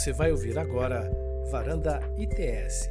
[0.00, 1.12] Você vai ouvir agora
[1.50, 2.88] Varanda ITS.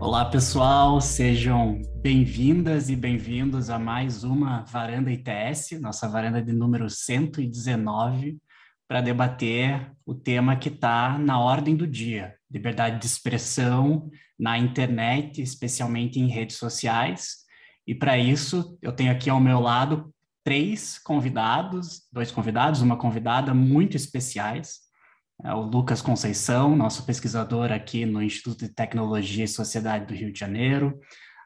[0.00, 6.88] Olá, pessoal, sejam bem-vindas e bem-vindos a mais uma Varanda ITS, nossa varanda de número
[6.88, 8.38] 119,
[8.88, 15.42] para debater o tema que está na ordem do dia: liberdade de expressão na internet,
[15.42, 17.42] especialmente em redes sociais.
[17.86, 20.10] E para isso, eu tenho aqui ao meu lado
[20.44, 24.80] três convidados, dois convidados, uma convidada muito especiais.
[25.44, 30.32] É o Lucas Conceição, nosso pesquisador aqui no Instituto de Tecnologia e Sociedade do Rio
[30.32, 30.98] de Janeiro.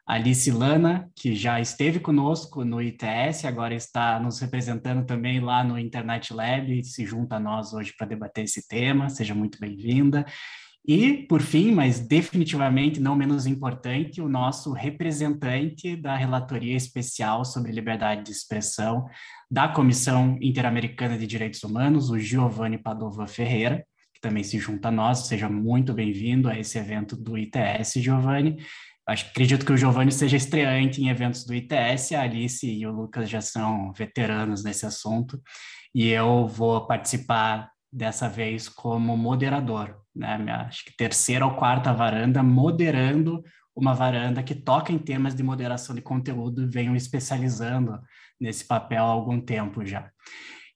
[0.07, 5.77] Alice Lana, que já esteve conosco no ITS, agora está nos representando também lá no
[5.77, 9.09] Internet Lab se junta a nós hoje para debater esse tema.
[9.09, 10.25] Seja muito bem-vinda.
[10.87, 17.73] E, por fim, mas definitivamente não menos importante, o nosso representante da Relatoria Especial sobre
[17.73, 19.05] Liberdade de Expressão
[19.51, 24.91] da Comissão Interamericana de Direitos Humanos, o Giovanni Padova Ferreira, que também se junta a
[24.91, 25.27] nós.
[25.27, 28.55] Seja muito bem-vindo a esse evento do ITS, Giovanni.
[29.05, 32.93] Acho, acredito que o Giovanni seja estreante em eventos do ITS, a Alice e o
[32.93, 35.41] Lucas já são veteranos nesse assunto,
[35.93, 41.93] e eu vou participar dessa vez como moderador né, minha, acho que terceira ou quarta
[41.93, 43.43] varanda, moderando
[43.75, 47.99] uma varanda que toca em temas de moderação de conteúdo e venho especializando
[48.41, 50.09] nesse papel há algum tempo já.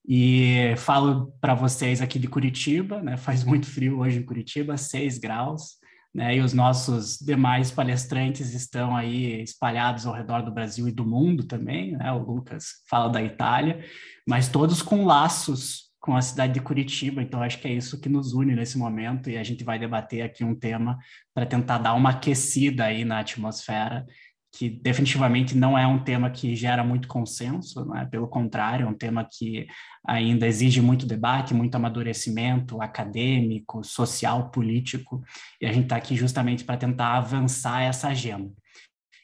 [0.08, 5.18] E falo para vocês aqui de Curitiba, né, faz muito frio hoje em Curitiba, 6
[5.18, 5.80] graus,
[6.14, 11.06] né, e os nossos demais palestrantes estão aí espalhados ao redor do Brasil e do
[11.06, 13.84] mundo também, né, o Lucas fala da Itália,
[14.28, 18.10] mas todos com laços com a cidade de Curitiba, então acho que é isso que
[18.10, 20.98] nos une nesse momento e a gente vai debater aqui um tema
[21.32, 24.04] para tentar dar uma aquecida aí na atmosfera,
[24.52, 28.06] que definitivamente não é um tema que gera muito consenso, é?
[28.06, 29.68] pelo contrário, é um tema que
[30.06, 35.24] ainda exige muito debate, muito amadurecimento acadêmico, social, político,
[35.62, 38.52] e a gente está aqui justamente para tentar avançar essa agenda.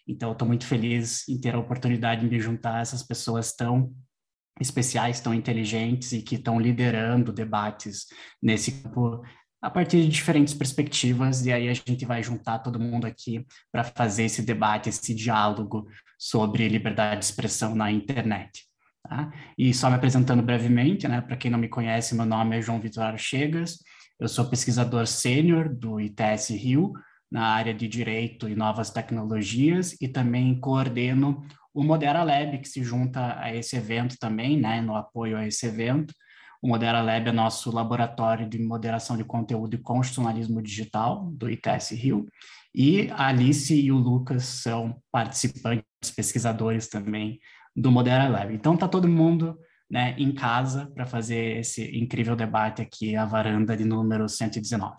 [0.07, 3.91] Então, estou muito feliz em ter a oportunidade de me juntar a essas pessoas tão
[4.59, 8.07] especiais tão inteligentes e que estão liderando debates
[8.41, 9.22] nesse campo
[9.62, 13.84] a partir de diferentes perspectivas, e aí a gente vai juntar todo mundo aqui para
[13.84, 15.88] fazer esse debate, esse diálogo
[16.18, 18.66] sobre liberdade de expressão na internet.
[19.03, 19.31] Tá?
[19.57, 22.79] E só me apresentando brevemente, né, para quem não me conhece, meu nome é João
[22.79, 23.79] Vitor Archegas,
[24.19, 26.94] eu sou pesquisador sênior do ITS Rio,
[27.31, 31.45] na área de Direito e Novas Tecnologias, e também coordeno
[31.77, 35.67] o Modera Lab, que se junta a esse evento também, né, no apoio a esse
[35.67, 36.11] evento.
[36.59, 41.91] O Modera Lab é nosso laboratório de moderação de conteúdo e constitucionalismo digital do ITS
[41.91, 42.25] Rio.
[42.73, 47.39] E a Alice e o Lucas são participantes, pesquisadores também
[47.75, 48.51] do Modera Lab.
[48.51, 49.55] Então, está todo mundo
[49.89, 54.95] né, em casa para fazer esse incrível debate aqui, a varanda de número 119.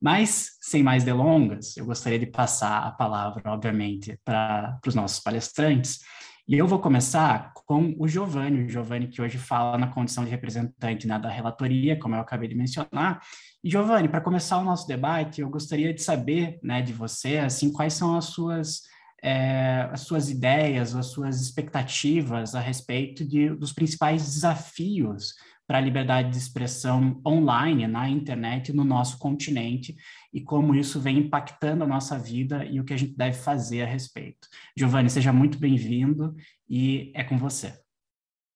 [0.00, 6.00] Mas, sem mais delongas, eu gostaria de passar a palavra, obviamente, para os nossos palestrantes.
[6.48, 10.30] E eu vou começar com o Giovanni, o Giovanni que hoje fala na condição de
[10.30, 13.20] representante né, da relatoria, como eu acabei de mencionar.
[13.64, 17.72] E, Giovanni, para começar o nosso debate, eu gostaria de saber né, de você, assim,
[17.72, 18.82] quais são as suas
[19.22, 25.34] é, as suas ideias, as suas expectativas a respeito de, dos principais desafios
[25.66, 29.96] para a liberdade de expressão online, na internet, no nosso continente,
[30.32, 33.82] e como isso vem impactando a nossa vida e o que a gente deve fazer
[33.82, 34.48] a respeito.
[34.76, 36.36] Giovanni, seja muito bem-vindo
[36.68, 37.76] e é com você.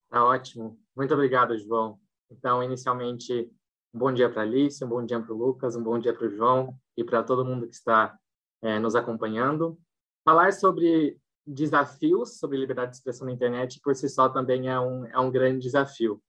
[0.08, 0.78] Tá ótimo.
[0.96, 1.98] Muito obrigado, João.
[2.30, 3.50] Então, inicialmente,
[3.92, 6.14] um bom dia para a Alice, um bom dia para o Lucas, um bom dia
[6.14, 8.16] para o João e para todo mundo que está
[8.62, 9.76] é, nos acompanhando.
[10.24, 15.06] Falar sobre desafios sobre liberdade de expressão na internet por si só também é um,
[15.06, 16.22] é um grande desafio.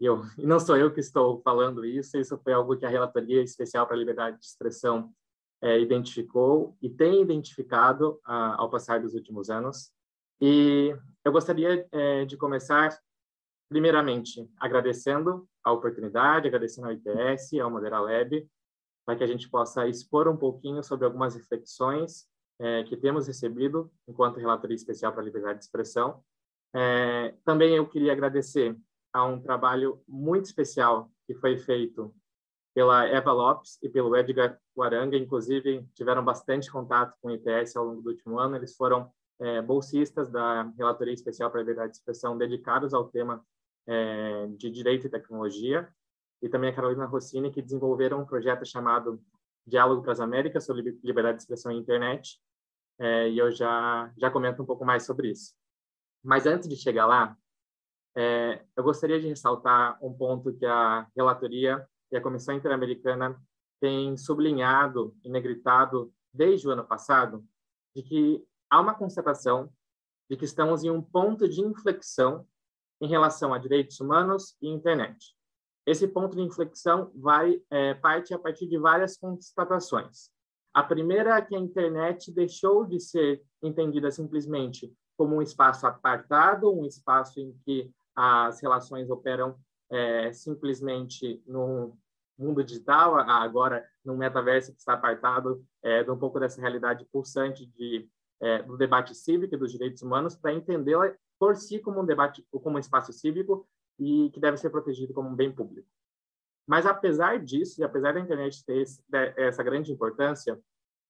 [0.00, 2.88] E, eu, e não sou eu que estou falando isso, isso foi algo que a
[2.88, 5.12] Relatoria Especial para a Liberdade de Expressão
[5.62, 9.92] é, identificou e tem identificado ao passar dos últimos anos.
[10.40, 12.98] E eu gostaria é, de começar,
[13.68, 18.48] primeiramente, agradecendo a oportunidade, agradecendo ao ITS, ao Modera Lab,
[19.04, 22.29] para que a gente possa expor um pouquinho sobre algumas reflexões
[22.60, 26.22] é, que temos recebido enquanto relatoria especial para a liberdade de expressão.
[26.74, 28.76] É, também eu queria agradecer
[29.12, 32.14] a um trabalho muito especial que foi feito
[32.74, 37.84] pela Eva Lopes e pelo Edgar Guaranga, inclusive tiveram bastante contato com o ITS ao
[37.84, 38.56] longo do último ano.
[38.56, 39.10] Eles foram
[39.40, 43.44] é, bolsistas da Relatoria Especial para a Liberdade de Expressão, dedicados ao tema
[43.86, 45.88] é, de Direito e Tecnologia,
[46.42, 49.20] e também a Carolina Rossini, que desenvolveram um projeto chamado
[49.66, 52.38] Diálogo para as Américas sobre Liberdade de Expressão e Internet,
[53.00, 55.54] é, e eu já, já comento um pouco mais sobre isso.
[56.22, 57.34] Mas antes de chegar lá,
[58.14, 63.40] é, eu gostaria de ressaltar um ponto que a relatoria e a Comissão Interamericana
[63.80, 67.42] têm sublinhado e negritado desde o ano passado,
[67.96, 69.72] de que há uma constatação
[70.28, 72.46] de que estamos em um ponto de inflexão
[73.00, 75.34] em relação a direitos humanos e internet.
[75.86, 80.30] Esse ponto de inflexão vai é, parte a partir de várias constatações.
[80.72, 86.72] A primeira é que a internet deixou de ser entendida simplesmente como um espaço apartado,
[86.72, 89.56] um espaço em que as relações operam
[89.90, 91.96] é, simplesmente no
[92.38, 97.66] mundo digital, agora no metaverso que está apartado é, de um pouco dessa realidade pulsante
[97.66, 98.08] de,
[98.40, 102.46] é, do debate cívico e dos direitos humanos, para entendê-la por si como um debate,
[102.50, 103.68] como um espaço cívico
[103.98, 105.88] e que deve ser protegido como um bem público.
[106.70, 109.02] Mas, apesar disso, e apesar da internet ter esse,
[109.36, 110.56] essa grande importância,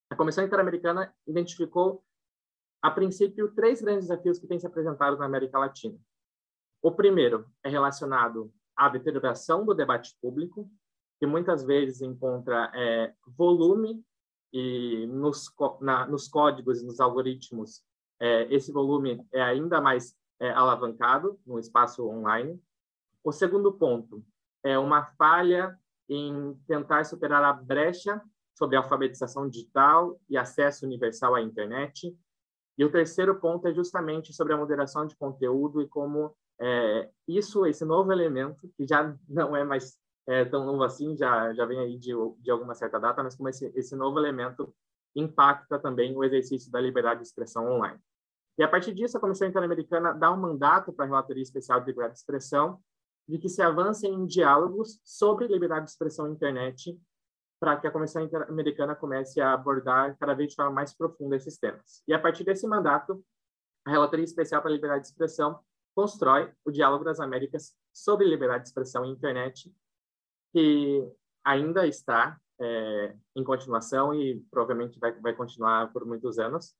[0.08, 2.02] a Comissão Interamericana identificou,
[2.80, 5.98] a princípio, três grandes desafios que têm se apresentado na América Latina.
[6.80, 10.66] O primeiro é relacionado à deterioração do debate público,
[11.18, 14.02] que muitas vezes encontra é, volume
[14.50, 17.84] e nos, na, nos códigos e nos algoritmos,
[18.18, 22.58] é, esse volume é ainda mais é, alavancado no espaço online.
[23.22, 24.24] O segundo ponto
[24.62, 25.78] é uma falha
[26.08, 28.20] em tentar superar a brecha
[28.54, 32.14] sobre alfabetização digital e acesso universal à internet.
[32.76, 37.64] E o terceiro ponto é justamente sobre a moderação de conteúdo e como é, isso,
[37.64, 41.78] esse novo elemento, que já não é mais é, tão novo assim, já, já vem
[41.78, 44.74] aí de, de alguma certa data, mas como esse, esse novo elemento
[45.16, 47.98] impacta também o exercício da liberdade de expressão online.
[48.58, 51.86] E a partir disso, a Comissão Interamericana dá um mandato para a Relatoria Especial de
[51.86, 52.78] Liberdade de Expressão
[53.28, 56.98] de que se avance em diálogos sobre liberdade de expressão na internet
[57.60, 61.58] para que a Comissão Interamericana comece a abordar cada vez de forma mais profunda esses
[61.58, 62.02] temas.
[62.08, 63.22] E a partir desse mandato,
[63.84, 65.60] a Relatoria Especial para a Liberdade de Expressão
[65.94, 69.70] constrói o Diálogo das Américas sobre liberdade de expressão na internet,
[70.52, 71.06] que
[71.44, 76.74] ainda está é, em continuação e provavelmente vai, vai continuar por muitos anos,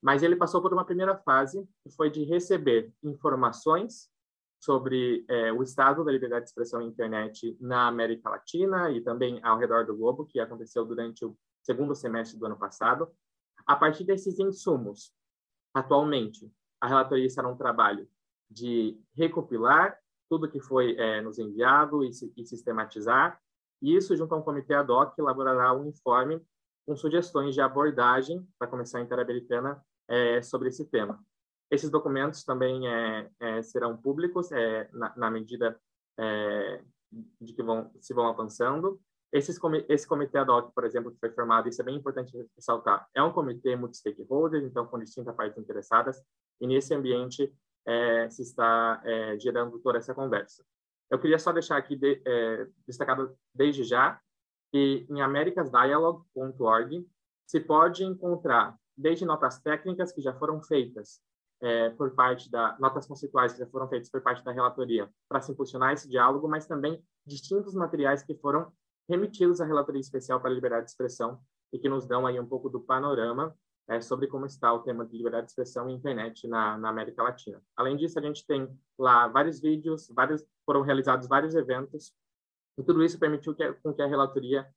[0.00, 4.10] mas ele passou por uma primeira fase, que foi de receber informações
[4.60, 9.40] sobre é, o estado da liberdade de expressão na internet na América Latina e também
[9.42, 13.08] ao redor do globo, que aconteceu durante o segundo semestre do ano passado.
[13.66, 15.12] A partir desses insumos,
[15.72, 16.50] atualmente,
[16.80, 18.08] a relatoria será um trabalho
[18.50, 23.40] de recopilar tudo que foi é, nos enviado e, e sistematizar,
[23.80, 26.44] e isso, junto a um comitê ad hoc, elaborará um informe
[26.84, 31.22] com sugestões de abordagem para a Comissão Interamericana é, sobre esse tema.
[31.70, 35.78] Esses documentos também é, é, serão públicos é, na, na, medida
[36.18, 36.82] é,
[37.40, 39.00] de que vão, se vão avançando.
[39.30, 43.06] Esses, esse comitê ad hoc, por exemplo, que foi formado, isso é bem importante ressaltar,
[43.14, 46.22] é um comitê multi-stakeholders, então com distintas partes interessadas,
[46.58, 47.52] e nesse ambiente
[47.86, 49.02] é, se está
[49.38, 50.64] gerando toda essa conversa.
[51.10, 52.22] Eu queria só deixar aqui de,
[52.86, 54.18] destacado desde já
[54.70, 57.06] que em americasdialogue.org
[57.46, 61.20] se pode encontrar desde notas técnicas que já foram feitas
[61.60, 65.40] é, por parte da notas conceituais que já foram feitas por parte da relatoria para
[65.40, 68.72] se impulsionar esse diálogo, mas também distintos materiais que foram
[69.08, 71.40] remetidos à relatoria especial para a liberdade de expressão
[71.72, 73.54] e que nos dão aí um pouco do panorama
[73.88, 77.22] é, sobre como está o tema de liberdade de expressão e internet na, na, América
[77.22, 77.62] Latina.
[77.74, 78.68] Além disso, a gente tem
[78.98, 82.12] lá vários vídeos, vários foram realizados vários eventos
[82.76, 84.68] e tudo isso permitiu que, com que a relatoria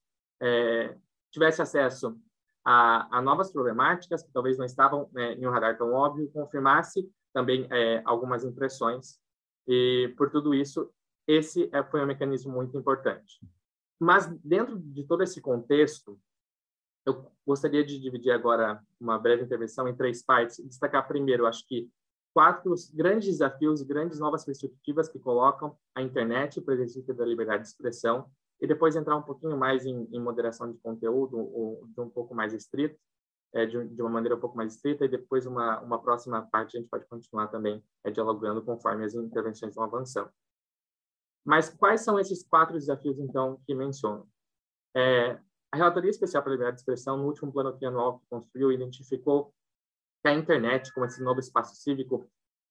[0.41, 0.97] é,
[1.29, 2.17] tivesse acesso
[2.63, 7.09] a, a, novas problemáticas que talvez não estavam é, em um radar tão óbvio, confirmasse
[7.33, 9.19] também é, algumas impressões.
[9.67, 10.91] E, por tudo isso,
[11.27, 13.39] esse é, foi um mecanismo muito importante.
[13.99, 16.19] Mas, dentro de todo esse contexto,
[17.05, 20.63] eu gostaria de dividir agora uma breve intervenção em três partes.
[20.65, 21.89] Destacar primeiro, acho que,
[22.33, 27.25] quatro grandes desafios e grandes novas perspectivas que colocam a internet para o exercício da
[27.25, 28.29] liberdade de expressão
[28.61, 32.53] e depois entrar um pouquinho mais em, em moderação de conteúdo, de um pouco mais
[32.53, 32.97] estrito,
[33.53, 36.77] é, de, de, uma maneira um pouco mais estrita, e depois uma, uma próxima parte
[36.77, 40.29] a gente pode continuar também é, dialogando conforme as intervenções vão avançando.
[41.43, 44.29] Mas quais são esses quatro desafios, então, que menciono?
[44.95, 45.39] É,
[45.71, 49.53] a Relatoria Especial para a Liberdade de Expressão, no último plano trianual que construiu, identificou
[50.21, 52.29] que a internet, como esse novo espaço cívico,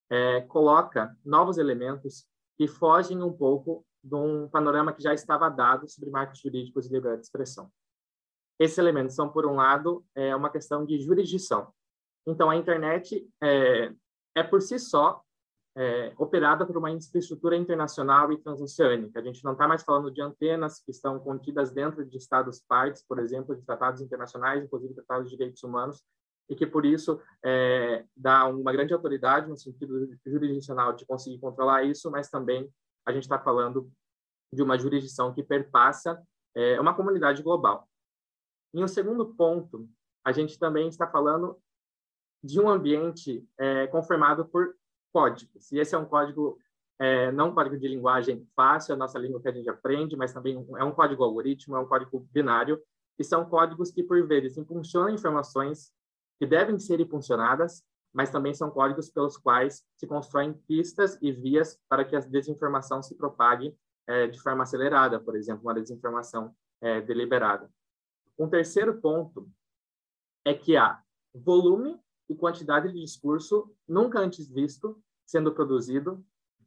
[0.09, 5.88] é, coloca novos elementos que fogem um pouco de um panorama que já estava dado
[5.88, 7.71] sobre marcos jurídicos e liberdade de expressão.
[8.59, 11.73] Esses elementos são, por um lado, é uma questão de jurisdição.
[12.26, 13.92] Então, a internet é,
[14.35, 15.23] é por si só
[15.76, 19.19] é, operada por uma infraestrutura internacional e transoceânica.
[19.19, 23.02] A gente não está mais falando de antenas que estão contidas dentro de estados partes,
[23.07, 26.02] por exemplo, de tratados internacionais, inclusive tratados de direitos humanos,
[26.49, 31.85] e que, por isso, é, dá uma grande autoridade no sentido jurisdicional de conseguir controlar
[31.85, 32.69] isso, mas também
[33.07, 33.90] a gente está falando
[34.52, 36.21] de uma jurisdição que perpassa
[36.54, 37.88] é, uma comunidade global.
[38.75, 39.88] Em um segundo ponto,
[40.25, 41.59] a gente também está falando
[42.42, 44.75] de um ambiente é, conformado por
[45.12, 45.71] códigos.
[45.73, 46.59] E esse é um código,
[46.99, 50.33] é, não um código de linguagem fácil, a nossa língua que a gente aprende, mas
[50.33, 52.80] também é um código algoritmo, é um código binário,
[53.19, 55.92] e são códigos que, por vezes, impulsionam informações
[56.38, 61.78] que devem ser impulsionadas, mas também são códigos pelos quais se constroem pistas e vias
[61.88, 63.76] para que a desinformação se propague
[64.06, 67.70] é, de forma acelerada, por exemplo, uma desinformação é, deliberada.
[68.38, 69.48] Um terceiro ponto
[70.44, 71.00] é que há
[71.34, 76.24] volume e quantidade de discurso nunca antes visto sendo produzido,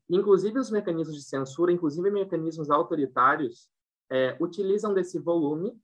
[0.09, 3.69] inclusive os mecanismos de censura, inclusive mecanismos autoritários,
[4.09, 5.77] é, utilizam desse volume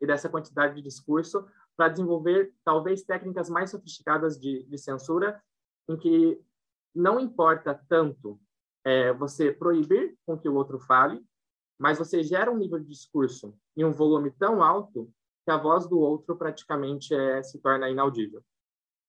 [0.00, 1.46] e dessa quantidade de discurso
[1.76, 5.42] para desenvolver talvez técnicas mais sofisticadas de, de censura,
[5.88, 6.40] em que
[6.94, 8.40] não importa tanto
[8.84, 11.22] é, você proibir com que o outro fale,
[11.78, 15.12] mas você gera um nível de discurso em um volume tão alto
[15.44, 18.42] que a voz do outro praticamente é, se torna inaudível.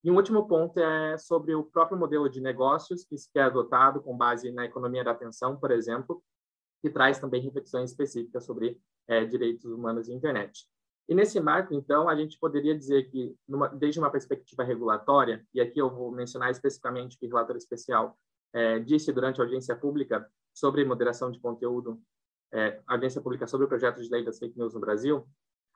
[0.04, 4.16] E um último ponto é sobre o próprio modelo de negócios que é adotado com
[4.16, 6.24] base na economia da atenção, por exemplo,
[6.82, 10.68] que traz também reflexões específicas sobre é, direitos humanos e internet.
[11.08, 15.62] E nesse marco, então, a gente poderia dizer que, numa, desde uma perspectiva regulatória, e
[15.62, 18.18] aqui eu vou mencionar especificamente o que o relator especial
[18.54, 22.02] é, disse durante a audiência pública sobre moderação de conteúdo,
[22.52, 25.26] é, audiência pública sobre o projeto de lei das fake news no Brasil,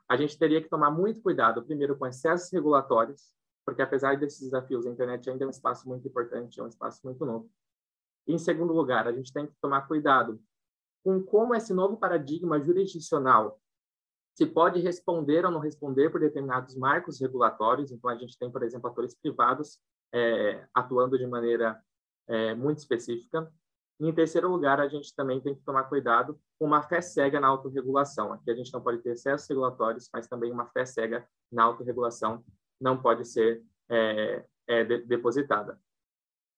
[0.09, 3.33] a gente teria que tomar muito cuidado, primeiro, com excessos regulatórios,
[3.65, 6.99] porque apesar desses desafios, a internet ainda é um espaço muito importante, é um espaço
[7.05, 7.49] muito novo.
[8.27, 10.41] E, em segundo lugar, a gente tem que tomar cuidado
[11.03, 13.59] com como esse novo paradigma jurisdicional
[14.35, 17.91] se pode responder ou não responder por determinados marcos regulatórios.
[17.91, 19.79] Então, a gente tem, por exemplo, atores privados
[20.13, 21.81] é, atuando de maneira
[22.27, 23.51] é, muito específica.
[23.99, 27.39] E, em terceiro lugar, a gente também tem que tomar cuidado com uma fé cega
[27.39, 28.33] na autorregulação.
[28.33, 32.43] Aqui a gente não pode ter excessos regulatórios, mas também uma fé cega na autorregulação
[32.79, 35.79] não pode ser é, é, de, depositada.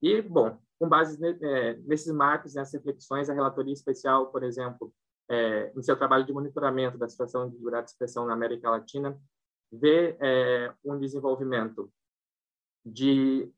[0.02, 4.94] E, bom, com base é, nesses marcos, nessas reflexões, a relatoria especial, por exemplo,
[5.34, 9.20] é, em seu trabalho de monitoramento da situação de liberdade de expressão na América Latina,
[9.72, 11.92] vê é, um desenvolvimento
[12.86, 13.52] de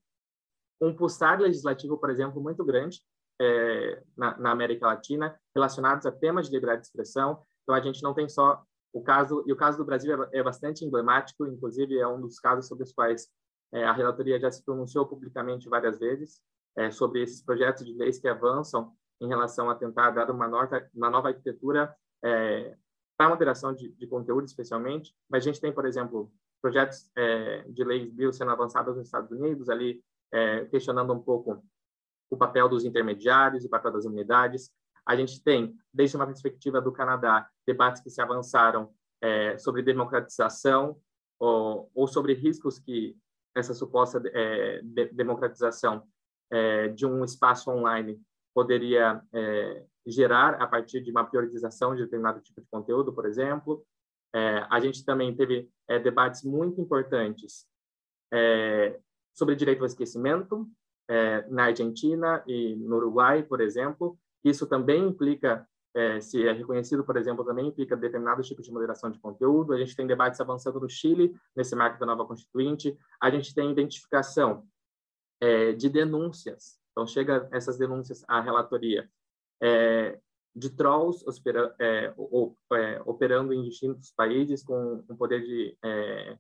[0.79, 3.01] um pulsar legislativo, por exemplo, muito grande
[3.41, 7.43] é, na, na, América Latina, relacionados a temas de liberdade de expressão.
[7.63, 8.63] Então, a gente não tem só
[8.93, 12.39] o caso, e o caso do Brasil é, é bastante emblemático, inclusive é um dos
[12.39, 13.27] casos sobre os quais
[13.73, 16.39] é, a relatoria já se pronunciou publicamente várias vezes,
[16.77, 20.89] é, sobre esses projetos de leis que avançam em relação a tentar dar uma nova,
[20.93, 22.75] uma nova arquitetura é,
[23.17, 25.15] para a moderação de, de, conteúdo, especialmente.
[25.29, 26.31] Mas a gente tem, por exemplo,
[26.61, 31.63] projetos é, de leis bio sendo avançados nos Estados Unidos, ali é, questionando um pouco
[32.29, 34.71] o papel dos intermediários, o papel das unidades.
[35.05, 38.91] A gente tem, desde uma perspectiva do Canadá, debates que se avançaram
[39.21, 40.97] é, sobre democratização
[41.39, 43.15] ou, ou, sobre riscos que
[43.55, 46.03] essa suposta é, de, democratização
[46.51, 48.19] é, de um espaço online
[48.55, 53.85] poderia é, gerar a partir de uma priorização de determinado tipo de conteúdo, por exemplo.
[54.33, 57.67] É, a gente também teve é, debates muito importantes
[58.33, 58.97] é,
[59.33, 60.65] sobre direito ao esquecimento
[61.09, 64.17] é, na Argentina e no Uruguai, por exemplo.
[64.41, 69.11] Isso também implica, é, se é reconhecido, por exemplo, também implica determinados tipos de moderação
[69.11, 69.73] de conteúdo.
[69.73, 72.97] A gente tem debates avançando no Chile, nesse marco da nova Constituinte.
[73.19, 74.65] A gente tem identificação
[75.77, 79.09] de denúncias então, chega essas denúncias à relatoria
[79.61, 80.17] é,
[80.55, 86.37] de trolls ospera, é, ou, é, operando em distintos países com um poder de, é,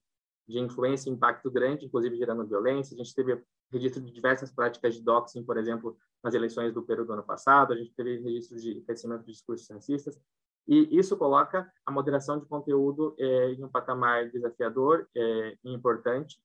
[0.47, 2.95] de influência e impacto grande, inclusive gerando violência.
[2.95, 7.05] A gente teve registro de diversas práticas de doxing, por exemplo, nas eleições do Peru
[7.05, 7.73] do ano passado.
[7.73, 10.17] A gente teve registro de crescimento de discursos racistas.
[10.65, 16.39] E isso coloca a moderação de conteúdo é, em um patamar desafiador é, e importante.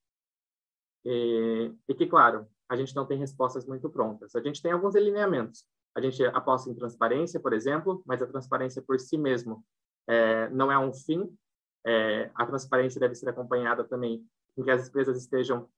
[1.05, 4.37] E, e que, claro, a gente não tem respostas muito prontas.
[4.37, 5.67] A gente tem alguns alineamentos.
[5.93, 9.65] A gente aposta em transparência, por exemplo, mas a transparência por si mesmo
[10.09, 11.29] é, não é um fim.
[11.85, 14.25] É, a transparência deve ser acompanhada também
[14.57, 15.69] em que as empresas estejam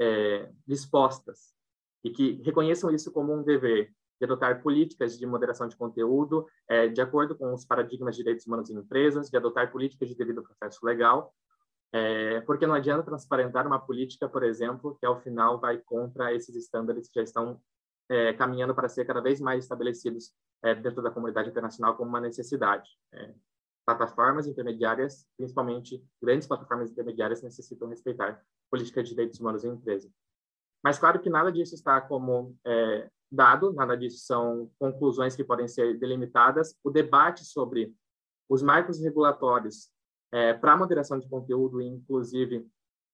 [0.00, 1.54] é, dispostas
[2.02, 6.88] e que reconheçam isso como um dever de adotar políticas de moderação de conteúdo é,
[6.88, 10.42] de acordo com os paradigmas de direitos humanos em empresas, de adotar políticas de devido
[10.42, 11.34] processo legal
[11.94, 16.56] é, porque não adianta transparentar uma política, por exemplo, que ao final vai contra esses
[16.56, 17.60] estándares que já estão
[18.08, 20.34] é, caminhando para ser cada vez mais estabelecidos
[20.64, 22.90] é, dentro da comunidade internacional como uma necessidade.
[23.12, 23.32] É.
[23.86, 30.10] plataformas intermediárias, principalmente grandes plataformas intermediárias, necessitam respeitar políticas de direitos humanos em empresa.
[30.82, 35.68] Mas claro que nada disso está como é, dado, nada disso são conclusões que podem
[35.68, 36.76] ser delimitadas.
[36.82, 37.94] O debate sobre
[38.48, 39.93] os marcos regulatórios
[40.34, 42.68] é, para moderação de conteúdo, inclusive,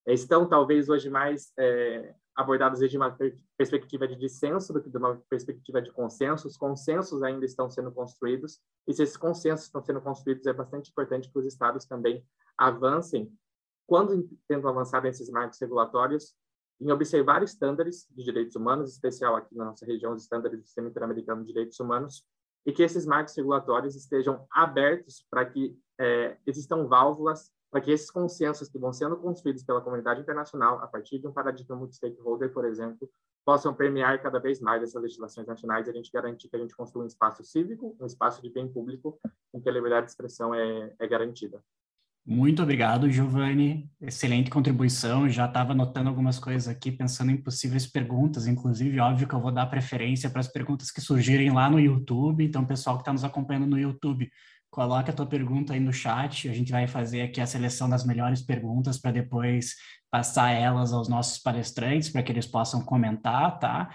[0.07, 3.15] estão talvez hoje mais é, abordados desde uma
[3.59, 6.49] perspectiva de dissenso do que de uma perspectiva de consenso.
[6.49, 8.59] Os consensos ainda estão sendo construídos,
[8.89, 12.25] e se esses consensos estão sendo construídos, é bastante importante que os estados também
[12.57, 13.31] avancem,
[13.87, 16.35] quando tentam avançar nesses marcos regulatórios,
[16.81, 20.65] em observar estándares de direitos humanos, em especial aqui na nossa região, os estándares do
[20.65, 22.25] Sistema Interamericano de Direitos Humanos,
[22.67, 28.11] e que esses marcos regulatórios estejam abertos para que é, existam válvulas para que esses
[28.11, 32.65] consensos que vão sendo construídos pela comunidade internacional, a partir de um paradigma multi-stakeholder, por
[32.65, 33.09] exemplo,
[33.45, 36.75] possam permear cada vez mais essas legislações nacionais e a gente garantir que a gente
[36.75, 39.19] construa um espaço cívico, um espaço de bem público,
[39.55, 41.63] em que a liberdade de expressão é, é garantida.
[42.27, 43.91] Muito obrigado, Giovanni.
[44.01, 45.29] Excelente contribuição.
[45.29, 48.47] Já estava anotando algumas coisas aqui, pensando em possíveis perguntas.
[48.47, 52.45] Inclusive, óbvio que eu vou dar preferência para as perguntas que surgirem lá no YouTube.
[52.45, 54.31] Então, pessoal que está nos acompanhando no YouTube,
[54.71, 56.49] coloca a tua pergunta aí no chat.
[56.49, 59.75] A gente vai fazer aqui a seleção das melhores perguntas para depois
[60.11, 63.91] passar elas aos nossos palestrantes para que eles possam comentar, tá?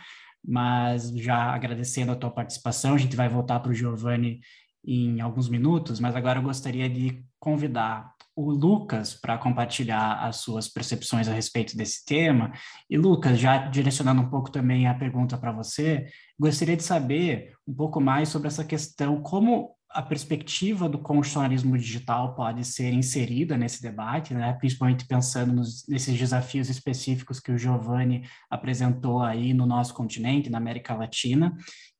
[0.46, 4.39] Mas já agradecendo a tua participação, a gente vai voltar para o Giovanni
[4.86, 10.68] em alguns minutos, mas agora eu gostaria de convidar o Lucas para compartilhar as suas
[10.68, 12.51] percepções a respeito desse tema.
[12.89, 16.06] E Lucas, já direcionando um pouco também a pergunta para você,
[16.38, 22.36] gostaria de saber um pouco mais sobre essa questão, como a perspectiva do constitucionalismo digital
[22.36, 24.51] pode ser inserida nesse debate, né?
[24.60, 30.58] principalmente pensando nos, nesses desafios específicos que o Giovanni apresentou aí no nosso continente, na
[30.58, 31.56] América Latina.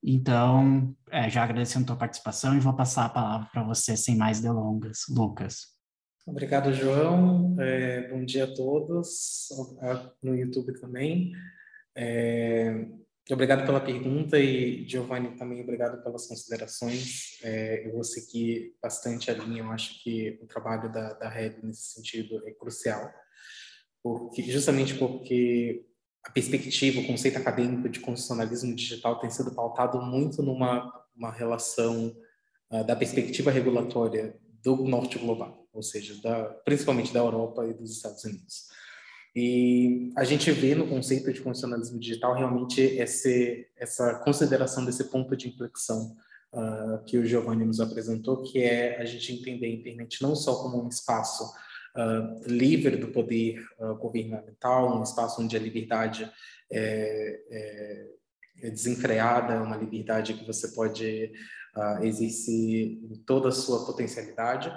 [0.08, 4.16] Então, é, já agradecendo a tua participação e vou passar a palavra para você sem
[4.16, 5.00] mais delongas.
[5.10, 5.74] Lucas.
[6.28, 7.56] Obrigado, João.
[7.60, 9.48] É, bom dia a todos,
[10.22, 11.32] no YouTube também.
[11.98, 12.88] É,
[13.32, 17.40] obrigado pela pergunta e, Giovanni, também obrigado pelas considerações.
[17.44, 21.58] É, eu vou seguir bastante a linha, eu acho que o trabalho da, da Red
[21.64, 23.12] nesse sentido é crucial,
[24.04, 25.84] porque, justamente porque
[26.26, 32.14] a perspectiva, o conceito acadêmico de constitucionalismo digital tem sido pautado muito numa uma relação
[32.70, 37.92] uh, da perspectiva regulatória do norte global ou seja, da, principalmente da Europa e dos
[37.92, 38.68] Estados Unidos.
[39.36, 45.36] E a gente vê no conceito de funcionalismo digital realmente esse, essa consideração desse ponto
[45.36, 46.16] de inflexão
[46.54, 50.64] uh, que o Giovanni nos apresentou, que é a gente entender a internet não só
[50.64, 51.44] como um espaço
[51.96, 56.30] uh, livre do poder uh, governamental, um espaço onde a liberdade
[56.72, 58.08] é, é,
[58.64, 61.32] é desenfreada, uma liberdade que você pode
[62.02, 62.54] exercer
[63.04, 64.72] em toda a sua potencialidade,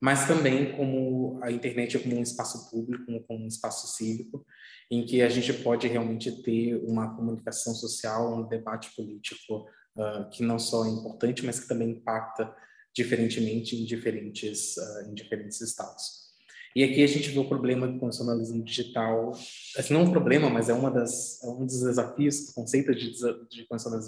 [0.00, 4.44] mas também como a internet como um espaço público, como um espaço cívico,
[4.90, 10.42] em que a gente pode realmente ter uma comunicação social, um debate político uh, que
[10.42, 12.52] não só é importante, mas que também impacta
[12.94, 16.29] diferentemente em diferentes, uh, em diferentes estados.
[16.74, 19.32] E aqui a gente vê o problema do constitucionalismo digital,
[19.76, 22.94] assim, não um problema, mas é uma das, é um dos desafios que o conceito
[22.94, 23.66] de, de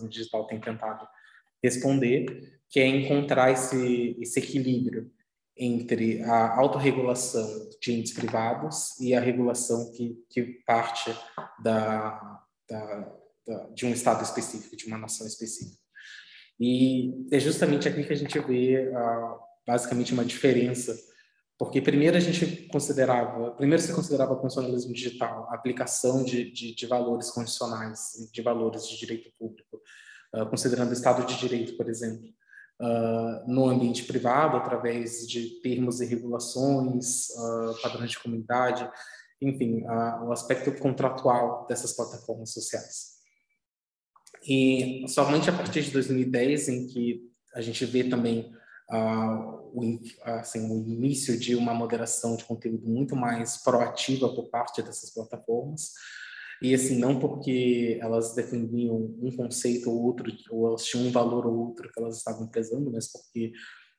[0.08, 1.06] digital tem tentado
[1.62, 5.10] responder, que é encontrar esse, esse equilíbrio
[5.56, 11.14] entre a autorregulação de entes privados e a regulação que, que parte
[11.62, 13.12] da, da,
[13.46, 15.82] da, de um Estado específico, de uma nação específica.
[16.58, 20.96] E é justamente aqui que a gente vê uh, basicamente uma diferença,
[21.62, 26.86] porque primeiro a gente considerava, primeiro se considerava constitucionalismo digital, a aplicação de, de, de
[26.88, 29.80] valores constitucionais, de valores de direito público,
[30.34, 32.28] uh, considerando o Estado de Direito, por exemplo,
[32.80, 38.90] uh, no ambiente privado, através de termos e regulações, uh, padrões de comunidade,
[39.40, 43.12] enfim, uh, o aspecto contratual dessas plataformas sociais.
[44.44, 48.52] E somente a partir de 2010, em que a gente vê também
[49.72, 55.12] o, assim, o início de uma moderação de conteúdo muito mais proativa por parte dessas
[55.12, 55.92] plataformas,
[56.62, 61.44] e assim, não porque elas defendiam um conceito ou outro, ou elas tinham um valor
[61.44, 63.52] ou outro que elas estavam prezando, mas porque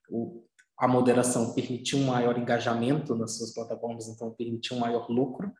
[0.08, 0.42] o,
[0.78, 5.52] a moderação permitiu um maior engajamento nas suas plataformas, então permitiu um maior lucro.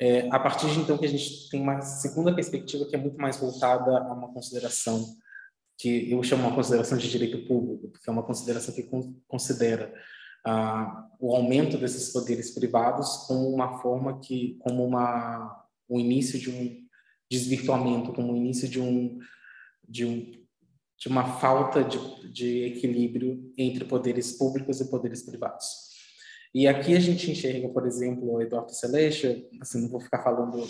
[0.00, 3.18] É, a partir de então que a gente tem uma segunda perspectiva que é muito
[3.18, 5.04] mais voltada a uma consideração
[5.78, 8.88] que eu chamo uma consideração de direito público, porque é uma consideração que
[9.28, 9.92] considera
[10.44, 16.50] ah, o aumento desses poderes privados como uma forma que, como uma o início de
[16.50, 16.84] um
[17.30, 19.18] desvirtuamento, como o início de um,
[19.88, 20.46] de um
[20.98, 21.98] de uma falta de,
[22.32, 25.85] de equilíbrio entre poderes públicos e poderes privados.
[26.56, 30.66] E aqui a gente enxerga, por exemplo, o Eduardo Celeste, assim, não vou ficar falando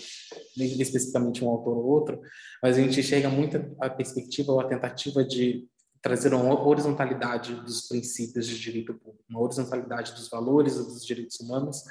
[0.57, 2.20] especificamente um autor ou outro,
[2.61, 5.64] mas a gente enxerga muito a perspectiva ou a tentativa de
[6.03, 11.38] trazer uma horizontalidade dos princípios de direito público, uma horizontalidade dos valores e dos direitos
[11.38, 11.85] humanos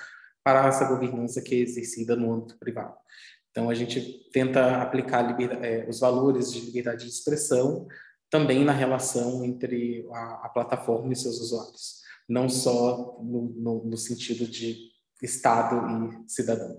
[0.44, 2.98] para essa governança que é exercida no âmbito privado.
[3.50, 7.88] Então, a gente tenta aplicar é, os valores de liberdade de expressão
[8.30, 13.98] também na relação entre a, a plataforma e seus usuários não só no, no, no
[13.98, 14.78] sentido de
[15.22, 15.76] Estado
[16.26, 16.78] e cidadão.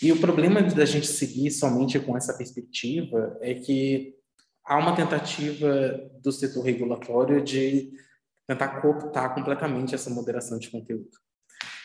[0.00, 4.14] E o problema da gente seguir somente com essa perspectiva é que
[4.64, 7.92] há uma tentativa do setor regulatório de
[8.46, 11.10] tentar cooptar completamente essa moderação de conteúdo.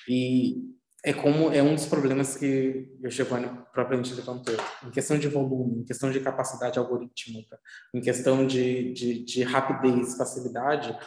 [0.08, 0.74] E
[1.06, 4.56] é como é um dos problemas que o Giovanni propriamente levantou,
[4.88, 7.60] em questão de volume, em questão de capacidade algorítmica,
[7.94, 10.98] em questão de, de, de rapidez, facilidade,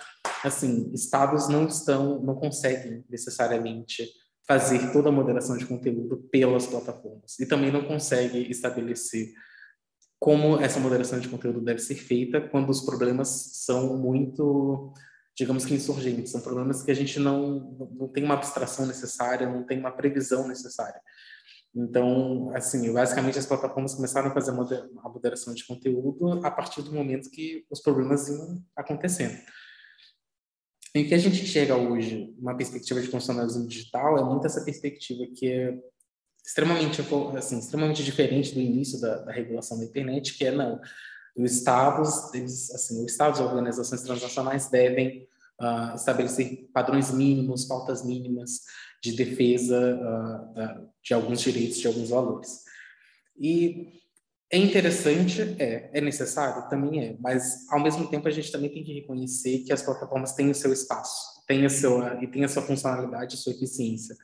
[0.45, 4.07] assim, estados não estão, não conseguem necessariamente
[4.47, 9.33] fazer toda a moderação de conteúdo pelas plataformas e também não conseguem estabelecer
[10.21, 13.29] como essa moderação de conteúdo deve ser feita quando os problemas
[13.65, 14.93] são muito
[15.37, 19.65] digamos que insurgentes, são problemas que a gente não, não tem uma abstração necessária, não
[19.65, 21.01] tem uma previsão necessária.
[21.75, 26.93] Então, assim, basicamente as plataformas começaram a fazer a moderação de conteúdo a partir do
[26.93, 29.37] momento que os problemas iam acontecendo.
[30.95, 34.65] E o que a gente chega hoje, uma perspectiva de funcionalismo digital, é muito essa
[34.65, 35.79] perspectiva que é
[36.43, 37.03] extremamente,
[37.37, 40.81] assim, extremamente diferente do início da, da regulação da internet, que é não,
[41.37, 45.29] os estados, eles, assim, os estados e organizações transnacionais devem
[45.61, 48.63] uh, estabelecer padrões mínimos, pautas mínimas
[49.03, 52.65] de defesa uh, de alguns direitos, de alguns valores.
[53.39, 54.01] E
[54.51, 58.85] é interessante, é, é necessário, também é, mas ao mesmo tempo a gente também tem
[58.85, 62.49] que reconhecer que as plataformas têm o seu espaço, têm a sua e têm a
[62.49, 64.17] sua funcionalidade, a sua eficiência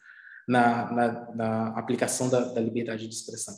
[0.46, 3.54] na, na, na aplicação da, da liberdade de expressão.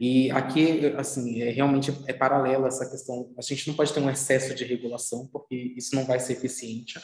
[0.00, 3.32] E aqui, assim, é, realmente é paralela essa questão.
[3.38, 7.00] A gente não pode ter um excesso de regulação, porque isso não vai ser eficiente,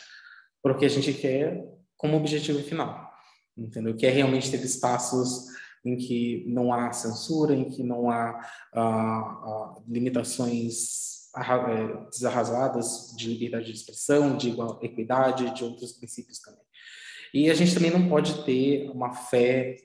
[0.62, 1.64] porque a gente quer
[1.96, 3.11] como objetivo final,
[3.57, 3.96] entendeu?
[3.96, 5.46] Que é realmente ter espaços
[5.85, 8.38] em que não há censura, em que não há
[8.72, 16.38] ah, ah, limitações é, desarrasadas de liberdade de expressão, de igual, equidade, de outros princípios
[16.40, 16.61] também.
[17.33, 19.76] E a gente também não pode ter uma fé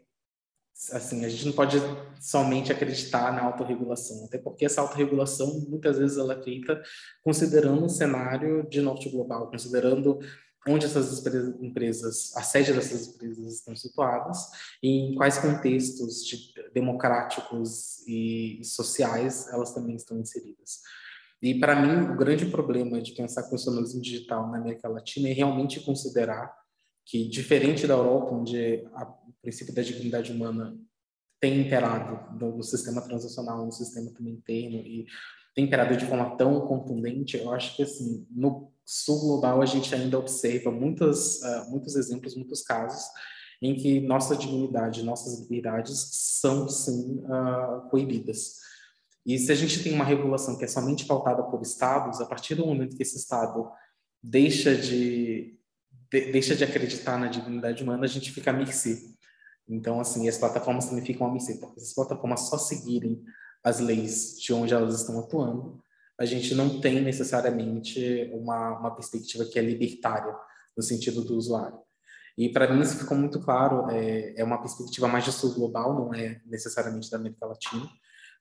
[0.92, 1.78] assim, a gente não pode
[2.20, 6.82] somente acreditar na autorregulação, até porque essa autorregulação muitas vezes ela é feita
[7.24, 10.20] considerando um cenário de norte global, considerando
[10.68, 11.26] onde essas
[11.62, 14.38] empresas, a sede dessas empresas estão situadas
[14.84, 20.82] e em quais contextos de, democráticos e sociais elas também estão inseridas.
[21.42, 25.80] E para mim, o grande problema de pensar funcionalismo digital na América Latina é realmente
[25.80, 26.52] considerar
[27.08, 30.78] que, diferente da Europa, onde a, o princípio da dignidade humana
[31.40, 35.06] tem imperado no, no sistema transacional, no sistema também interno, e
[35.56, 39.94] tem imperado de forma tão contundente, eu acho que, assim, no sul global, a gente
[39.96, 43.04] ainda observa muitos, uh, muitos exemplos, muitos casos,
[43.62, 48.58] em que nossa dignidade, nossas liberdades são, sim, uh, coibidas.
[49.26, 52.56] E se a gente tem uma regulação que é somente pautada por estados, a partir
[52.56, 53.70] do momento que esse estado
[54.22, 55.57] deixa de
[56.12, 59.16] de, deixa de acreditar na dignidade humana, a gente fica a mercê.
[59.68, 63.22] Então, assim, as plataformas também ficam a mercê, porque se as plataformas só seguirem
[63.64, 65.82] as leis de onde elas estão atuando,
[66.20, 70.34] a gente não tem necessariamente uma, uma perspectiva que é libertária,
[70.76, 71.80] no sentido do usuário.
[72.38, 75.94] E para mim isso ficou muito claro, é, é uma perspectiva mais de sul global,
[75.94, 77.90] não é necessariamente da América Latina,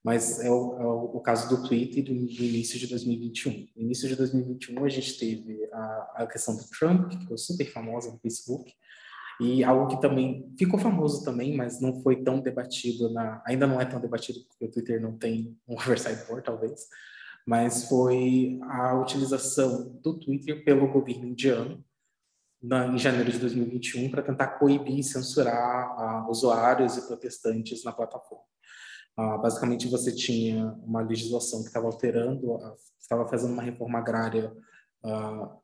[0.06, 3.66] mas é o, é o caso do Twitter do, do, início de 2021.
[3.74, 7.64] No início de 2021, a gente teve a, a questão do Trump, que ficou super
[7.72, 8.72] famosa no Facebook,
[9.40, 13.80] e algo que também ficou famoso também, mas não foi tão debatido, na, ainda não
[13.80, 16.86] é tão debatido porque o Twitter não tem um oversight board, talvez,
[17.44, 21.84] mas foi a utilização do Twitter pelo governo indiano
[22.62, 27.90] na, em janeiro de 2021 para tentar coibir e censurar uh, usuários e protestantes na
[27.90, 28.44] plataforma.
[29.16, 32.58] Ah, basicamente, você tinha uma legislação que estava alterando,
[33.00, 34.52] estava fazendo uma reforma agrária
[35.04, 35.56] ah,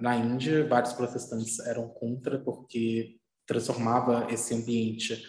[0.00, 0.66] na, Índia.
[0.68, 3.16] Vários protestantes eram contra, porque
[3.46, 5.22] transformava esse ambiente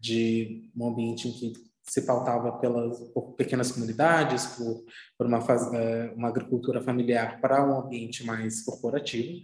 [0.00, 4.84] de um ambiente em que se pautava pelas, por pequenas comunidades, por,
[5.16, 5.38] por uma,
[5.74, 9.40] eh, uma agricultura familiar para um ambiente mais corporativo.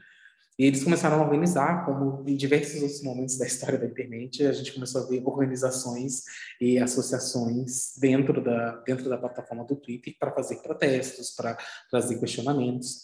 [0.58, 4.52] E eles começaram a organizar, como em diversos outros momentos da história da internet, a
[4.52, 6.22] gente começou a ver organizações
[6.60, 11.58] e associações dentro da, dentro da plataforma do Twitter para fazer protestos, para
[11.90, 13.02] trazer questionamentos.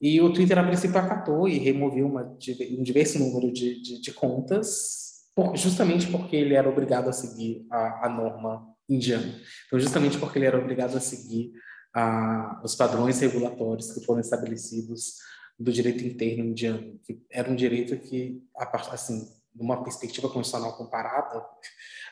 [0.00, 4.12] E o Twitter, a princípio, acatou e removeu uma, um diverso número de, de, de
[4.12, 9.34] contas, por, justamente porque ele era obrigado a seguir a, a norma indiana.
[9.66, 11.50] Então, justamente porque ele era obrigado a seguir
[11.94, 15.14] a, os padrões regulatórios que foram estabelecidos
[15.58, 18.42] do direito interno indiano, que era um direito que,
[18.90, 21.44] assim, numa perspectiva constitucional comparada,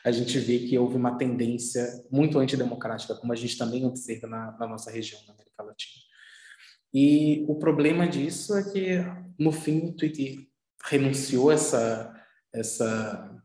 [0.03, 4.57] a gente vê que houve uma tendência muito antidemocrática, como a gente também observa na,
[4.57, 6.03] na nossa região, na América Latina.
[6.93, 8.97] E o problema disso é que,
[9.39, 10.47] no fim, o Twitter
[10.83, 12.13] renunciou essa,
[12.53, 13.43] essa,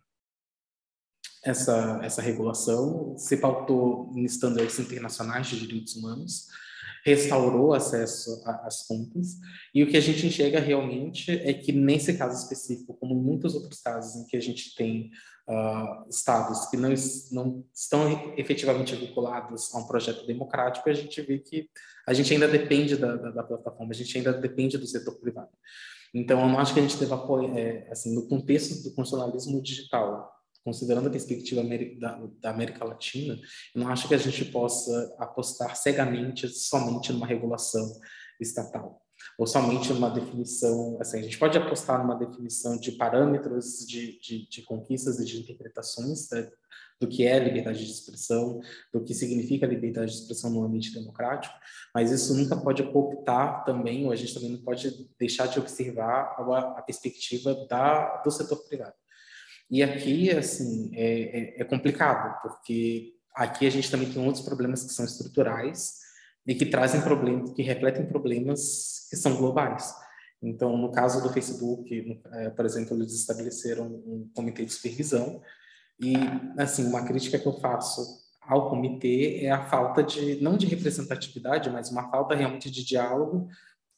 [1.44, 6.48] essa, essa regulação, se pautou em estándares internacionais de direitos humanos,
[7.04, 9.38] restaurou acesso às contas,
[9.74, 13.54] e o que a gente enxerga realmente é que, nesse caso específico, como em muitos
[13.54, 15.10] outros casos em que a gente tem
[15.48, 16.94] uh, estados que não,
[17.32, 21.68] não estão efetivamente vinculados a um projeto democrático, a gente vê que
[22.06, 25.50] a gente ainda depende da, da, da plataforma, a gente ainda depende do setor privado.
[26.14, 27.16] Então, eu não acho que a gente deva
[27.56, 30.30] é, assim, no contexto do constitucionalismo digital,
[30.64, 31.62] considerando a perspectiva
[32.40, 33.38] da, América Latina,
[33.74, 37.92] eu não acho que a gente possa apostar cegamente somente numa regulação
[38.40, 39.02] estatal
[39.38, 44.48] ou somente numa definição, assim, a gente pode apostar numa definição de parâmetros de, de,
[44.48, 46.50] de conquistas e de interpretações né,
[47.00, 48.60] do que é liberdade de expressão,
[48.92, 51.54] do que significa liberdade de expressão no ambiente democrático,
[51.94, 56.34] mas isso nunca pode cooptar também, ou a gente também não pode deixar de observar
[56.38, 58.94] a, a perspectiva da, do setor privado.
[59.72, 64.84] E aqui, assim, é, é, é complicado, porque aqui a gente também tem outros problemas
[64.84, 66.02] que são estruturais,
[66.46, 69.94] e que trazem problemas, que refletem problemas que são globais.
[70.42, 75.40] Então, no caso do Facebook, é, por exemplo, eles estabeleceram um comitê de supervisão
[76.00, 76.14] e,
[76.58, 81.70] assim, uma crítica que eu faço ao comitê é a falta de, não de representatividade,
[81.70, 83.48] mas uma falta realmente de diálogo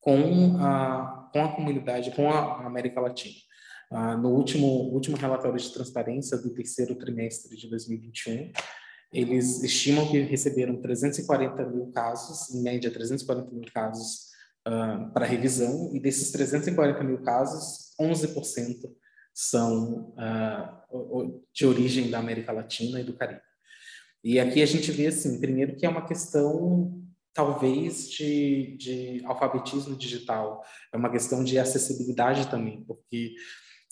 [0.01, 3.37] com a, com a comunidade, com a América Latina.
[3.91, 8.53] Ah, no último, último relatório de transparência do terceiro trimestre de 2021,
[9.13, 14.31] eles estimam que receberam 340 mil casos, em média 340 mil casos
[14.67, 18.91] uh, para revisão, e desses 340 mil casos, 11%
[19.33, 23.41] são uh, de origem da América Latina e do Caribe.
[24.25, 27.01] E aqui a gente vê, assim, primeiro que é uma questão
[27.35, 33.35] talvez de, de alfabetismo digital, é uma questão de acessibilidade também, porque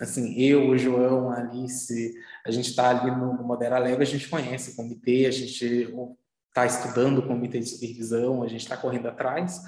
[0.02, 4.06] assim, eu, o João, a Alice, a gente está ali no, no Modera Leve, a
[4.06, 5.94] gente conhece o comitê, a gente
[6.48, 9.60] está estudando o comitê de supervisão, a gente está correndo atrás,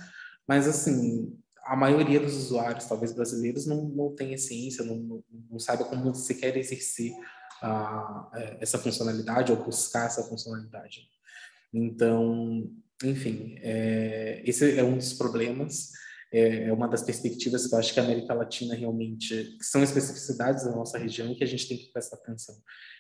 [0.47, 1.33] mas, assim,
[1.65, 6.35] a maioria dos usuários, talvez brasileiros, não, não tem ciência, não, não, não como se
[6.35, 7.13] quer exercer
[7.63, 8.29] uh,
[8.61, 11.09] essa funcionalidade ou buscar essa funcionalidade.
[11.73, 12.71] Então,
[13.03, 15.91] enfim, é, esse é um dos problemas
[16.35, 20.65] é, é uma das perspectivas que eu acho que a América Latina realmente, são especificidades
[20.65, 22.57] da nossa região e que a gente tem que prestar atenção.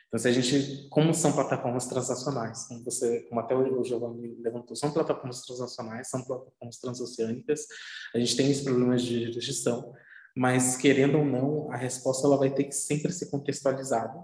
[0.06, 4.76] Então, se a gente, como são plataformas transacionais, como você, como até o Giovanni levantou,
[4.76, 7.66] são plataformas transacionais, são plataformas transoceânicas,
[8.14, 9.92] a gente tem esses problemas de jurisdição,
[10.36, 14.14] mas querendo ou não, a resposta ela vai ter que sempre ser contextualizada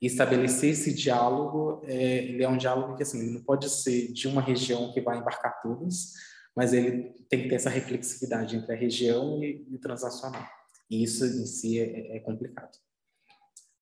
[0.00, 4.28] e estabelecer esse diálogo, é, ele é um diálogo que assim, não pode ser de
[4.28, 6.12] uma região que vai embarcar todas,
[6.56, 10.46] mas ele tem que ter essa reflexividade entre a região e, e o transacional.
[10.90, 12.76] E isso em si é, é complicado.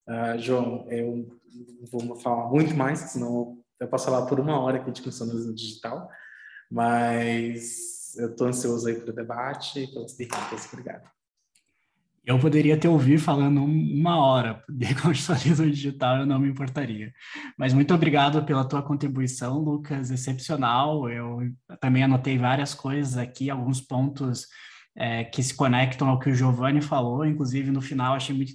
[0.09, 1.41] Uh, João, eu
[1.91, 6.09] vou falar muito mais, senão eu posso falar por uma hora aqui de funcionalismo digital,
[6.71, 10.67] mas eu estou ansioso aí para o debate e pelas perguntas.
[10.73, 11.20] Obrigado.
[12.31, 17.13] Eu poderia te ouvir falando uma hora de constitucionalismo digital, eu não me importaria.
[17.59, 21.11] Mas muito obrigado pela tua contribuição, Lucas, excepcional.
[21.11, 21.41] Eu
[21.81, 24.47] também anotei várias coisas aqui, alguns pontos
[24.97, 27.27] é, que se conectam ao que o Giovanni falou.
[27.27, 28.53] Inclusive, no final, achei muito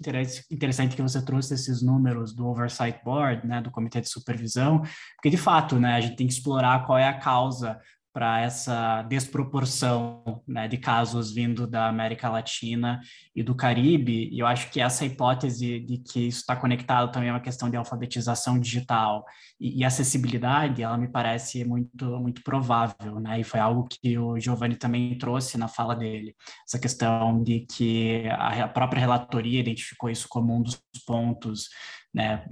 [0.50, 4.84] interessante que você trouxe esses números do Oversight Board, né, do Comitê de Supervisão,
[5.18, 7.78] porque, de fato, né, a gente tem que explorar qual é a causa
[8.16, 13.02] para essa desproporção né, de casos vindo da América Latina
[13.36, 14.30] e do Caribe.
[14.32, 17.70] E eu acho que essa hipótese de que isso está conectado também a uma questão
[17.70, 19.26] de alfabetização digital
[19.60, 23.42] e, e, acessibilidade, ela me parece muito, muito provável, né?
[23.42, 26.34] E foi algo que o Giovanni também trouxe na fala dele,
[26.66, 31.68] essa questão de que a própria relatoria identificou isso como um dos pontos
[32.16, 32.46] né,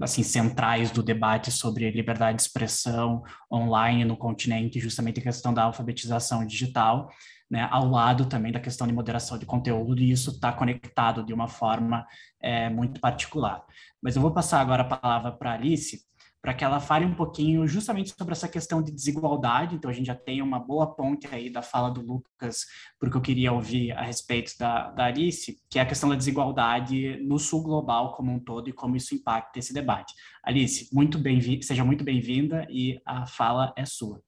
[0.00, 5.64] assim, centrais do debate sobre liberdade de expressão online no continente, justamente a questão da
[5.64, 7.10] alfabetização digital,
[7.50, 11.34] né, ao lado também da questão de moderação de conteúdo, e isso está conectado de
[11.34, 12.06] uma forma
[12.40, 13.64] é, muito particular.
[14.00, 16.04] Mas eu vou passar agora a palavra para a Alice,
[16.42, 19.76] para que ela fale um pouquinho justamente sobre essa questão de desigualdade.
[19.76, 22.66] Então, a gente já tem uma boa ponte aí da fala do Lucas,
[22.98, 27.16] porque eu queria ouvir a respeito da, da Alice, que é a questão da desigualdade
[27.22, 30.12] no sul global como um todo e como isso impacta esse debate.
[30.42, 34.20] Alice, muito bem seja muito bem-vinda e a fala é sua.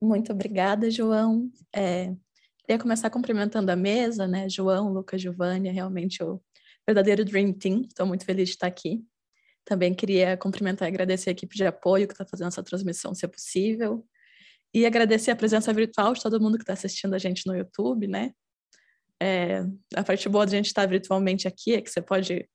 [0.00, 1.50] Muito obrigada, João.
[1.74, 2.14] É,
[2.60, 4.48] queria começar cumprimentando a mesa, né?
[4.48, 6.40] João, Lucas, Giovanni, é realmente o
[6.86, 7.82] verdadeiro Dream Team.
[7.82, 9.04] Estou muito feliz de estar aqui.
[9.64, 13.28] Também queria cumprimentar e agradecer a equipe de apoio que está fazendo essa transmissão ser
[13.28, 14.04] possível.
[14.74, 18.06] E agradecer a presença virtual de todo mundo que está assistindo a gente no YouTube,
[18.06, 18.32] né?
[19.22, 22.48] É, a parte boa de a gente estar virtualmente aqui é que você pode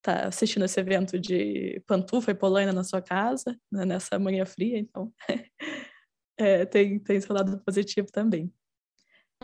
[0.00, 4.44] estar tá assistindo esse evento de pantufa e polaina na sua casa, né, nessa manhã
[4.44, 5.12] fria, então
[6.36, 8.52] é, tem, tem seu lado positivo também.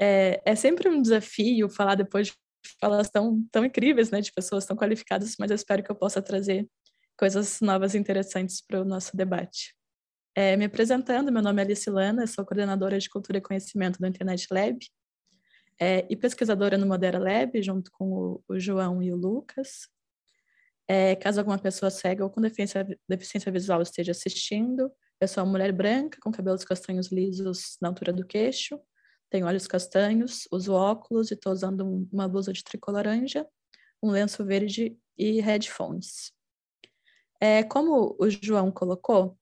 [0.00, 2.34] É, é sempre um desafio falar depois de
[2.80, 6.20] falas tão, tão incríveis, né, de pessoas tão qualificadas, mas eu espero que eu possa
[6.20, 6.68] trazer
[7.18, 9.74] coisas novas e interessantes para o nosso debate.
[10.34, 14.06] É, me apresentando, meu nome é Alice Lana, sou coordenadora de Cultura e Conhecimento do
[14.06, 14.78] Internet Lab
[15.80, 19.88] é, e pesquisadora no Modera Lab, junto com o, o João e o Lucas.
[20.88, 25.52] É, caso alguma pessoa cega ou com deficiência, deficiência visual esteja assistindo, eu sou uma
[25.52, 28.78] mulher branca, com cabelos castanhos lisos na altura do queixo,
[29.30, 33.46] tenho olhos castanhos, uso óculos e estou usando uma blusa de tricô laranja,
[34.02, 36.35] um lenço verde e headphones.
[37.40, 39.36] É, como o João colocou,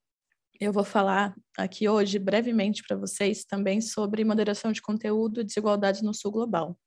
[0.60, 6.02] eu vou falar aqui hoje brevemente para vocês também sobre moderação de conteúdo e desigualdade
[6.02, 6.78] no sul global.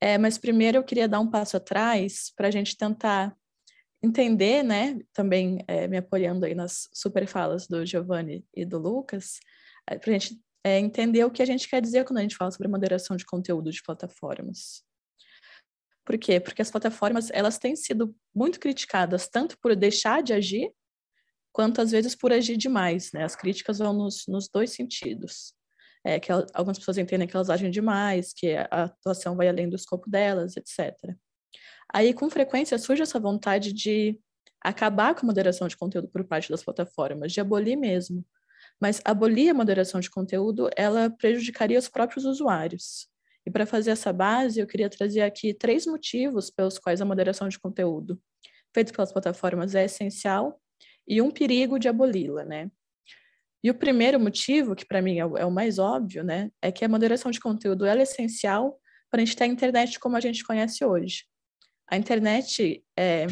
[0.00, 3.34] É, mas primeiro eu queria dar um passo atrás para a gente tentar
[4.02, 9.38] entender, né, também é, me apoiando aí nas super falas do Giovanni e do Lucas,
[9.88, 12.36] é, para a gente é, entender o que a gente quer dizer quando a gente
[12.36, 14.84] fala sobre moderação de conteúdo de plataformas.
[16.04, 16.38] Por quê?
[16.38, 20.70] Porque as plataformas elas têm sido muito criticadas tanto por deixar de agir,
[21.52, 23.12] quanto às vezes por agir demais.
[23.12, 23.24] Né?
[23.24, 25.54] As críticas vão nos, nos dois sentidos.
[26.06, 29.76] É, que algumas pessoas entendem que elas agem demais, que a atuação vai além do
[29.76, 30.94] escopo delas, etc.
[31.94, 34.20] Aí, com frequência, surge essa vontade de
[34.60, 38.22] acabar com a moderação de conteúdo por parte das plataformas, de abolir mesmo.
[38.80, 43.08] Mas abolir a moderação de conteúdo, ela prejudicaria os próprios usuários.
[43.46, 47.48] E para fazer essa base, eu queria trazer aqui três motivos pelos quais a moderação
[47.48, 48.20] de conteúdo
[48.74, 50.60] feita pelas plataformas é essencial
[51.06, 52.70] e um perigo de aboli-la, né?
[53.62, 56.70] E o primeiro motivo, que para mim é o, é o, mais óbvio, né, é
[56.70, 58.78] que a moderação de conteúdo é essencial
[59.10, 61.24] para a gente ter a internet como a gente conhece hoje.
[61.90, 63.26] A internet é,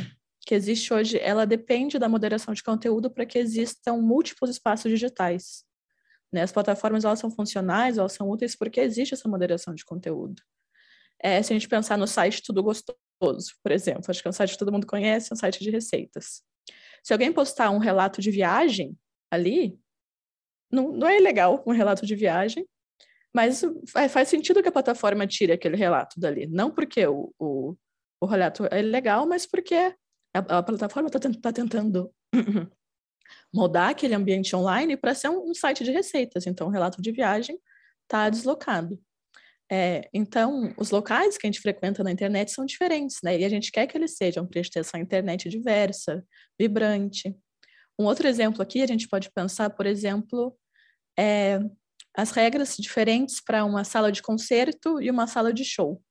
[0.46, 5.64] que existe hoje, ela depende da moderação de conteúdo para que existam múltiplos espaços digitais.
[6.32, 6.42] Né?
[6.42, 10.42] As plataformas elas são funcionais, elas são úteis porque existe essa moderação de conteúdo.
[11.20, 12.96] É, se a gente pensar no site Tudo Gostoso,
[13.62, 15.70] por exemplo, acho que é um site que todo mundo conhece, é um site de
[15.70, 16.42] receitas.
[17.04, 18.96] Se alguém postar um relato de viagem
[19.30, 19.78] ali,
[20.70, 22.66] não, não é legal um relato de viagem,
[23.34, 23.62] mas
[24.10, 26.46] faz sentido que a plataforma tire aquele relato dali.
[26.46, 27.76] Não porque o, o,
[28.20, 29.74] o relato é legal, mas porque
[30.34, 32.12] a, a plataforma está tá tentando
[33.52, 36.46] mudar aquele ambiente online para ser um, um, site de receitas.
[36.46, 37.58] Então, o relato de viagem
[38.02, 38.98] está deslocado.
[39.70, 43.38] É, então, os locais que a gente frequenta na internet são diferentes, né?
[43.38, 46.24] E a gente quer que eles sejam para essa internet diversa,
[46.58, 47.34] vibrante.
[47.98, 50.54] Um outro exemplo aqui, a gente pode pensar, por exemplo,
[51.18, 51.58] é,
[52.14, 56.02] as regras diferentes para uma sala de concerto e uma sala de show.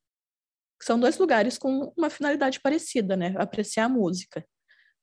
[0.82, 3.36] São dois lugares com uma finalidade parecida, né?
[3.38, 4.44] Apreciar a música.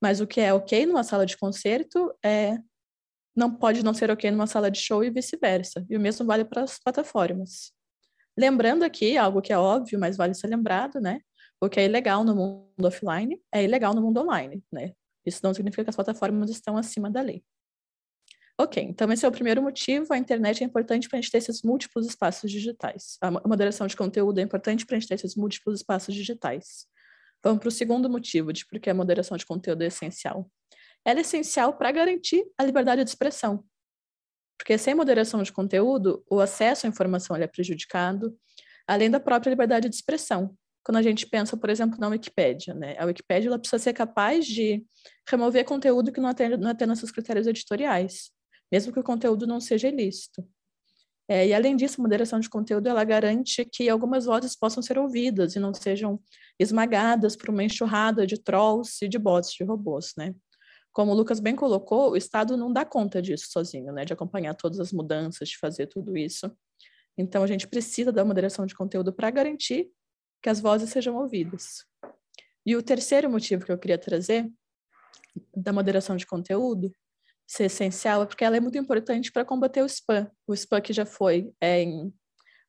[0.00, 2.58] Mas o que é ok numa sala de concerto é
[3.36, 5.86] não pode não ser ok numa sala de show e vice-versa.
[5.88, 7.72] E o mesmo vale para as plataformas.
[8.36, 11.20] Lembrando aqui algo que é óbvio, mas vale ser lembrado, né?
[11.60, 14.92] O que é ilegal no mundo offline é ilegal no mundo online, né?
[15.24, 17.44] Isso não significa que as plataformas estão acima da lei.
[18.60, 20.12] Ok, então esse é o primeiro motivo.
[20.12, 23.16] A internet é importante para a gente ter esses múltiplos espaços digitais.
[23.20, 26.86] A moderação de conteúdo é importante para a gente ter esses múltiplos espaços digitais.
[27.42, 30.50] Vamos para o segundo motivo de por que a moderação de conteúdo é essencial.
[31.04, 33.64] Ela é essencial para garantir a liberdade de expressão.
[34.58, 38.36] Porque sem moderação de conteúdo, o acesso à informação é prejudicado,
[38.86, 40.56] além da própria liberdade de expressão.
[40.82, 42.96] Quando a gente pensa, por exemplo, na Wikipédia, né?
[42.98, 44.84] A Wikipédia ela precisa ser capaz de
[45.28, 48.30] remover conteúdo que não atenda, não atenda seus critérios editoriais,
[48.72, 50.42] mesmo que o conteúdo não seja ilícito.
[51.28, 54.98] É, e além disso, a moderação de conteúdo ela garante que algumas vozes possam ser
[54.98, 56.18] ouvidas e não sejam
[56.58, 60.34] esmagadas por uma enxurrada de trolls e de bots, de robôs, né?
[60.90, 64.06] Como o Lucas bem colocou, o Estado não dá conta disso sozinho, né?
[64.06, 66.50] De acompanhar todas as mudanças, de fazer tudo isso.
[67.16, 69.90] Então, a gente precisa da moderação de conteúdo para garantir
[70.42, 71.84] que as vozes sejam ouvidas.
[72.64, 74.50] E o terceiro motivo que eu queria trazer
[75.54, 76.90] da moderação de conteúdo
[77.48, 80.30] ser essencial é porque ela é muito importante para combater o spam.
[80.46, 82.12] O spam que já foi, é, em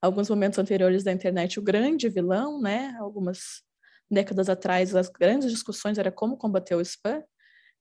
[0.01, 2.95] alguns momentos anteriores da internet, o grande vilão, né?
[2.97, 3.61] Algumas
[4.09, 7.21] décadas atrás, as grandes discussões era como combater o spam.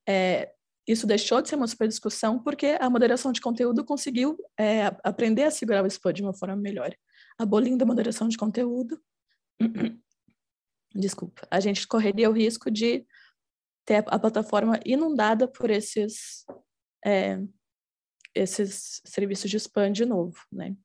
[0.09, 0.51] É,
[0.88, 5.44] isso deixou de ser uma super discussão porque a moderação de conteúdo conseguiu é, aprender
[5.44, 6.92] a segurar o spam de uma forma melhor.
[7.38, 9.01] Abolindo a moderação de conteúdo,
[10.92, 13.07] desculpa, a gente correria o risco de
[13.84, 16.44] ter a plataforma inundada por esses
[17.09, 17.40] é,
[18.34, 20.76] esses serviços de spam de novo, né?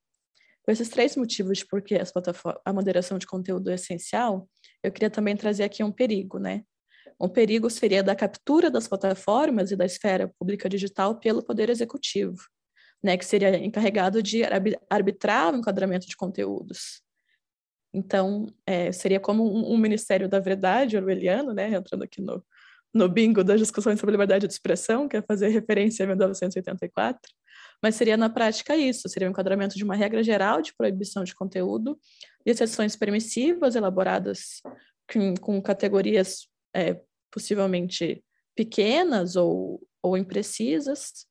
[0.63, 2.11] Com esses três motivos de porque as
[2.63, 4.49] a moderação de conteúdo é essencial,
[4.81, 6.63] eu queria também trazer aqui um perigo, né?
[7.19, 12.37] Um perigo seria da captura das plataformas e da esfera pública digital pelo Poder Executivo,
[13.03, 13.17] né?
[13.17, 14.41] Que seria encarregado de
[14.89, 17.03] arbitrar o enquadramento de conteúdos.
[17.93, 21.73] Então, é, seria como um, um, Ministério da Verdade orwelliano, né?
[21.73, 22.43] Entrando aqui no,
[22.93, 27.19] no bingo das discussões sobre liberdade de expressão, que é fazer referência a 1984,
[27.81, 31.23] mas seria na prática isso, seria o um enquadramento de uma regra geral de proibição
[31.23, 31.99] de conteúdo,
[32.45, 34.61] de exceções permissivas elaboradas
[35.11, 38.23] com, com categorias é, possivelmente
[38.55, 41.25] pequenas ou, ou imprecisas,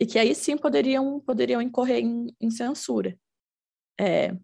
[0.00, 3.18] e que aí sim poderiam, poderiam incorrer em, em censura.
[4.00, 4.36] É,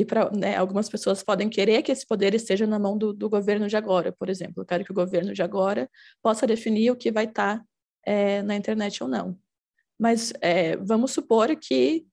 [0.00, 3.28] e para né, algumas pessoas podem querer que esse poder esteja na mão do, do,
[3.28, 4.62] governo de agora, por exemplo.
[4.62, 5.90] Eu quero que o governo de agora
[6.22, 7.64] possa definir o que vai estar tá,
[8.06, 9.38] é, na internet ou não.
[9.98, 12.06] Mas é, vamos supor que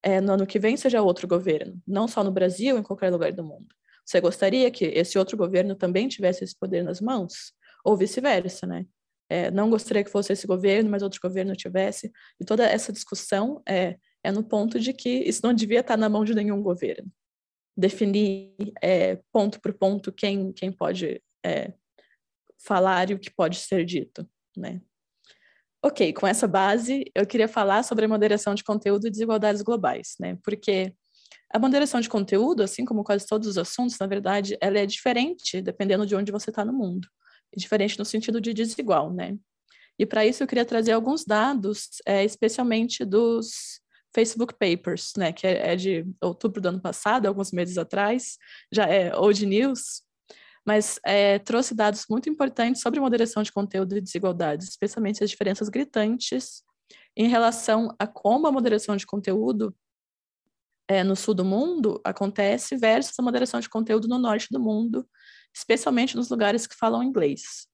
[0.00, 3.32] é, no ano que vem seja outro governo, não só no Brasil, em qualquer lugar
[3.32, 3.66] do mundo.
[4.06, 7.52] Você gostaria que esse outro governo também tivesse esse poder nas mãos?
[7.84, 8.86] Ou vice-versa, né?
[9.28, 12.12] É, não gostaria que fosse esse governo, mas outro governo tivesse.
[12.40, 16.08] E toda essa discussão é, é no ponto de que isso não devia estar na
[16.08, 17.10] mão de nenhum governo.
[17.76, 21.72] Definir é, ponto por ponto quem, quem pode é,
[22.58, 24.80] falar e o que pode ser dito, né?
[25.84, 30.14] Ok, com essa base, eu queria falar sobre a moderação de conteúdo e desigualdades globais,
[30.18, 30.38] né?
[30.42, 30.94] Porque
[31.52, 35.60] a moderação de conteúdo, assim como quase todos os assuntos, na verdade, ela é diferente
[35.60, 37.06] dependendo de onde você está no mundo.
[37.54, 39.36] É diferente no sentido de desigual, né?
[39.98, 43.80] E para isso eu queria trazer alguns dados, é, especialmente dos
[44.14, 48.38] Facebook Papers, né, que é, é, de outubro do ano passado, alguns meses atrás,
[48.72, 50.02] já é old news,
[50.64, 55.68] mas é, trouxe dados muito importantes sobre moderação de conteúdo e desigualdades, especialmente as diferenças
[55.68, 56.62] gritantes
[57.16, 59.74] em relação a como a moderação de conteúdo
[60.88, 65.06] é, no sul do mundo acontece versus a moderação de conteúdo no norte do mundo,
[65.54, 67.66] especialmente nos lugares que falam inglês.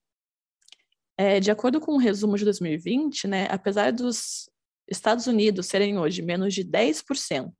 [1.16, 4.49] É, de acordo com o um resumo de 2020, né, apesar dos
[4.91, 7.53] Estados Unidos serem hoje menos de 10%,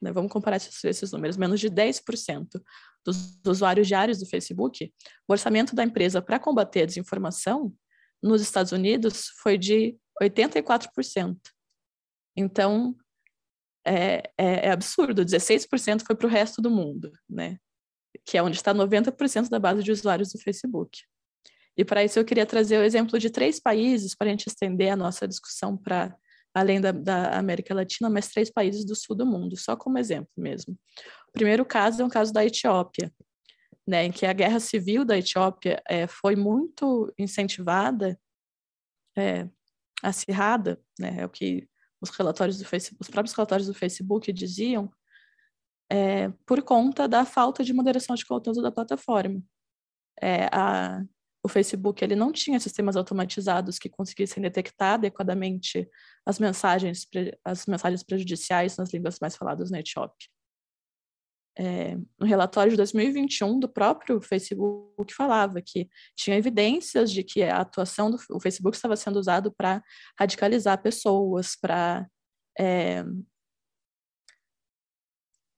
[0.00, 2.62] né, vamos comparar esses, esses números, menos de 10%
[3.04, 4.92] dos, usuários diários do Facebook,
[5.28, 7.74] o orçamento da empresa para combater a desinformação
[8.22, 11.36] nos Estados Unidos foi de 84%.
[12.36, 12.96] Então,
[13.84, 17.58] é, é, é absurdo, 16% foi para o resto do mundo, né?
[18.24, 21.02] que é onde está 90% da base de usuários do Facebook.
[21.76, 24.92] E para isso eu queria trazer o exemplo de três países para a gente estender
[24.92, 26.14] a nossa discussão para
[26.54, 30.30] além da, da, América Latina, mas três países do sul do mundo, só como exemplo
[30.36, 30.78] mesmo.
[31.28, 33.12] O primeiro caso é um caso da Etiópia,
[33.86, 38.18] né, em que a guerra civil da Etiópia é, foi muito incentivada,
[39.16, 39.48] é,
[40.02, 41.68] acirrada, né, é o que
[42.00, 44.90] os relatórios do Facebook, os próprios relatórios do Facebook diziam,
[45.90, 49.42] é, por conta da falta de moderação de conteúdo da plataforma.
[50.20, 51.02] É, a,
[51.44, 55.88] o Facebook ele não tinha sistemas automatizados que conseguissem detectar adequadamente
[56.24, 57.06] as mensagens,
[57.44, 60.28] as mensagens prejudiciais nas línguas mais faladas na Etiópia.
[61.58, 65.86] É, no relatório de 2021 do próprio Facebook falava que
[66.16, 69.82] tinha evidências de que a atuação do Facebook estava sendo usado para
[70.18, 72.06] radicalizar pessoas, para
[72.58, 73.04] é,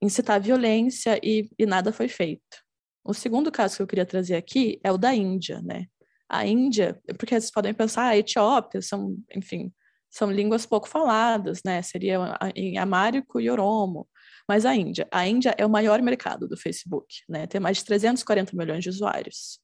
[0.02, 2.63] incitar violência e, e nada foi feito.
[3.04, 5.86] O segundo caso que eu queria trazer aqui é o da Índia, né?
[6.28, 9.72] A Índia, porque vocês podem pensar, a Etiópia são, enfim,
[10.10, 11.82] são línguas pouco faladas, né?
[11.82, 12.18] Seria
[12.54, 14.08] em amárico e oromo.
[14.48, 17.46] Mas a Índia, a Índia é o maior mercado do Facebook, né?
[17.46, 19.60] Tem mais de 340 milhões de usuários.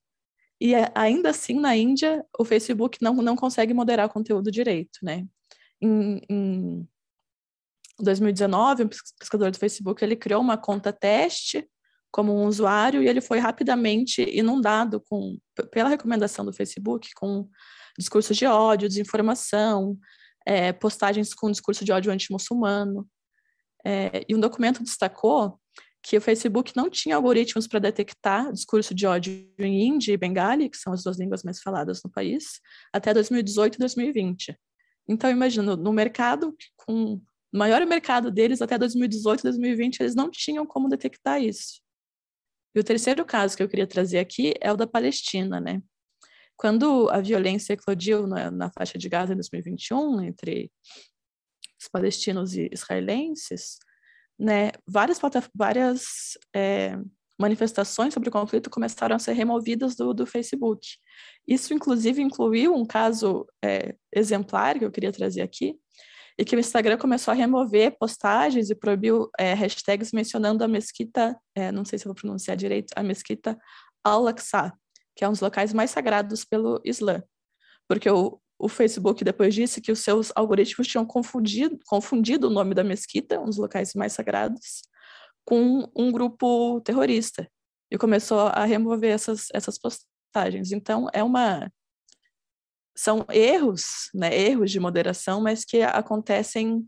[0.60, 5.26] E ainda assim, na Índia, o Facebook não, não consegue moderar o conteúdo direito, né?
[5.80, 6.88] Em, em
[7.98, 11.66] 2019, um pesquisador do Facebook, ele criou uma conta teste
[12.10, 15.38] como um usuário e ele foi rapidamente inundado com,
[15.70, 17.48] pela recomendação do Facebook com
[17.98, 19.98] discursos de ódio, desinformação,
[20.46, 23.06] é, postagens com discurso de ódio anti-muçulmano.
[23.84, 25.58] É, e um documento destacou
[26.02, 30.68] que o Facebook não tinha algoritmos para detectar discurso de ódio em hindi e bengali,
[30.68, 32.60] que são as duas línguas mais faladas no país,
[32.92, 34.56] até 2018 e 2020.
[35.08, 40.30] Então, imagino, no mercado, com o maior mercado deles até 2018 e 2020, eles não
[40.30, 41.80] tinham como detectar isso.
[42.74, 45.82] E o terceiro caso que eu queria trazer aqui é o da Palestina, né?
[46.56, 50.70] Quando a violência eclodiu na, na faixa de Gaza em 2021 entre
[51.80, 53.78] os palestinos e israelenses,
[54.38, 55.18] né, várias,
[55.54, 56.98] várias é,
[57.38, 60.86] manifestações sobre o conflito começaram a ser removidas do, do Facebook.
[61.48, 65.74] Isso, inclusive, incluiu um caso é, exemplar que eu queria trazer aqui,
[66.40, 71.38] e que o Instagram começou a remover postagens e proibiu é, hashtags mencionando a mesquita,
[71.54, 73.58] é, não sei se eu vou pronunciar direito, a mesquita
[74.02, 74.72] Al-Aqsa,
[75.14, 77.22] que é um dos locais mais sagrados pelo Islã.
[77.86, 82.74] Porque o, o Facebook depois disse que os seus algoritmos tinham confundido, confundido o nome
[82.74, 84.80] da mesquita, um dos locais mais sagrados,
[85.44, 87.46] com um grupo terrorista.
[87.90, 90.72] E começou a remover essas, essas postagens.
[90.72, 91.70] Então, é uma.
[93.02, 96.84] São erros, né, erros de moderação, mas que acontecem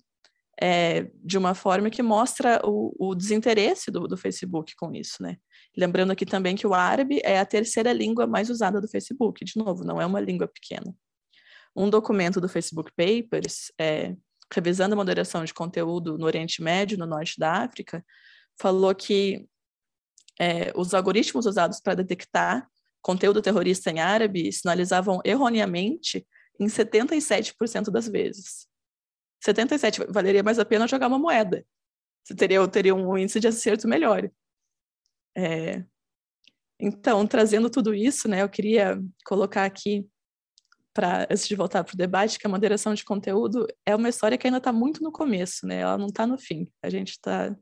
[0.60, 5.38] é, de uma forma que mostra o, o desinteresse do, do, Facebook com isso, né?
[5.74, 9.56] Lembrando aqui também que o árabe é a terceira língua mais usada do Facebook, de
[9.56, 10.94] novo, não é uma língua pequena.
[11.74, 14.14] Um documento do Facebook Papers, é,
[14.54, 18.04] revisando a moderação de conteúdo no Oriente Médio, no Norte da África,
[18.60, 19.48] falou que
[20.38, 22.68] é, os algoritmos usados para detectar
[23.02, 26.26] conteúdo terrorista em árabe sinalizavam erroneamente
[26.58, 28.68] em 77% das vezes.
[29.42, 31.66] 77 valeria mais a pena jogar uma moeda.
[32.24, 34.30] Você teria, teria um índice de acerto melhor.
[35.36, 35.84] É,
[36.78, 40.06] então, trazendo tudo isso, né, eu queria colocar aqui,
[40.94, 44.36] para antes de voltar para o debate, que a moderação de conteúdo é uma história
[44.36, 46.70] que ainda está muito no começo, né, ela não está no fim.
[46.82, 47.56] A gente está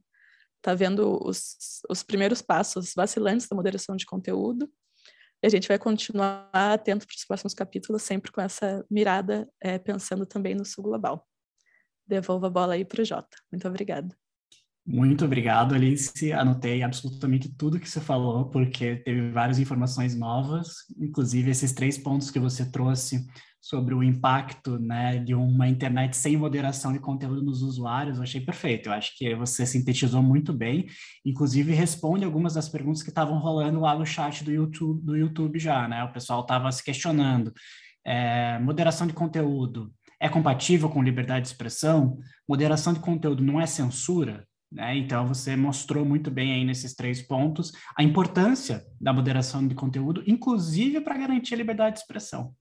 [0.63, 4.71] tá vendo os, os primeiros passos vacilantes da moderação de conteúdo,
[5.43, 9.79] e a gente vai continuar atento para os próximos capítulos, sempre com essa mirada, é,
[9.79, 11.27] pensando também no sul global
[12.11, 13.37] devolvo a bola aí para o Jota.
[13.51, 14.15] Muito obrigada.
[14.85, 16.33] Muito obrigado, Alice.
[16.33, 20.69] Anotei absolutamente tudo que você falou, porque teve várias informações novas,
[20.99, 23.25] inclusive esses três pontos que você trouxe
[23.61, 28.41] sobre o impacto né, de uma internet sem moderação de conteúdo nos usuários, eu achei
[28.41, 28.89] perfeito.
[28.89, 30.87] Eu acho que você sintetizou muito bem,
[31.25, 35.59] inclusive responde algumas das perguntas que estavam rolando lá no chat do YouTube, do YouTube
[35.59, 36.03] já, né?
[36.05, 37.53] O pessoal estava se questionando.
[38.05, 42.19] É, moderação de conteúdo é compatível com liberdade de expressão?
[42.49, 44.47] Moderação de conteúdo não é censura?
[44.73, 44.97] Né?
[44.97, 50.23] Então, você mostrou muito bem aí nesses três pontos a importância da moderação de conteúdo,
[50.27, 52.55] inclusive para garantir a liberdade de expressão.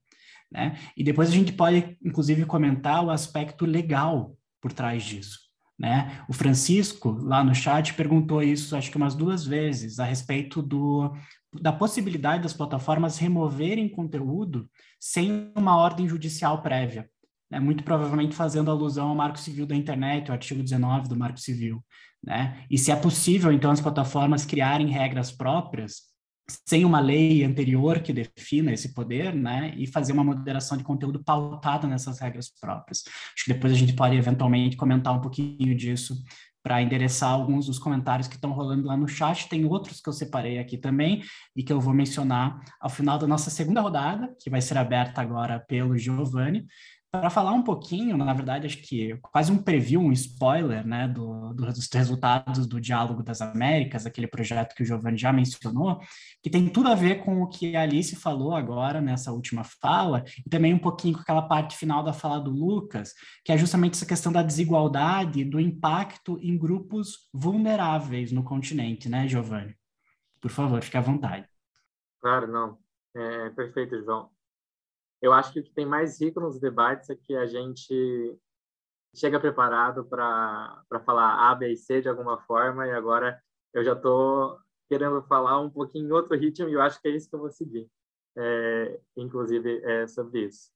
[0.50, 0.78] Né?
[0.96, 5.38] E depois a gente pode, inclusive, comentar o aspecto legal por trás disso.
[5.78, 6.24] Né?
[6.28, 11.12] O Francisco, lá no chat, perguntou isso, acho que umas duas vezes, a respeito do,
[11.60, 17.08] da possibilidade das plataformas removerem conteúdo sem uma ordem judicial prévia
[17.50, 21.40] né, muito provavelmente fazendo alusão ao Marco Civil da Internet, o artigo 19 do Marco
[21.40, 21.84] Civil.
[22.22, 22.64] Né?
[22.70, 26.09] E se é possível, então, as plataformas criarem regras próprias,
[26.66, 31.22] sem uma lei anterior que defina esse poder, né, e fazer uma moderação de conteúdo
[31.22, 33.02] pautada nessas regras próprias.
[33.34, 36.14] Acho que depois a gente pode eventualmente comentar um pouquinho disso
[36.62, 39.48] para endereçar alguns dos comentários que estão rolando lá no chat.
[39.48, 41.22] Tem outros que eu separei aqui também
[41.56, 45.20] e que eu vou mencionar ao final da nossa segunda rodada, que vai ser aberta
[45.20, 46.66] agora pelo Giovanni
[47.12, 51.52] para falar um pouquinho, na verdade, acho que quase um preview, um spoiler, né, do,
[51.52, 56.00] do, dos resultados do Diálogo das Américas, aquele projeto que o Giovanni já mencionou,
[56.40, 60.22] que tem tudo a ver com o que a Alice falou agora nessa última fala,
[60.46, 63.12] e também um pouquinho com aquela parte final da fala do Lucas,
[63.44, 69.26] que é justamente essa questão da desigualdade, do impacto em grupos vulneráveis no continente, né,
[69.26, 69.74] Giovanni?
[70.40, 71.46] Por favor, fique à vontade.
[72.20, 72.78] Claro, não.
[73.16, 74.30] É, perfeito, João
[75.20, 78.38] eu acho que o que tem mais rico nos debates é que a gente
[79.14, 83.42] chega preparado para falar A, B e C de alguma forma, e agora
[83.72, 84.58] eu já estou
[84.88, 87.40] querendo falar um pouquinho em outro ritmo, e eu acho que é isso que eu
[87.40, 87.88] vou seguir,
[88.36, 90.70] é, inclusive é sobre isso.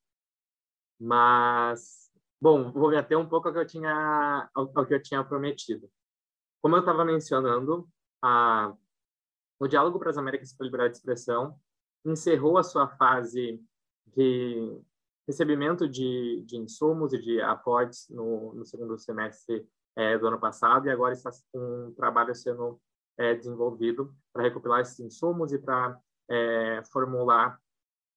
[1.00, 5.02] Mas, bom, vou me ater um pouco ao que eu tinha, ao, ao que eu
[5.02, 5.90] tinha prometido.
[6.62, 7.88] Como eu estava mencionando,
[8.22, 8.74] a,
[9.58, 11.58] o Diálogo para as Américas para a Liberdade de Expressão
[12.04, 13.60] encerrou a sua fase
[14.06, 14.80] de
[15.26, 20.86] recebimento de, de insumos e de aportes no, no segundo semestre é, do ano passado
[20.86, 22.80] e agora está um trabalho sendo
[23.16, 25.98] é, desenvolvido para recopilar esses insumos e para
[26.28, 27.58] é, formular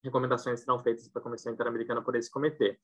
[0.04, 2.80] recomendações que serão feitas para a Comissão Interamericana por esse comitê.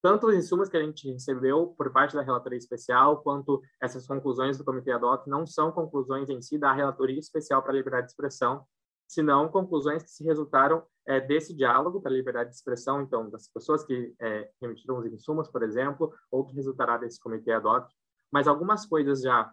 [0.00, 4.56] Tanto os insumos que a gente recebeu por parte da relatoria especial, quanto essas conclusões
[4.56, 8.06] do Comitê Ad hoc não são conclusões em si da relatoria especial para a liberdade
[8.06, 8.64] de expressão,
[9.08, 13.48] senão conclusões que se resultaram é, desse diálogo para a liberdade de expressão, então, das
[13.48, 17.88] pessoas que é, remetiram os insumos, por exemplo, ou que resultará desse Comitê Ad hoc.
[18.30, 19.50] Mas algumas coisas já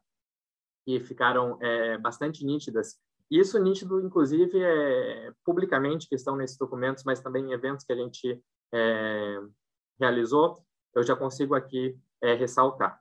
[0.86, 3.00] que ficaram é, bastante nítidas
[3.30, 7.96] isso nítido, inclusive, é, publicamente, que estão nesses documentos, mas também em eventos que a
[7.96, 8.42] gente
[8.72, 9.42] é,
[10.00, 13.00] realizou, eu já consigo aqui é, ressaltar.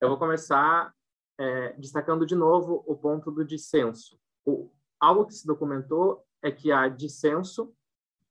[0.00, 0.94] Eu vou começar
[1.38, 4.18] é, destacando de novo o ponto do dissenso.
[4.44, 4.70] O,
[5.00, 7.72] algo que se documentou é que há dissenso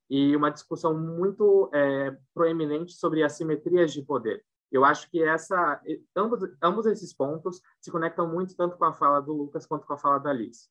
[0.10, 4.44] e uma discussão muito é, proeminente sobre assimetrias de poder.
[4.72, 5.82] Eu acho que essa,
[6.16, 9.94] ambos, ambos esses pontos se conectam muito tanto com a fala do Lucas quanto com
[9.94, 10.70] a fala da Alice.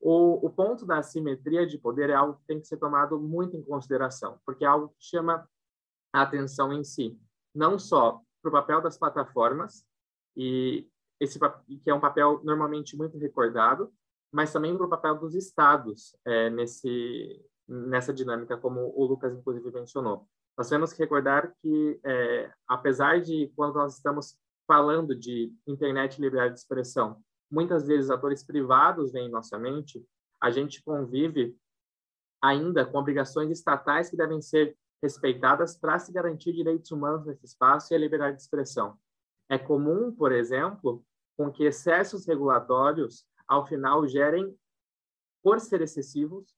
[0.00, 3.56] O, o ponto da assimetria de poder é algo que tem que ser tomado muito
[3.56, 5.48] em consideração, porque é algo que chama
[6.12, 7.18] a atenção em si,
[7.54, 9.86] não só para o papel das plataformas,
[10.36, 10.86] e
[11.18, 11.38] esse
[11.82, 13.92] que é um papel normalmente muito recordado,
[14.34, 19.70] mas também para o papel dos estados é, nesse nessa dinâmica, como o Lucas inclusive
[19.70, 20.28] mencionou.
[20.58, 26.20] Nós temos que recordar que, é, apesar de quando nós estamos falando de internet e
[26.20, 30.04] liberdade de expressão, muitas vezes atores privados vêm em nossa mente,
[30.42, 31.56] a gente convive
[32.42, 37.92] ainda com obrigações estatais que devem ser respeitadas para se garantir direitos humanos nesse espaço
[37.92, 38.98] e a liberdade de expressão.
[39.48, 41.02] É comum, por exemplo,
[41.36, 43.24] com que excessos regulatórios,
[43.54, 44.56] ao final, gerem,
[45.42, 46.54] por ser excessivos,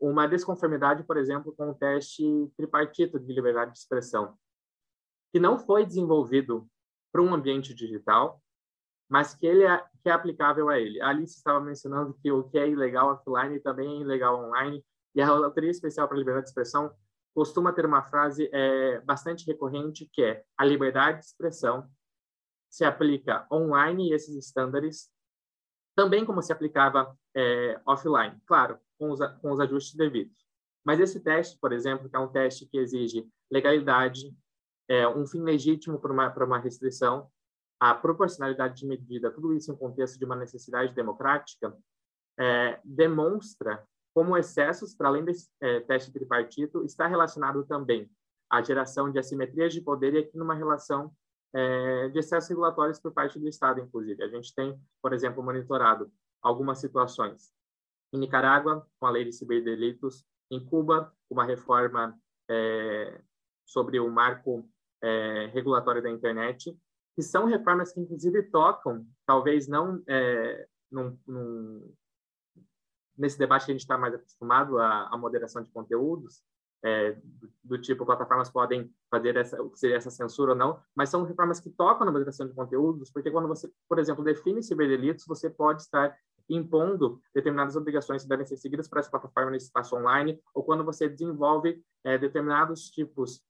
[0.00, 2.24] uma desconformidade, por exemplo, com o teste
[2.56, 4.36] tripartito de liberdade de expressão,
[5.32, 6.66] que não foi desenvolvido
[7.12, 8.42] para um ambiente digital,
[9.08, 11.00] mas que ele é, que é aplicável a ele.
[11.00, 14.84] A Alice estava mencionando que o que é ilegal offline também é ilegal online,
[15.14, 16.94] e a Relatoria Especial para a Liberdade de Expressão
[17.34, 21.88] costuma ter uma frase é, bastante recorrente que é a liberdade de expressão
[22.68, 25.10] se aplica online e esses estándares
[26.00, 30.34] também como se aplicava é, offline, claro, com os, com os ajustes devidos.
[30.82, 34.34] Mas esse teste, por exemplo, que é um teste que exige legalidade,
[34.88, 37.30] é, um fim legítimo para uma, para uma restrição,
[37.78, 41.76] a proporcionalidade de medida, tudo isso em contexto de uma necessidade democrática,
[42.38, 48.10] é, demonstra como excessos, para além desse é, teste tripartito, está relacionado também
[48.48, 51.12] à geração de assimetrias de poder e aqui numa relação
[51.52, 54.22] é, de excessos regulatórios por parte do Estado, inclusive.
[54.22, 56.10] A gente tem, por exemplo, monitorado
[56.42, 57.52] algumas situações.
[58.12, 63.20] Em Nicarágua, com a lei de ciberdelitos, em Cuba, uma reforma é,
[63.64, 64.68] sobre o marco
[65.02, 66.76] é, regulatório da internet,
[67.14, 71.94] que são reformas que, inclusive, tocam, talvez não é, num, num,
[73.16, 76.42] nesse debate que a gente está mais acostumado à, à, moderação de conteúdos,
[76.84, 77.16] é,
[77.62, 81.70] do, tipo plataformas podem fazer essa, seria essa censura ou não, mas são reformas que
[81.70, 86.16] tocam na moderação de conteúdos, porque quando você, por exemplo, define ciberdelitos, você pode estar
[86.48, 90.84] impondo determinadas obrigações que devem ser seguidas para essa plataforma nesse espaço online, ou quando
[90.84, 93.42] você desenvolve é, determinados tipos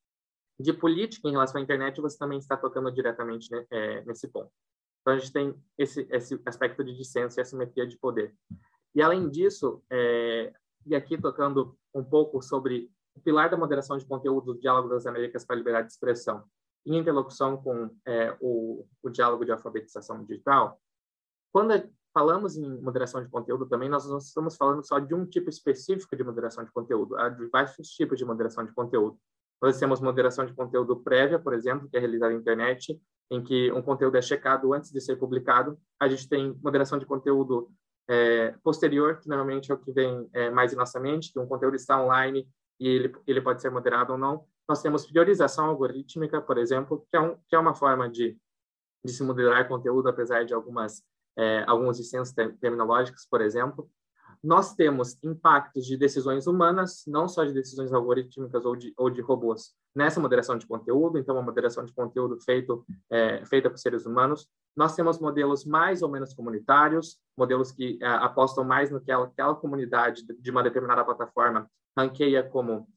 [0.58, 4.52] de política em relação à internet, você também está tocando diretamente né, é, nesse ponto.
[5.00, 8.34] Então, a gente tem esse, esse aspecto de dissenso e assimetria de poder.
[8.94, 10.52] E, além disso, é,
[10.86, 12.90] e aqui tocando um pouco sobre
[13.20, 16.42] o pilar da moderação de conteúdo do Diálogo das Américas para a Liberdade de Expressão,
[16.86, 20.80] em interlocução com é, o, o diálogo de alfabetização digital,
[21.52, 25.50] quando falamos em moderação de conteúdo também, nós não estamos falando só de um tipo
[25.50, 29.18] específico de moderação de conteúdo, há diversos tipos de moderação de conteúdo.
[29.60, 32.98] Nós temos moderação de conteúdo prévia, por exemplo, que é realizada na internet,
[33.30, 35.78] em que um conteúdo é checado antes de ser publicado.
[36.00, 37.70] A gente tem moderação de conteúdo
[38.08, 41.46] é, posterior, que normalmente é o que vem é, mais em nossa mente, que um
[41.46, 42.48] conteúdo está online
[42.80, 44.44] e ele, ele pode ser moderado ou não.
[44.68, 48.36] Nós temos priorização algorítmica, por exemplo, que é, um, que é uma forma de,
[49.04, 51.04] de se moderar conteúdo, apesar de algumas
[51.36, 53.90] é, alguns dissensos terminológicos, por exemplo.
[54.42, 59.20] Nós temos impactos de decisões humanas, não só de decisões algorítmicas ou de, ou de
[59.20, 64.06] robôs, nessa moderação de conteúdo, então, uma moderação de conteúdo feito, é, feita por seres
[64.06, 64.48] humanos.
[64.74, 69.54] Nós temos modelos mais ou menos comunitários, modelos que é, apostam mais no que aquela
[69.54, 72.88] comunidade de uma determinada plataforma ranqueia como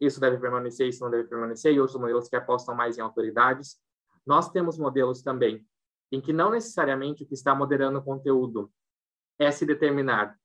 [0.00, 3.78] isso deve permanecer, isso não deve permanecer, e outros modelos que apostam mais em autoridades.
[4.26, 5.66] Nós temos modelos também
[6.12, 8.70] em que não necessariamente o que está moderando o conteúdo
[9.38, 10.36] é se determinar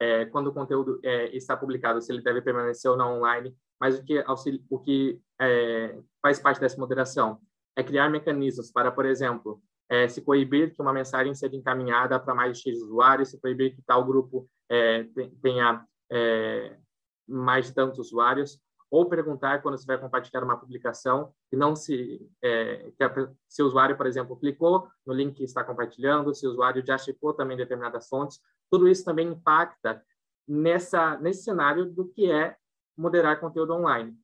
[0.00, 3.98] é, quando o conteúdo é, está publicado, se ele deve permanecer ou não online, mas
[3.98, 4.24] o que,
[4.68, 7.40] o que é, faz parte dessa moderação
[7.76, 12.34] é criar mecanismos para, por exemplo, é, se coibir que uma mensagem seja encaminhada para
[12.34, 15.06] mais de X usuários, se proibir que tal grupo é,
[15.42, 16.78] tenha é,
[17.26, 18.60] mais de tantos usuários,
[18.90, 23.62] ou perguntar quando você vai compartilhar uma publicação e não se é, que a, se
[23.62, 27.34] o usuário, por exemplo, clicou no link que está compartilhando, se o usuário já checou
[27.34, 30.00] também determinadas fontes, tudo isso também impacta
[30.46, 32.56] nessa nesse cenário do que é
[32.96, 34.16] moderar conteúdo online.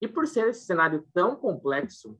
[0.00, 2.18] E por ser esse cenário tão complexo,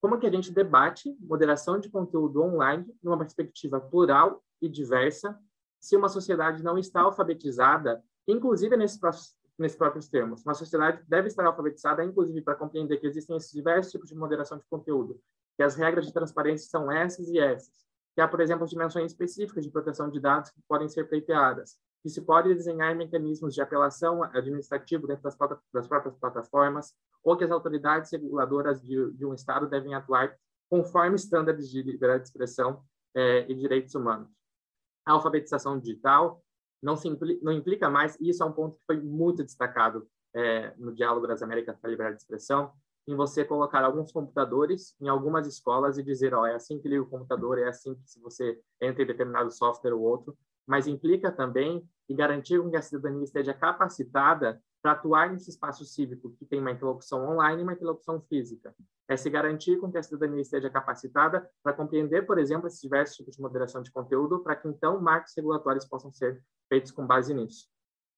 [0.00, 5.38] como que a gente debate moderação de conteúdo online numa perspectiva plural e diversa,
[5.80, 8.98] se uma sociedade não está alfabetizada, inclusive nesses
[9.76, 10.44] próprios termos.
[10.44, 14.58] Uma sociedade deve estar alfabetizada, inclusive, para compreender que existem esses diversos tipos de moderação
[14.58, 15.20] de conteúdo,
[15.56, 17.82] que as regras de transparência são essas e essas,
[18.14, 22.10] que há, por exemplo, dimensões específicas de proteção de dados que podem ser pleiteadas, que
[22.10, 25.36] se pode desenhar mecanismos de apelação administrativo dentro das,
[25.72, 30.36] das próprias plataformas, ou que as autoridades reguladoras de, de um Estado devem atuar
[30.68, 32.82] conforme estándares de liberdade de expressão
[33.14, 34.28] eh, e direitos humanos.
[35.06, 36.41] A alfabetização digital
[36.82, 40.06] não, se implica, não implica mais, e isso é um ponto que foi muito destacado
[40.34, 42.72] é, no Diálogo das Américas para a Liberdade de Expressão,
[43.06, 47.02] em você colocar alguns computadores em algumas escolas e dizer, ó, é assim que liga
[47.02, 51.30] o computador, é assim que se você entra em determinado software ou outro, mas implica
[51.30, 56.60] também e garantir que a cidadania esteja capacitada para atuar nesse espaço cívico que tem
[56.60, 58.74] uma interlocução online e uma interlocução física.
[59.08, 63.16] É se garantir com que a cidadania esteja capacitada para compreender, por exemplo, esses diversos
[63.16, 67.32] tipos de moderação de conteúdo, para que então marcos regulatórios possam ser feitos com base
[67.32, 67.68] nisso.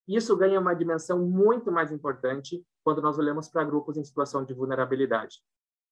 [0.09, 4.55] Isso ganha uma dimensão muito mais importante quando nós olhamos para grupos em situação de
[4.55, 5.41] vulnerabilidade.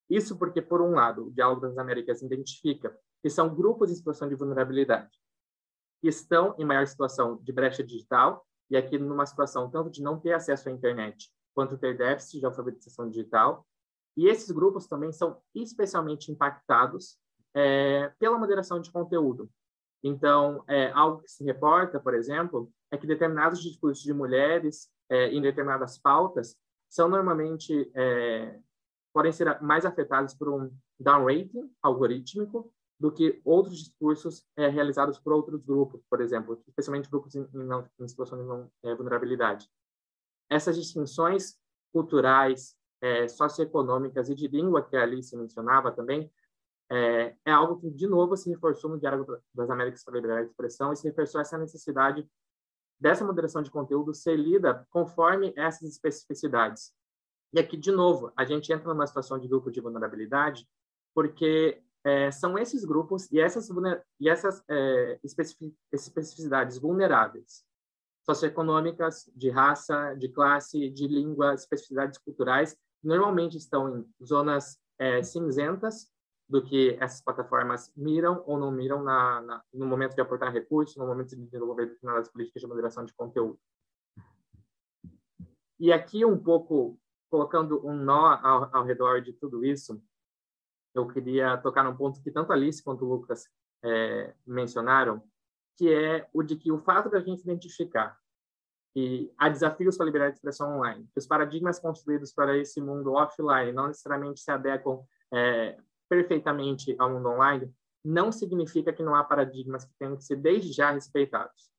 [0.08, 4.28] Isso porque, por um lado, o Diálogo das Américas identifica que são grupos em situação
[4.28, 5.10] de vulnerabilidade,
[6.00, 10.18] que estão em maior situação de brecha digital e aqui numa situação tanto de não
[10.18, 13.66] ter acesso à internet quanto ter déficit de alfabetização digital.
[14.16, 17.18] E esses grupos também são especialmente impactados
[17.54, 19.50] é, pela moderação de conteúdo.
[20.02, 25.28] Então, é, algo que se reporta, por exemplo, é que determinados discursos de mulheres é,
[25.28, 26.56] em determinadas pautas
[26.88, 28.58] são normalmente é,
[29.12, 35.32] podem ser mais afetados por um downrating algorítmico do que outros discursos é, realizados por
[35.32, 39.68] outros grupos, por exemplo, especialmente grupos em, em, em de não, é, vulnerabilidade.
[40.48, 41.58] Essas distinções
[41.92, 46.30] culturais, é, socioeconômicas e de língua que a Alice mencionava também,
[46.88, 50.44] é, é, algo que, de novo, se reforçou no Diário das Américas para a Liberdade
[50.44, 52.24] de Expressão e se reforçou essa necessidade
[53.00, 56.94] dessa moderação de conteúdo ser lida conforme essas especificidades.
[57.52, 60.68] E aqui, de novo, a gente entra numa situação de grupo de vulnerabilidade,
[61.12, 63.68] porque é, são esses grupos e essas,
[64.18, 65.20] e essas é,
[65.92, 67.64] especificidades vulneráveis,
[68.24, 76.10] socioeconômicas, de raça, de classe, de língua, especificidades culturais, normalmente estão em zonas é, cinzentas
[76.48, 80.96] do que essas plataformas miram ou não miram na, na, no momento de aportar recursos,
[80.96, 83.58] no momento de desenvolver determinadas políticas de moderação de conteúdo.
[85.80, 86.98] E aqui um pouco
[87.30, 90.00] colocando um nó ao, ao redor de tudo isso,
[90.94, 93.48] eu queria tocar num ponto que tanto a Alice quanto o Lucas
[93.84, 95.22] é, mencionaram,
[95.76, 98.18] que é o de que o fato da gente identificar
[98.94, 102.80] que há desafios para a liberdade de expressão online, que os paradigmas construídos para esse
[102.80, 105.78] mundo offline não necessariamente se adequam é,
[106.08, 107.74] perfeitamente ao mundo online,
[108.04, 111.70] não significa que não há paradigmas que tenham que ser desde já respeitados.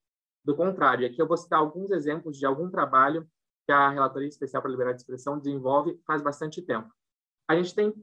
[0.44, 3.28] Do contrário, aqui eu vou citar alguns exemplos de algum trabalho
[3.66, 6.92] que a Relatoria Especial para a Liberdade de Expressão desenvolve faz bastante tempo.
[7.48, 7.94] A gente tem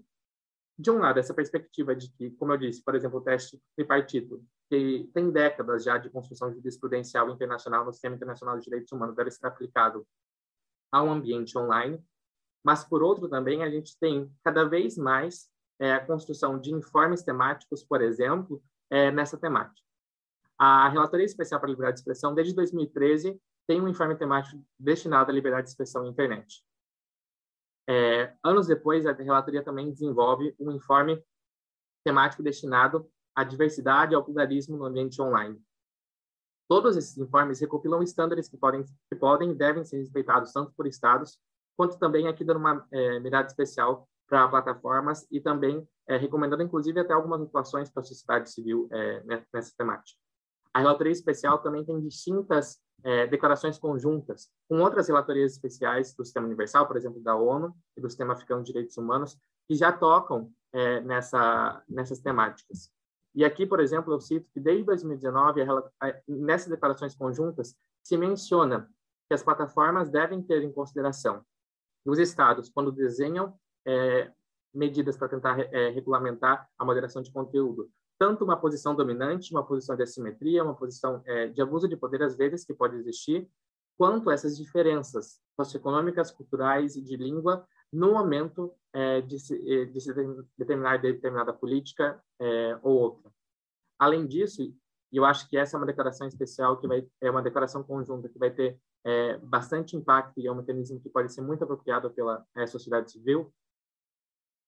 [0.80, 4.42] de um lado, essa perspectiva de que, como eu disse, por exemplo, o teste tripartito,
[4.70, 9.30] que tem décadas já de construção jurisprudencial internacional no sistema internacional de direitos humanos, deve
[9.30, 10.06] ser aplicado
[10.90, 12.02] ao ambiente online.
[12.64, 17.22] Mas, por outro, também, a gente tem cada vez mais é, a construção de informes
[17.22, 19.86] temáticos, por exemplo, é, nessa temática.
[20.58, 25.30] A Relatoria Especial para a Liberdade de Expressão, desde 2013, tem um informe temático destinado
[25.30, 26.64] à liberdade de expressão na internet.
[27.90, 31.20] É, anos depois, a relatoria também desenvolve um informe
[32.04, 35.60] temático destinado à diversidade e ao pluralismo no ambiente online.
[36.68, 40.86] Todos esses informes recopilam estándares que podem, que podem e devem ser respeitados tanto por
[40.86, 41.40] estados,
[41.76, 47.00] quanto também aqui dando uma é, mirada especial para plataformas e também é, recomendando, inclusive,
[47.00, 50.16] até algumas atuações para a sociedade civil é, nessa temática.
[50.72, 56.46] A relatoria especial também tem distintas é, declarações conjuntas com outras relatorias especiais do Sistema
[56.46, 59.38] Universal, por exemplo, da ONU e do Sistema Africano de Direitos Humanos,
[59.68, 62.90] que já tocam é, nessa, nessas temáticas.
[63.34, 65.60] E aqui, por exemplo, eu cito que desde 2019,
[66.26, 68.90] nessas declarações conjuntas, se menciona
[69.28, 71.44] que as plataformas devem ter em consideração
[72.04, 73.54] os estados, quando desenham
[73.86, 74.32] é,
[74.72, 77.90] medidas para tentar é, regulamentar a moderação de conteúdo.
[78.20, 82.22] Tanto uma posição dominante, uma posição de assimetria, uma posição é, de abuso de poder,
[82.22, 83.48] às vezes, que pode existir,
[83.96, 90.00] quanto essas diferenças socioeconômicas, culturais e de língua no momento é, de, se, é, de
[90.00, 90.12] se
[90.56, 93.32] determinar determinada política é, ou outra.
[93.98, 94.62] Além disso,
[95.10, 98.38] eu acho que essa é uma declaração especial que vai é uma declaração conjunta que
[98.38, 102.44] vai ter é, bastante impacto e é um mecanismo que pode ser muito apropriado pela
[102.54, 103.52] é, sociedade civil.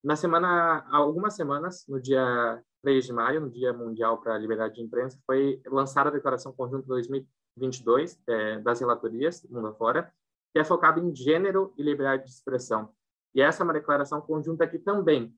[0.03, 4.75] Na semana, algumas semanas, no dia 3 de maio, no Dia Mundial para a Liberdade
[4.75, 10.13] de Imprensa, foi lançada a Declaração Conjunta 2022 é, das relatorias mundo afora,
[10.53, 12.93] que é focada em gênero e liberdade de expressão.
[13.35, 15.35] E essa é uma declaração conjunta que também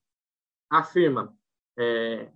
[0.68, 1.36] afirma
[1.78, 2.30] é,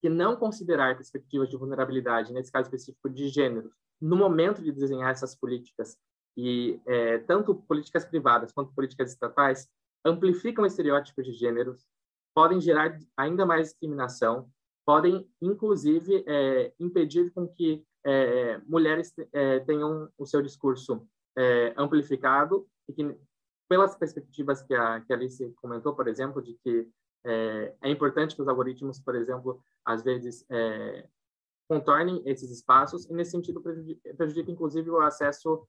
[0.00, 3.70] que não considerar perspectivas de vulnerabilidade, nesse caso específico de gênero,
[4.00, 5.98] no momento de desenhar essas políticas,
[6.36, 9.68] e é, tanto políticas privadas quanto políticas estatais,
[10.04, 11.86] amplificam estereótipos de gêneros,
[12.34, 14.50] podem gerar ainda mais discriminação,
[14.84, 22.66] podem, inclusive, é, impedir com que é, mulheres é, tenham o seu discurso é, amplificado
[22.88, 23.16] e que,
[23.68, 26.88] pelas perspectivas que a, que a Alice comentou, por exemplo, de que
[27.24, 31.08] é, é importante que os algoritmos, por exemplo, às vezes é,
[31.66, 35.66] contornem esses espaços e nesse sentido prejudica, prejudica inclusive o acesso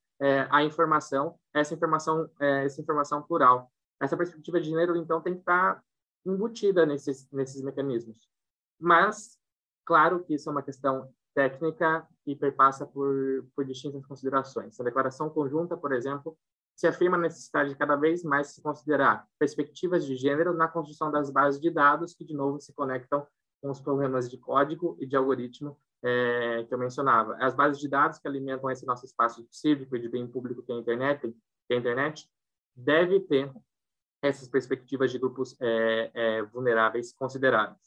[0.50, 3.72] à informação, essa informação, essa informação plural.
[4.06, 5.84] Essa perspectiva de gênero então tem que estar
[6.26, 8.30] embutida nesses nesses mecanismos.
[8.80, 9.38] Mas
[9.86, 14.80] claro que isso é uma questão técnica e perpassa por por distintas considerações.
[14.80, 16.38] A declaração conjunta, por exemplo,
[16.76, 21.12] se afirma a necessidade de cada vez mais se considerar perspectivas de gênero na construção
[21.12, 23.26] das bases de dados que, de novo, se conectam
[23.62, 27.36] com os problemas de código e de algoritmo é, que eu mencionava.
[27.40, 30.72] As bases de dados que alimentam esse nosso espaço cívico e de bem público que
[30.72, 32.30] é a internet, que é a internet
[32.76, 33.52] deve ter
[34.26, 37.78] essas perspectivas de grupos é, é, vulneráveis consideradas.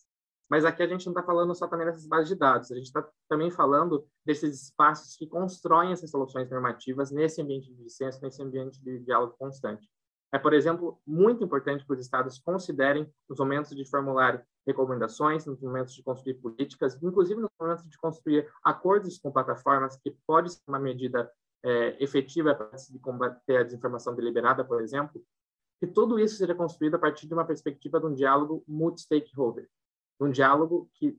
[0.49, 2.87] Mas aqui a gente não está falando só também dessas bases de dados, a gente
[2.87, 8.43] está também falando desses espaços que constroem essas soluções normativas nesse ambiente de licença, nesse
[8.43, 9.87] ambiente de diálogo constante.
[10.33, 15.61] É, por exemplo, muito importante que os estados considerem nos momentos de formular recomendações, nos
[15.61, 20.61] momentos de construir políticas, inclusive nos momentos de construir acordos com plataformas, que pode ser
[20.69, 21.31] uma medida
[21.63, 25.23] é, efetiva para se combater a desinformação deliberada, por exemplo,
[25.81, 29.69] que tudo isso seja construído a partir de uma perspectiva de um diálogo multi-stakeholder,
[30.21, 31.17] um diálogo que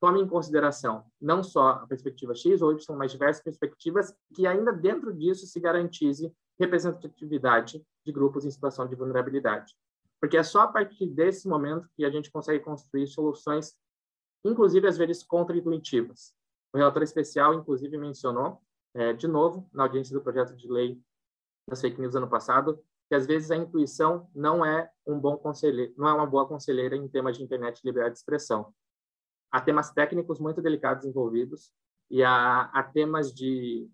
[0.00, 4.72] tome em consideração não só a perspectiva X ou Y, mas diversas perspectivas, que ainda
[4.72, 6.30] dentro disso se garantize
[6.60, 9.74] representatividade de grupos em situação de vulnerabilidade.
[10.20, 13.74] Porque é só a partir desse momento que a gente consegue construir soluções,
[14.44, 16.34] inclusive às vezes contra-intuitivas.
[16.72, 18.60] O relator especial, inclusive, mencionou,
[18.94, 21.00] é, de novo, na audiência do projeto de lei
[21.68, 22.78] das fake news ano passado,
[23.14, 26.96] que às vezes a intuição não é um bom conselheiro, não é uma boa conselheira
[26.96, 28.74] em temas de internet e liberdade de expressão.
[29.52, 31.70] Há temas técnicos muito delicados envolvidos
[32.10, 33.88] e há, há temas de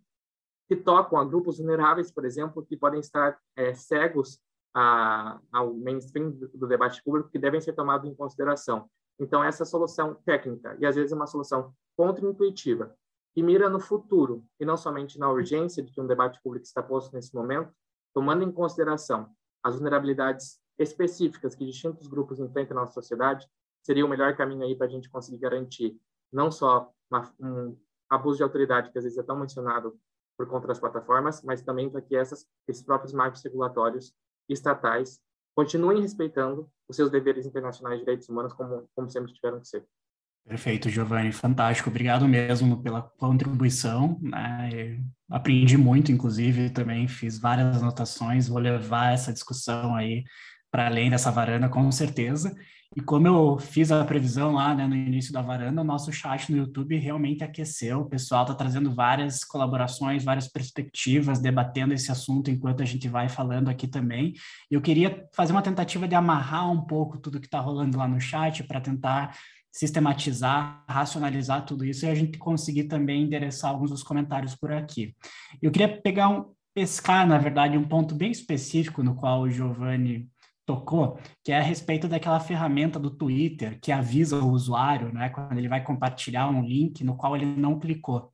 [0.66, 4.40] que tocam a grupos vulneráveis, por exemplo, que podem estar é, cegos
[4.72, 8.88] a, ao mainstream do, do debate público, que devem ser tomados em consideração.
[9.18, 12.96] Então, essa solução técnica, e às vezes uma solução contra-intuitiva,
[13.34, 16.82] que mira no futuro, e não somente na urgência de que um debate público está
[16.82, 17.70] posto nesse momento,
[18.14, 19.30] tomando em consideração
[19.62, 23.46] as vulnerabilidades específicas que distintos grupos enfrentam na nossa sociedade,
[23.82, 26.00] seria o melhor caminho aí para a gente conseguir garantir
[26.32, 27.76] não só uma, um
[28.08, 29.98] abuso de autoridade, que às vezes é tão mencionado
[30.36, 34.14] por conta das plataformas, mas também para que essas, esses próprios marcos regulatórios
[34.48, 35.20] estatais
[35.54, 39.86] continuem respeitando os seus deveres internacionais de direitos humanos como, como sempre tiveram que ser.
[40.50, 41.88] Perfeito, Giovanni, fantástico.
[41.88, 44.18] Obrigado mesmo pela contribuição.
[44.20, 44.98] Né?
[45.30, 48.48] aprendi muito, inclusive, também fiz várias anotações.
[48.48, 50.24] Vou levar essa discussão aí
[50.68, 52.52] para além dessa varanda, com certeza.
[52.96, 56.50] E como eu fiz a previsão lá né, no início da varanda, o nosso chat
[56.50, 58.00] no YouTube realmente aqueceu.
[58.00, 63.28] O pessoal está trazendo várias colaborações, várias perspectivas, debatendo esse assunto enquanto a gente vai
[63.28, 64.32] falando aqui também.
[64.68, 68.20] Eu queria fazer uma tentativa de amarrar um pouco tudo que está rolando lá no
[68.20, 69.36] chat para tentar
[69.72, 75.14] sistematizar, racionalizar tudo isso e a gente conseguir também endereçar alguns dos comentários por aqui.
[75.62, 80.28] Eu queria pegar um pescar, na verdade, um ponto bem específico no qual o Giovanni
[80.66, 85.58] tocou, que é a respeito daquela ferramenta do Twitter que avisa o usuário, né, quando
[85.58, 88.32] ele vai compartilhar um link no qual ele não clicou.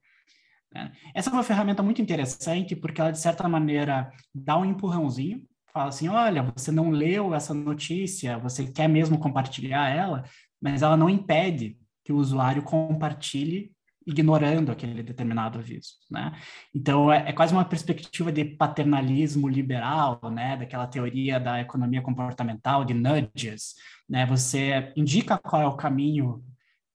[0.72, 0.92] Né.
[1.14, 5.88] Essa é uma ferramenta muito interessante porque ela, de certa maneira, dá um empurrãozinho, fala
[5.88, 10.24] assim, olha, você não leu essa notícia, você quer mesmo compartilhar ela,
[10.60, 13.72] mas ela não impede que o usuário compartilhe
[14.06, 16.32] ignorando aquele determinado aviso, né?
[16.72, 20.56] Então é, é, quase uma perspectiva de paternalismo liberal, né?
[20.56, 23.74] Daquela teoria da economia comportamental de nudges,
[24.08, 24.24] né?
[24.26, 26.44] Você indica qual é o caminho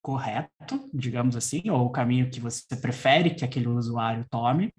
[0.01, 4.73] correto, digamos assim, ou o caminho que você prefere que aquele usuário tome,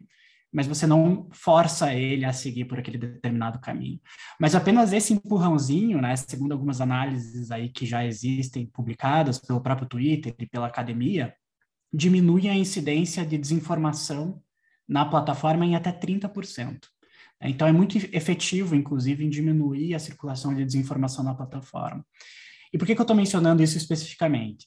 [0.52, 3.98] mas você não força ele a seguir por aquele determinado caminho.
[4.38, 9.88] Mas apenas esse empurrãozinho, né, segundo algumas análises aí que já existem publicadas pelo próprio
[9.88, 11.34] Twitter e pela academia,
[11.92, 14.42] diminui a incidência de desinformação
[14.86, 16.80] na plataforma em até 30%.
[17.44, 22.04] Então é muito efetivo, inclusive, em diminuir a circulação de desinformação na plataforma.
[22.72, 24.66] E por que, que eu estou mencionando isso especificamente?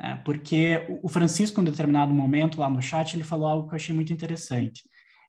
[0.00, 3.74] É porque o Francisco, em um determinado momento lá no chat, ele falou algo que
[3.74, 4.82] eu achei muito interessante.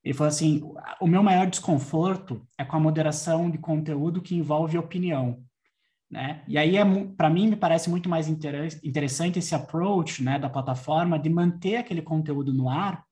[0.04, 0.62] Ele falou assim:
[1.00, 5.44] o meu maior desconforto é com a moderação de conteúdo que envolve opinião.
[6.10, 6.44] Né?
[6.48, 6.84] E aí, é,
[7.16, 12.02] para mim, me parece muito mais interessante esse approach né, da plataforma de manter aquele
[12.02, 13.06] conteúdo no ar,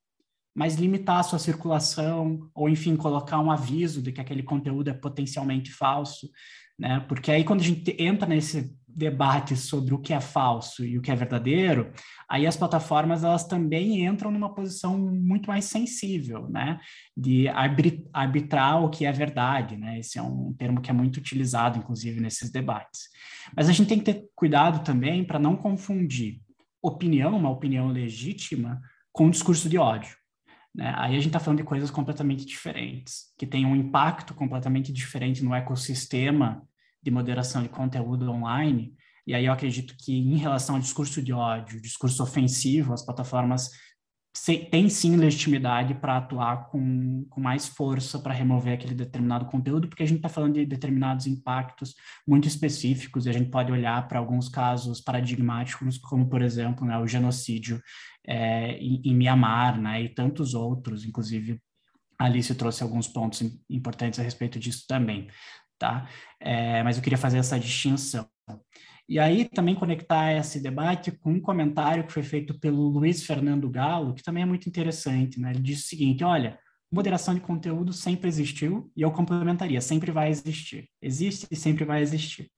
[0.54, 4.94] mas limitar a sua circulação, ou enfim, colocar um aviso de que aquele conteúdo é
[4.94, 6.30] potencialmente falso,
[6.78, 7.00] né?
[7.08, 11.02] Porque aí, quando a gente entra nesse debate sobre o que é falso e o
[11.02, 11.92] que é verdadeiro,
[12.30, 16.80] aí as plataformas elas também entram numa posição muito mais sensível, né,
[17.16, 17.48] de
[18.14, 20.00] arbitrar o que é verdade, né?
[20.00, 23.10] Esse é um termo que é muito utilizado, inclusive, nesses debates.
[23.56, 26.42] Mas a gente tem que ter cuidado também para não confundir
[26.82, 28.82] opinião, uma opinião legítima,
[29.12, 30.16] com um discurso de ódio.
[30.74, 30.94] Né?
[30.98, 35.44] Aí a gente está falando de coisas completamente diferentes, que têm um impacto completamente diferente
[35.44, 36.64] no ecossistema
[37.02, 38.94] de moderação de conteúdo online.
[39.26, 43.70] E aí eu acredito que, em relação ao discurso de ódio, discurso ofensivo, as plataformas
[44.72, 50.04] têm sim legitimidade para atuar com, com mais força para remover aquele determinado conteúdo, porque
[50.04, 51.96] a gente está falando de determinados impactos
[52.28, 56.98] muito específicos e a gente pode olhar para alguns casos paradigmáticos, como, por exemplo, né,
[56.98, 57.82] o genocídio
[58.26, 61.60] é, em, em Mianmar né, e tantos outros, inclusive
[62.20, 65.28] a Alice trouxe alguns pontos importantes a respeito disso também
[65.80, 66.08] tá?
[66.40, 68.28] É, mas eu queria fazer essa distinção.
[69.08, 73.70] E aí também conectar esse debate com um comentário que foi feito pelo Luiz Fernando
[73.70, 75.50] Galo, que também é muito interessante, né?
[75.50, 76.60] Ele diz o seguinte, olha,
[76.92, 80.88] moderação de conteúdo sempre existiu e eu complementaria, sempre vai existir.
[81.02, 82.52] Existe e sempre vai existir.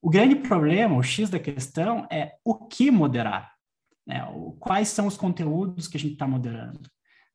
[0.00, 3.52] O grande problema, o X da questão, é o que moderar.
[4.06, 4.22] Né?
[4.58, 6.80] Quais são os conteúdos que a gente está moderando.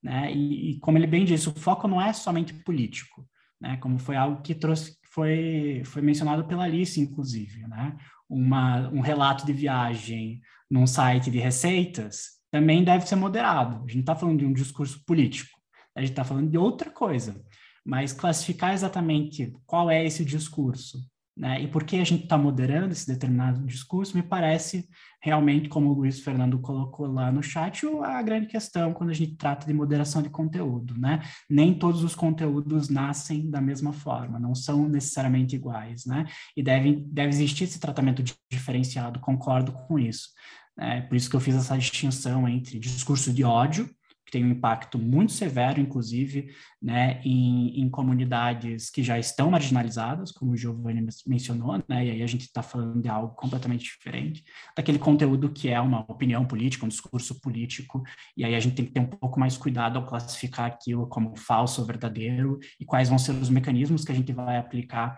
[0.02, 0.32] Né?
[0.34, 3.28] E, e, como ele bem disse, o foco não é somente político,
[3.62, 3.78] né?
[3.78, 7.96] como foi algo que trouxe, foi, foi mencionado pela Alice, inclusive, né?
[8.30, 13.78] Uma, um relato de viagem num site de receitas também deve ser moderado.
[13.86, 15.58] A gente está falando de um discurso político,
[15.96, 17.42] a gente está falando de outra coisa,
[17.86, 21.00] mas classificar exatamente qual é esse discurso
[21.36, 21.62] né?
[21.62, 24.88] E por que a gente está moderando esse determinado discurso, me parece
[25.22, 29.36] realmente, como o Luiz Fernando colocou lá no chat, a grande questão quando a gente
[29.36, 30.98] trata de moderação de conteúdo.
[30.98, 31.22] Né?
[31.50, 36.26] Nem todos os conteúdos nascem da mesma forma, não são necessariamente iguais, né?
[36.56, 40.30] e deve, deve existir esse tratamento diferenciado, concordo com isso.
[40.78, 43.90] É por isso que eu fiz essa distinção entre discurso de ódio,
[44.26, 46.50] que tem um impacto muito severo, inclusive,
[46.82, 52.24] né, em, em comunidades que já estão marginalizadas, como o Giovanni mencionou, né, e aí
[52.24, 54.44] a gente está falando de algo completamente diferente,
[54.76, 58.04] daquele conteúdo que é uma opinião política, um discurso político,
[58.36, 61.36] e aí a gente tem que ter um pouco mais cuidado ao classificar aquilo como
[61.36, 65.18] falso ou verdadeiro, e quais vão ser os mecanismos que a gente vai aplicar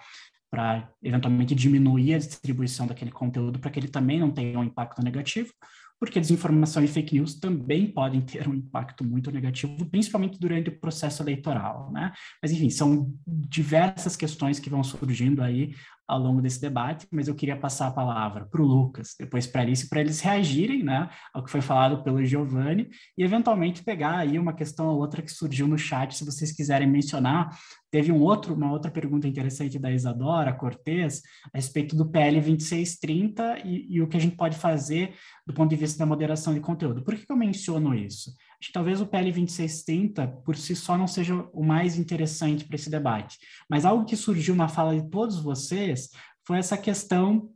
[0.50, 5.04] para eventualmente diminuir a distribuição daquele conteúdo para que ele também não tenha um impacto
[5.04, 5.54] negativo,
[6.00, 10.80] porque desinformação e fake news também podem ter um impacto muito negativo, principalmente durante o
[10.80, 12.14] processo eleitoral, né?
[12.42, 15.74] Mas, enfim, são diversas questões que vão surgindo aí
[16.08, 19.62] ao longo desse debate, mas eu queria passar a palavra para o Lucas, depois para
[19.62, 24.18] a Alice, para eles reagirem né, ao que foi falado pelo Giovanni e, eventualmente, pegar
[24.18, 27.50] aí uma questão ou outra que surgiu no chat, se vocês quiserem mencionar.
[27.92, 31.22] Teve um outro, uma outra pergunta interessante da Isadora Cortez
[31.54, 35.14] a respeito do PL 2630 e, e o que a gente pode fazer
[35.46, 37.04] do ponto de vista da moderação de conteúdo.
[37.04, 38.32] Por que, que eu menciono isso?
[38.60, 42.76] Acho que talvez o PL 2630 por si só não seja o mais interessante para
[42.76, 43.38] esse debate,
[43.70, 46.10] mas algo que surgiu na fala de todos vocês
[46.46, 47.52] foi essa questão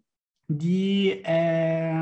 [0.50, 1.94] de é,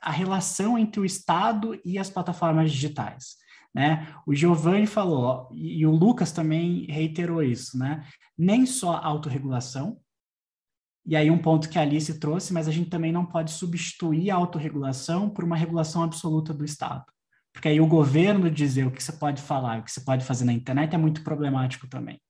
[0.00, 3.36] a relação entre o Estado e as plataformas digitais.
[3.74, 4.12] Né?
[4.26, 8.04] O Giovanni falou, e o Lucas também reiterou isso, né?
[8.36, 9.98] nem só autorregulação,
[11.06, 14.30] e aí um ponto que a Alice trouxe, mas a gente também não pode substituir
[14.30, 17.04] a autorregulação por uma regulação absoluta do Estado.
[17.52, 20.44] Porque aí o governo dizer o que você pode falar, o que você pode fazer
[20.44, 22.20] na internet é muito problemático também.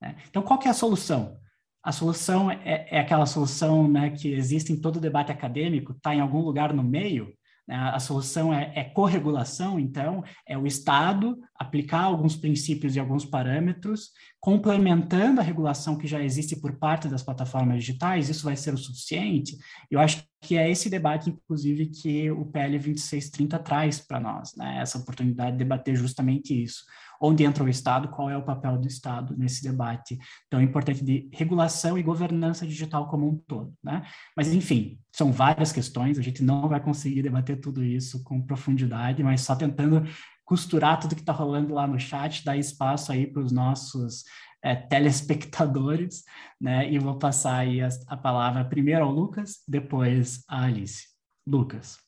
[0.00, 0.16] Né?
[0.28, 1.38] Então, qual que é a solução?
[1.82, 6.20] A solução é, é aquela solução né, que existe em todo debate acadêmico, está em
[6.20, 7.32] algum lugar no meio?
[7.70, 14.10] A solução é, é corregulação, então, é o Estado aplicar alguns princípios e alguns parâmetros,
[14.40, 18.78] complementando a regulação que já existe por parte das plataformas digitais, isso vai ser o
[18.78, 19.56] suficiente?
[19.90, 24.78] Eu acho que é esse debate, inclusive, que o PL 2630 traz para nós, né?
[24.80, 26.84] essa oportunidade de debater justamente isso
[27.20, 31.28] onde entra o Estado, qual é o papel do Estado nesse debate tão importante de
[31.32, 34.04] regulação e governança digital como um todo, né?
[34.36, 39.22] Mas, enfim, são várias questões, a gente não vai conseguir debater tudo isso com profundidade,
[39.22, 40.04] mas só tentando
[40.44, 44.24] costurar tudo que está rolando lá no chat, dar espaço aí para os nossos
[44.62, 46.24] é, telespectadores,
[46.60, 46.90] né?
[46.90, 51.08] E vou passar aí a, a palavra primeiro ao Lucas, depois à Alice.
[51.46, 52.07] Lucas.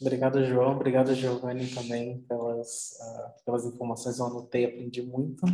[0.00, 0.76] Obrigado, João.
[0.76, 4.18] Obrigado, Giovanni, também pelas, uh, pelas informações.
[4.18, 5.44] Eu anotei, aprendi muito.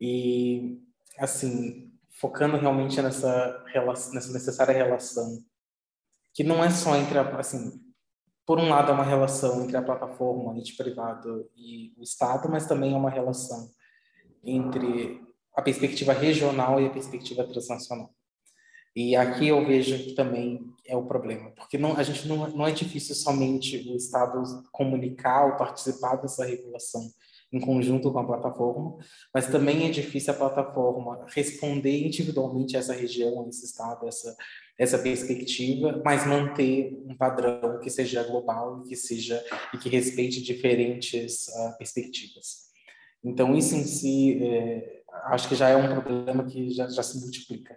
[0.00, 0.80] E,
[1.18, 5.42] assim, focando realmente nessa, relação, nessa necessária relação,
[6.32, 7.80] que não é só entre, a, assim,
[8.46, 12.66] por um lado é uma relação entre a plataforma ente privado e o Estado, mas
[12.66, 13.68] também é uma relação
[14.44, 15.20] entre
[15.54, 18.14] a perspectiva regional e a perspectiva transnacional.
[18.96, 22.66] E aqui eu vejo que também é o problema, porque não, a gente não, não
[22.66, 24.42] é difícil somente o Estado
[24.72, 27.02] comunicar ou participar dessa regulação
[27.52, 28.96] em conjunto com a plataforma,
[29.34, 34.34] mas também é difícil a plataforma responder individualmente a essa região, esse Estado, essa,
[34.78, 39.44] essa perspectiva, mas manter um padrão que seja global e que seja
[39.74, 42.66] e que respeite diferentes uh, perspectivas.
[43.22, 47.20] Então isso em si, é, acho que já é um problema que já, já se
[47.20, 47.76] multiplica.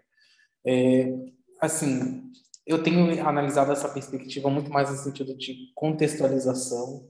[0.71, 1.11] É,
[1.59, 2.31] assim,
[2.63, 7.09] eu tenho analisado essa perspectiva muito mais no sentido de contextualização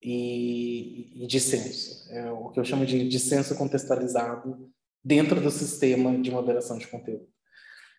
[0.00, 2.08] e, e dissenso.
[2.12, 4.70] É o que eu chamo de dissenso contextualizado
[5.04, 7.26] dentro do sistema de moderação de conteúdo.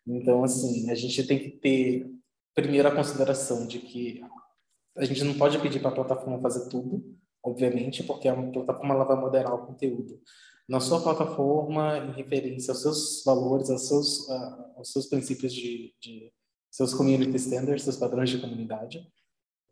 [0.07, 2.09] Então, assim, a gente tem que ter,
[2.55, 4.21] primeiro, a consideração de que
[4.95, 7.03] a gente não pode pedir para a plataforma fazer tudo,
[7.43, 10.17] obviamente, porque a plataforma ela vai moderar o conteúdo
[10.68, 15.93] na sua plataforma em referência aos seus valores, aos seus, uh, aos seus princípios de,
[16.01, 16.32] de,
[16.72, 19.05] seus community standards, seus padrões de comunidade.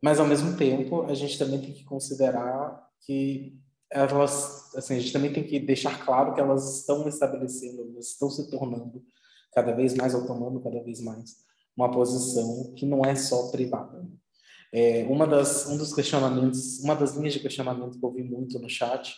[0.03, 3.57] Mas, ao mesmo tempo, a gente também tem que considerar que
[3.89, 8.29] elas, assim, a gente também tem que deixar claro que elas estão estabelecendo, elas estão
[8.29, 9.03] se tornando
[9.53, 11.37] cada vez mais, ou tomando cada vez mais,
[11.75, 14.07] uma posição que não é só privada.
[14.73, 18.57] É, uma das, um dos questionamentos, uma das linhas de questionamento que eu vi muito
[18.59, 19.13] no chat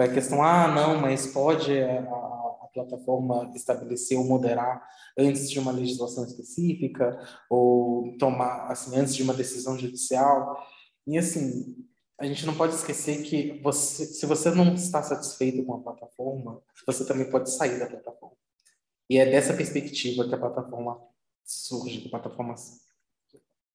[0.00, 4.82] foi a questão, ah, não, mas pode a, a, plataforma estabelecer ou moderar
[5.18, 7.20] antes de uma legislação específica,
[7.50, 10.56] ou tomar, assim, antes de uma decisão judicial.
[11.06, 11.76] E, assim,
[12.18, 16.62] a gente não pode esquecer que você, se você não está satisfeito com a plataforma,
[16.86, 18.36] você também pode sair da plataforma.
[19.10, 20.98] E é dessa perspectiva que a plataforma
[21.44, 22.54] surge, que a plataforma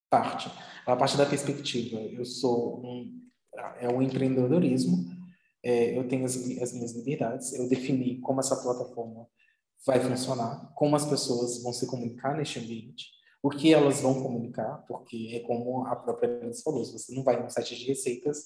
[0.10, 0.52] parte.
[0.88, 3.22] A parte da perspectiva, eu sou um,
[3.80, 5.15] é um empreendedorismo,
[5.66, 9.28] é, eu tenho as, as minhas liberdades, eu defini como essa plataforma
[9.84, 13.08] vai funcionar, como as pessoas vão se comunicar neste ambiente,
[13.42, 17.42] o que elas vão comunicar, porque é como a própria Alice falou, você não vai
[17.42, 18.46] no site de receitas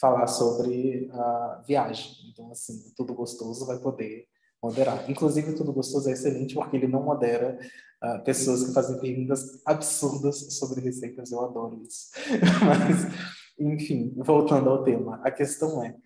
[0.00, 2.12] falar sobre a viagem.
[2.30, 4.26] Então, assim, Tudo Gostoso vai poder
[4.62, 5.08] moderar.
[5.10, 7.58] Inclusive, Tudo Gostoso é excelente porque ele não modera
[8.02, 11.32] uh, pessoas que fazem perguntas absurdas sobre receitas.
[11.32, 12.10] Eu adoro isso.
[12.64, 13.12] Mas,
[13.58, 15.96] enfim, voltando ao tema, a questão é,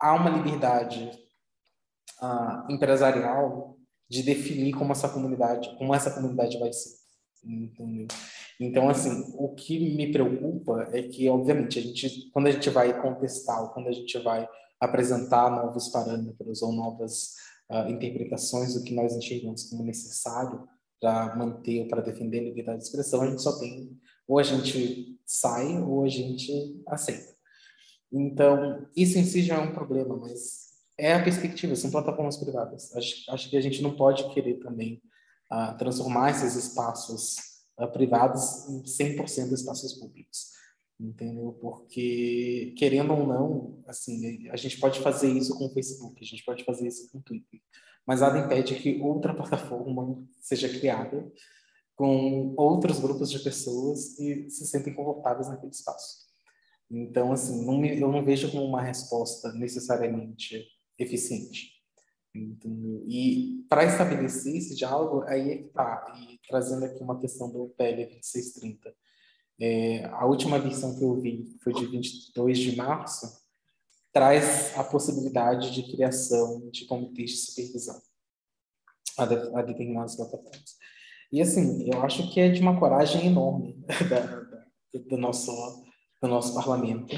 [0.00, 1.10] há uma liberdade
[2.22, 3.76] uh, empresarial
[4.08, 6.96] de definir como essa comunidade, como essa comunidade vai ser.
[7.44, 8.08] Entendeu?
[8.58, 13.00] Então, assim, o que me preocupa é que, obviamente, a gente, quando a gente vai
[13.00, 14.48] contestar, ou quando a gente vai
[14.80, 17.34] apresentar novos parâmetros ou novas
[17.70, 20.66] uh, interpretações do que nós enxergamos como necessário
[21.00, 23.96] para manter ou para defender a liberdade de expressão, a gente só tem
[24.26, 27.37] ou a gente sai ou a gente aceita.
[28.12, 32.94] Então, isso em si já é um problema, mas é a perspectiva, são plataformas privadas.
[32.96, 35.00] Acho, acho que a gente não pode querer também
[35.52, 37.36] uh, transformar esses espaços
[37.78, 40.52] uh, privados em 100% espaços públicos,
[40.98, 41.56] entendeu?
[41.60, 46.44] Porque, querendo ou não, assim, a gente pode fazer isso com o Facebook, a gente
[46.44, 47.60] pode fazer isso com o Twitter,
[48.06, 51.30] mas nada impede que outra plataforma seja criada
[51.94, 56.27] com outros grupos de pessoas que se sentem confortáveis naquele espaço.
[56.90, 60.66] Então, assim, não me, eu não vejo como uma resposta necessariamente
[60.98, 61.78] eficiente.
[62.34, 63.04] Entendeu?
[63.06, 66.14] E para estabelecer esse diálogo, aí é que tá.
[66.18, 68.94] E trazendo aqui uma questão do PL 2630.
[69.60, 73.26] É, a última versão que eu vi foi de 22 de março,
[74.12, 78.00] traz a possibilidade de criação de comitês de supervisão
[79.18, 80.76] a, de, a determinadas plataformas.
[81.30, 84.66] E assim, eu acho que é de uma coragem enorme da, da,
[85.08, 85.77] do nosso
[86.20, 87.14] do nosso parlamento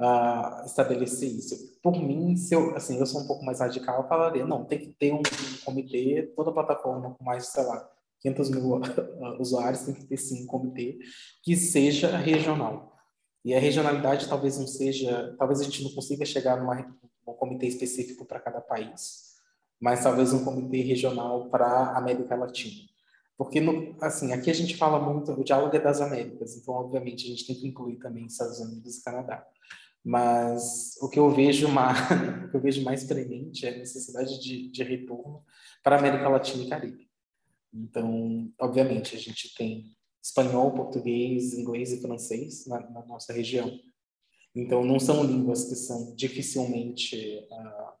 [0.00, 1.78] uh, estabelecer isso.
[1.82, 4.78] Por mim, se eu, assim, eu sou um pouco mais radical, eu falaria, não, tem
[4.78, 5.22] que ter um,
[5.64, 7.88] comitê, toda plataforma com mais, sei lá,
[8.20, 8.80] 500 mil
[9.38, 10.98] usuários, tem que ter sim um comitê
[11.42, 12.92] que seja regional.
[13.44, 16.76] E a regionalidade talvez não seja, talvez a gente não consiga chegar numa,
[17.26, 19.32] num comitê específico para cada país,
[19.80, 22.91] mas talvez um comitê regional para a América Latina.
[23.44, 27.26] Porque, no, assim, aqui a gente fala muito, o diálogo é das Américas, então, obviamente,
[27.26, 29.44] a gente tem que incluir também Estados Unidos e Canadá.
[30.04, 31.98] Mas o que eu vejo mais,
[32.46, 35.44] o que eu vejo mais premente é a necessidade de, de retorno
[35.82, 37.10] para a América Latina e Caribe.
[37.74, 43.76] Então, obviamente, a gente tem espanhol, português, inglês e francês na, na nossa região.
[44.54, 47.16] Então, não são línguas que são dificilmente,
[47.50, 47.92] uh,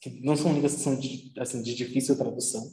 [0.00, 2.70] que não são línguas que são de, assim, de difícil tradução,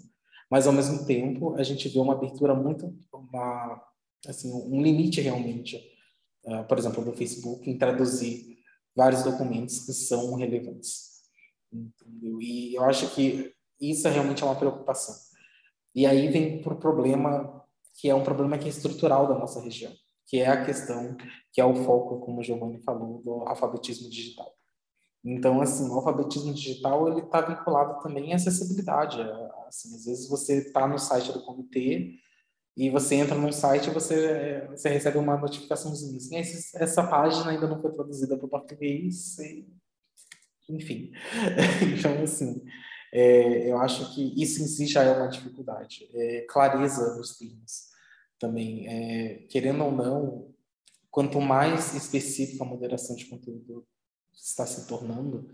[0.50, 3.82] mas ao mesmo tempo a gente vê uma abertura muito, uma,
[4.28, 5.78] assim, um limite realmente
[6.46, 8.60] uh, por exemplo, do Facebook, em traduzir
[8.96, 11.20] vários documentos que são relevantes.
[11.72, 12.42] Entendeu?
[12.42, 15.16] E eu acho que isso realmente é uma preocupação.
[15.94, 17.64] E aí vem para o problema,
[17.96, 19.94] que é um problema que é estrutural da nossa região,
[20.28, 21.16] que é a questão,
[21.52, 24.54] que é o foco, como o Giovanni falou, do alfabetismo digital.
[25.24, 29.20] Então, assim, o alfabetismo digital ele está vinculado também à acessibilidade.
[29.68, 32.16] Assim, às vezes você está no site do comitê
[32.78, 36.38] e você entra num site e você, você recebe uma notificaçãozinha assim,
[36.76, 39.68] essa página ainda não foi traduzida para o português, e,
[40.70, 41.12] enfim.
[41.98, 42.64] então, assim,
[43.12, 46.10] é, eu acho que isso em si já é uma dificuldade.
[46.14, 47.90] É, clareza nos termos
[48.40, 48.88] também.
[48.88, 50.56] É, querendo ou não,
[51.12, 53.86] quanto mais específica a moderação de conteúdo
[54.42, 55.50] está se tornando,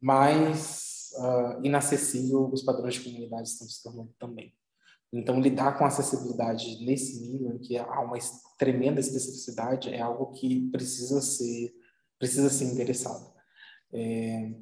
[0.00, 4.54] mais uh, inacessível os padrões de comunidade estão se tornando também.
[5.12, 8.18] Então, lidar com acessibilidade nesse nível, em que há uma
[8.58, 11.72] tremenda especificidade, é algo que precisa ser,
[12.18, 13.32] precisa ser interessado.
[13.92, 14.52] É,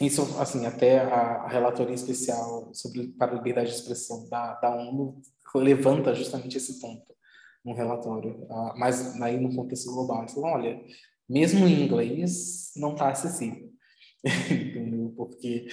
[0.00, 4.74] isso, assim, até a, a, relatoria especial sobre para a liberdade de expressão da, da
[4.74, 5.22] ONU
[5.54, 7.14] levanta justamente esse ponto
[7.64, 10.26] no relatório, ah, mas aí no contexto global.
[10.28, 10.82] Então, olha,
[11.28, 13.72] mesmo em inglês, não está acessível?
[15.16, 15.68] Porque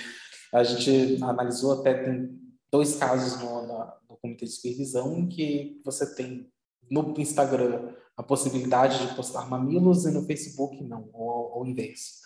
[0.53, 2.39] a gente analisou até tem
[2.71, 6.49] dois casos no, na, no comitê de supervisão em que você tem
[6.89, 12.21] no Instagram a possibilidade de postar mamilos e no Facebook não, ou, ou o inverso.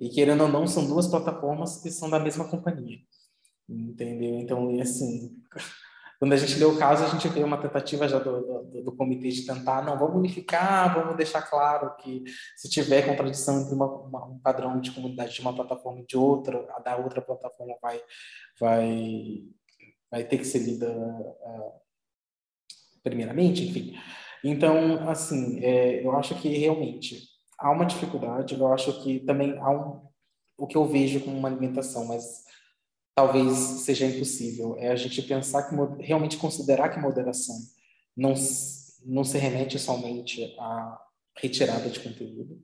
[0.00, 2.98] E querendo ou não, são duas plataformas que são da mesma companhia.
[3.68, 4.40] Entendeu?
[4.40, 5.40] Então, assim,
[6.22, 8.96] quando a gente lê o caso, a gente vê uma tentativa já do, do, do,
[8.96, 12.22] comitê de tentar, não, vamos unificar, vamos deixar claro que
[12.56, 16.16] se tiver contradição entre uma, uma, um padrão de comunidade de uma plataforma e de
[16.16, 18.00] outra, a da outra plataforma vai,
[18.60, 19.42] vai
[20.08, 21.72] vai ter que ser lida uh,
[23.02, 23.98] primeiramente, enfim.
[24.44, 27.20] Então, assim, é, eu acho que realmente
[27.58, 30.06] há uma dificuldade, eu acho que também há um,
[30.56, 32.41] o que eu vejo como uma alimentação, mas
[33.14, 37.56] talvez seja impossível, é a gente pensar que, realmente considerar que moderação
[38.16, 38.34] não,
[39.04, 41.00] não se remete somente à
[41.38, 42.60] retirada de conteúdo.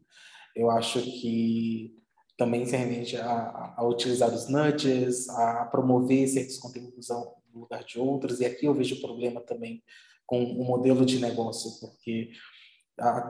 [0.55, 1.95] Eu acho que
[2.37, 7.09] também se remete a, a, utilizar os nudges, a promover certos conteúdos
[7.53, 8.41] no lugar de outros.
[8.41, 9.83] E aqui eu vejo problema também
[10.25, 12.31] com o modelo de negócio, porque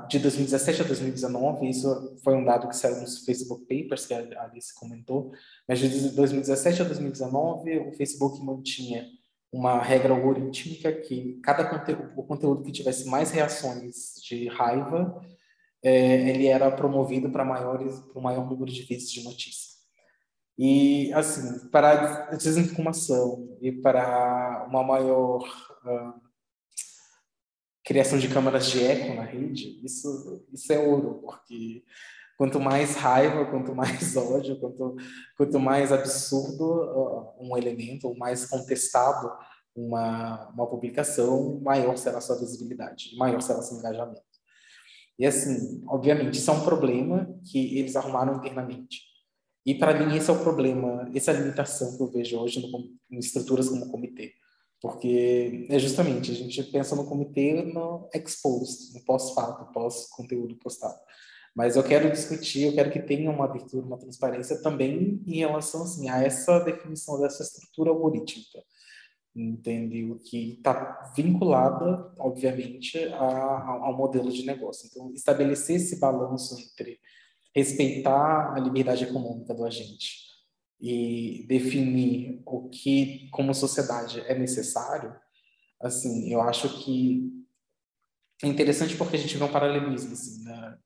[0.09, 4.45] de 2017 a 2019, isso foi um dado que saiu nos Facebook Papers, que a
[4.45, 5.33] Alice comentou,
[5.69, 9.07] mas de 2017 a 2019, o Facebook mantinha
[9.53, 15.21] uma regra algorítmica que cada conteúdo, o conteúdo que tivesse mais reações de raiva,
[15.83, 19.79] é, ele era promovido para maiores, para maior número de vezes de notícia.
[20.59, 25.41] E, assim, para a desinformação e para uma maior
[25.85, 26.28] uh,
[27.89, 31.83] criação de câmaras de eco na rede, isso, isso é ouro, porque
[32.37, 34.97] quanto mais raiva, quanto mais ódio, quanto,
[35.39, 39.33] quanto mais absurdo um elemento, mais contestado
[39.75, 44.21] uma, uma publicação, maior será a sua visibilidade, maior será seu engajamento.
[45.19, 49.01] E assim, obviamente, isso é um problema que eles arrumaram internamente.
[49.65, 52.61] E para mim esse é o problema, essa é a limitação que eu vejo hoje
[52.61, 52.69] no,
[53.11, 54.35] em estruturas como o comitê.
[54.81, 60.99] Porque é justamente, a gente pensa no comitê no expost, no pós-fato, pós-conteúdo postado.
[61.55, 65.83] Mas eu quero discutir, eu quero que tenha uma abertura, uma transparência também em relação
[65.83, 68.63] assim, a essa definição dessa estrutura algorítmica,
[69.35, 70.21] entendeu?
[70.25, 74.89] Que está vinculada, obviamente, a, ao modelo de negócio.
[74.89, 77.01] Então, estabelecer esse balanço entre
[77.53, 80.28] respeitar a liberdade econômica do agente
[80.81, 85.15] e definir o que, como sociedade, é necessário,
[85.81, 87.33] assim, eu acho que
[88.43, 90.13] é interessante porque a gente vê um paralelismo.
[90.13, 90.79] Assim, né?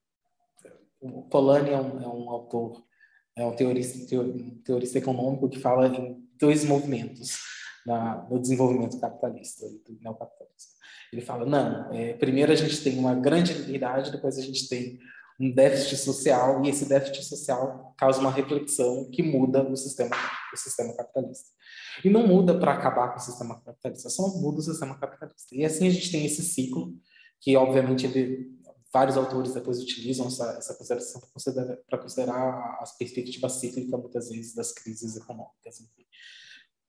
[1.01, 2.83] O Polanyi é um, é um autor,
[3.37, 3.99] é um teorista,
[4.65, 7.39] teorista econômico que fala em dois movimentos
[7.85, 9.99] na, no desenvolvimento capitalista, do.
[11.13, 14.99] Ele fala, não, é, primeiro a gente tem uma grande liberdade, depois a gente tem
[15.41, 20.17] um déficit social, e esse déficit social causa uma reflexão que muda o sistema,
[20.53, 21.51] o sistema capitalista.
[22.05, 25.55] E não muda para acabar com o sistema capitalista, só muda o sistema capitalista.
[25.55, 26.95] E assim a gente tem esse ciclo,
[27.41, 28.51] que obviamente ele,
[28.93, 34.55] vários autores depois utilizam essa, essa consideração para considerar, considerar as perspectivas cíclicas, muitas vezes,
[34.55, 35.81] das crises econômicas.
[35.81, 36.07] Enfim.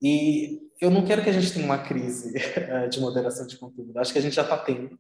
[0.02, 3.98] E eu não quero que a gente tenha uma crise eh, de moderação de conteúdo,
[3.98, 5.00] acho que a gente já está tendo,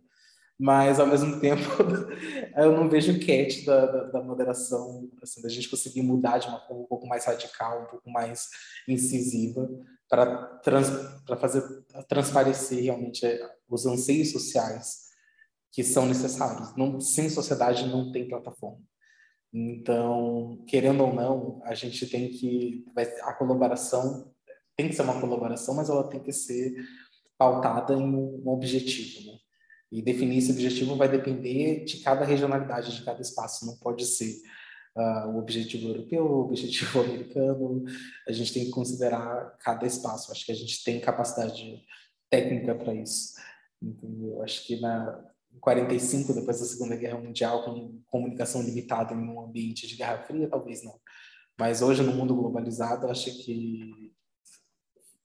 [0.59, 1.61] mas ao mesmo tempo
[2.55, 6.47] eu não vejo o catch da, da, da, moderação, assim, da gente conseguir mudar de
[6.47, 8.49] uma forma um pouco mais radical, um pouco mais
[8.87, 9.69] incisiva,
[10.09, 10.89] para trans,
[11.39, 11.63] fazer
[12.07, 15.09] transparecer realmente eh, os anseios sociais
[15.71, 16.75] que são necessários.
[16.77, 18.79] Não, sem sociedade não tem plataforma.
[19.51, 22.85] Então, querendo ou não, a gente tem que
[23.23, 24.31] a colaboração
[24.75, 26.75] tem que ser uma colaboração, mas ela tem que ser
[27.37, 29.37] pautada em um objetivo, né?
[29.93, 33.63] E definir esse objetivo vai depender de cada regionalidade, de cada espaço.
[33.63, 34.41] Não pode ser
[34.97, 37.83] uh, o objetivo europeu, o objetivo americano.
[38.27, 40.31] A gente tem que considerar cada espaço.
[40.31, 41.79] Acho que a gente tem capacidade
[42.27, 43.35] técnica para isso.
[43.79, 44.41] Entendeu?
[44.41, 45.23] Acho que na
[45.59, 50.49] 45, depois da Segunda Guerra Mundial, com comunicação limitada em um ambiente de Guerra Fria,
[50.49, 50.99] talvez não.
[51.55, 54.11] Mas hoje, no mundo globalizado, acho que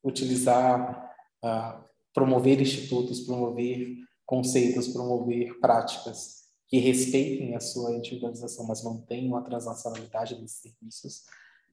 [0.04, 1.10] utilizar,
[1.42, 1.82] uh,
[2.12, 10.34] promover institutos, promover conceitos, promover práticas que respeitem a sua individualização, mas mantenham a transnacionalidade
[10.34, 11.22] desses serviços,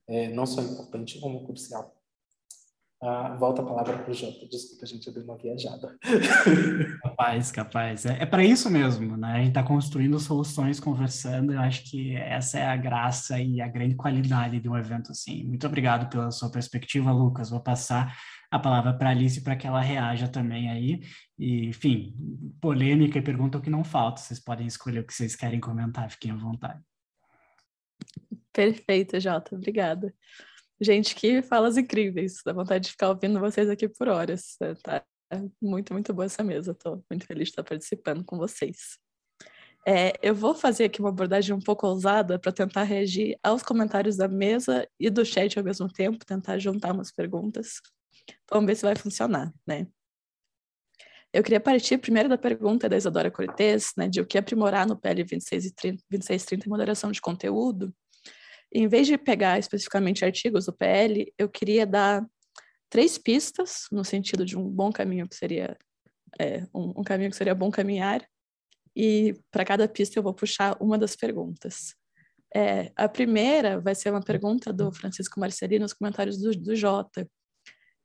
[0.07, 1.93] é, não só importante, como crucial.
[3.03, 4.47] Ah, volta a palavra para o Jota.
[4.47, 5.97] Desculpa, gente, eu dei uma viajada.
[7.03, 8.05] Capaz, capaz.
[8.05, 9.33] É, é para isso mesmo, né?
[9.33, 11.51] A gente está construindo soluções, conversando.
[11.51, 15.43] Eu acho que essa é a graça e a grande qualidade de um evento assim.
[15.43, 17.49] Muito obrigado pela sua perspectiva, Lucas.
[17.49, 18.17] Vou passar
[18.49, 21.01] a palavra para Alice para que ela reaja também aí.
[21.37, 22.15] E, enfim,
[22.61, 24.21] polêmica e pergunta o que não falta.
[24.21, 26.81] Vocês podem escolher o que vocês querem comentar, fiquem à vontade.
[28.51, 29.55] Perfeito, Jota.
[29.55, 30.13] Obrigada.
[30.79, 32.41] Gente, que falas incríveis.
[32.45, 34.55] Dá vontade de ficar ouvindo vocês aqui por horas.
[34.61, 35.03] É, tá
[35.61, 36.71] muito, muito boa essa mesa.
[36.71, 38.97] Estou muito feliz de estar participando com vocês.
[39.87, 44.17] É, eu vou fazer aqui uma abordagem um pouco ousada para tentar reagir aos comentários
[44.17, 47.81] da mesa e do chat ao mesmo tempo, tentar juntar umas perguntas.
[48.49, 49.87] Vamos ver se vai funcionar, né?
[51.33, 54.95] Eu queria partir primeiro da pergunta da Isadora Cortez, né, de o que aprimorar no
[54.95, 57.93] PL 2630, 2630 em moderação de conteúdo.
[58.71, 62.25] Em vez de pegar especificamente artigos do PL, eu queria dar
[62.89, 65.77] três pistas, no sentido de um bom caminho que seria
[66.39, 68.25] é, um, um caminho que seria bom caminhar,
[68.95, 71.95] e para cada pista eu vou puxar uma das perguntas.
[72.55, 77.29] É, a primeira vai ser uma pergunta do Francisco Marcelino nos comentários do, do Jota,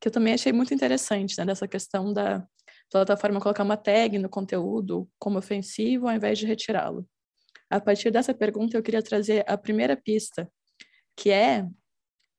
[0.01, 2.45] que eu também achei muito interessante, né, dessa questão da
[2.89, 7.07] plataforma colocar uma tag no conteúdo como ofensivo ao invés de retirá-lo.
[7.69, 10.51] A partir dessa pergunta, eu queria trazer a primeira pista,
[11.15, 11.65] que é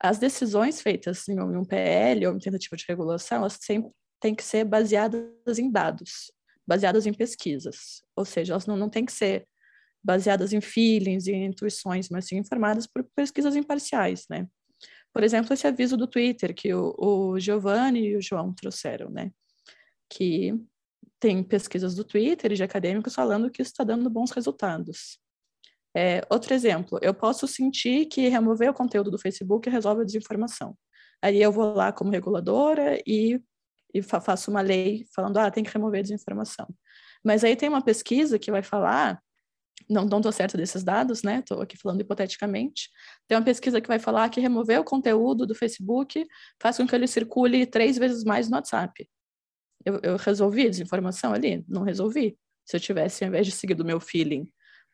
[0.00, 4.42] as decisões feitas em um PL ou em tentativa de regulação, elas sempre têm que
[4.42, 6.32] ser baseadas em dados,
[6.66, 8.02] baseadas em pesquisas.
[8.16, 9.46] Ou seja, elas não, não têm que ser
[10.02, 14.48] baseadas em feelings e intuições, mas sim informadas por pesquisas imparciais, né?
[15.12, 19.30] Por exemplo, esse aviso do Twitter que o, o Giovanni e o João trouxeram, né?
[20.08, 20.54] Que
[21.20, 25.18] tem pesquisas do Twitter e de acadêmicos falando que isso está dando bons resultados.
[25.94, 30.76] É, outro exemplo, eu posso sentir que remover o conteúdo do Facebook resolve a desinformação.
[31.20, 33.40] Aí eu vou lá como reguladora e,
[33.94, 36.66] e fa faço uma lei falando, ah, tem que remover a desinformação.
[37.22, 39.22] Mas aí tem uma pesquisa que vai falar
[39.88, 41.38] não estou certa desses dados, né?
[41.38, 42.90] Estou aqui falando hipoteticamente.
[43.26, 46.26] Tem uma pesquisa que vai falar que remover o conteúdo do Facebook
[46.60, 49.08] faz com que ele circule três vezes mais no WhatsApp.
[49.84, 51.64] Eu, eu resolvi a desinformação ali?
[51.68, 52.38] Não resolvi.
[52.64, 54.48] Se eu tivesse, ao invés de seguir do meu feeling,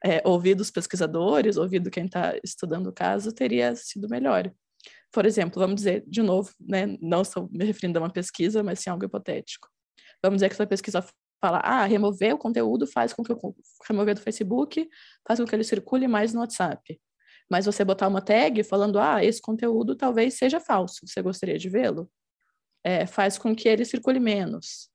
[0.05, 4.53] é, ouvido os pesquisadores, ouvido quem está estudando o caso, teria sido melhor.
[5.13, 8.81] Por exemplo, vamos dizer, de novo, né, não estou me referindo a uma pesquisa, mas
[8.81, 9.69] sim algo hipotético.
[10.23, 11.05] Vamos dizer que essa pesquisa
[11.41, 13.55] fala, ah, remover o conteúdo faz com que o
[13.89, 14.89] remover do Facebook
[15.27, 17.01] faz com que ele circule mais no WhatsApp.
[17.51, 21.69] Mas você botar uma tag falando, ah, esse conteúdo talvez seja falso, você gostaria de
[21.69, 22.11] vê-lo?
[22.85, 24.91] É, faz com que ele circule menos.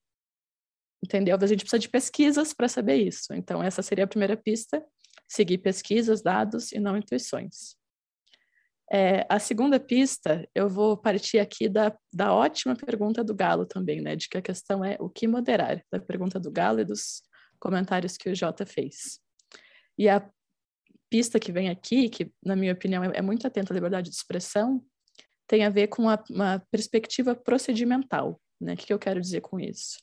[1.03, 1.37] Entendeu?
[1.39, 3.33] A gente precisa de pesquisas para saber isso.
[3.33, 4.81] Então, essa seria a primeira pista:
[5.27, 7.75] seguir pesquisas, dados e não intuições.
[8.95, 13.99] É, a segunda pista, eu vou partir aqui da, da ótima pergunta do Galo também,
[14.01, 14.15] né?
[14.15, 17.23] De que a questão é o que moderar, da pergunta do Galo e dos
[17.59, 19.19] comentários que o Jota fez.
[19.97, 20.23] E a
[21.09, 24.15] pista que vem aqui, que na minha opinião é, é muito atenta à liberdade de
[24.15, 24.85] expressão,
[25.47, 28.39] tem a ver com uma, uma perspectiva procedimental.
[28.61, 28.75] Né?
[28.75, 29.97] O que eu quero dizer com isso?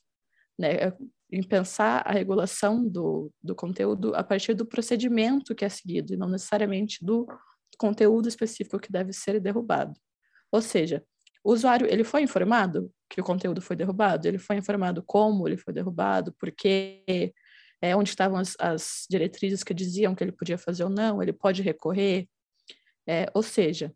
[0.59, 0.73] Né?
[0.73, 0.93] É
[1.31, 6.17] em pensar a regulação do, do conteúdo a partir do procedimento que é seguido, e
[6.17, 7.25] não necessariamente do
[7.77, 9.99] conteúdo específico que deve ser derrubado.
[10.51, 11.03] Ou seja,
[11.43, 15.57] o usuário ele foi informado que o conteúdo foi derrubado, ele foi informado como ele
[15.57, 17.33] foi derrubado, porque
[17.81, 21.33] é, onde estavam as, as, diretrizes que diziam que ele podia fazer ou não, ele
[21.33, 22.27] pode recorrer.
[23.07, 23.93] É, ou seja,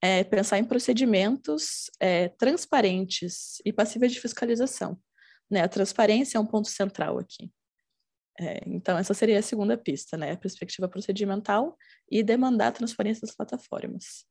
[0.00, 4.98] é, pensar em procedimentos é, transparentes e passíveis de fiscalização.
[5.50, 5.62] Né?
[5.62, 7.50] A transparência é um ponto central aqui.
[8.40, 10.32] É, então, essa seria a segunda pista, né?
[10.32, 11.76] a perspectiva procedimental
[12.10, 14.24] e demandar a transparência das plataformas.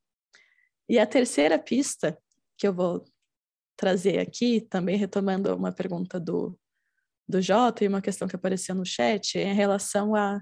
[0.88, 2.18] E a terceira pista,
[2.56, 3.04] que eu vou
[3.76, 6.58] trazer aqui, também retomando uma pergunta do,
[7.28, 10.40] do Jota e uma questão que apareceu no chat, é em relação a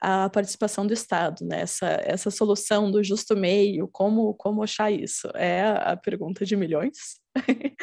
[0.00, 1.60] a participação do Estado, né?
[1.60, 5.28] essa, essa solução do justo meio, como, como achar isso?
[5.34, 7.20] É a, pergunta de milhões,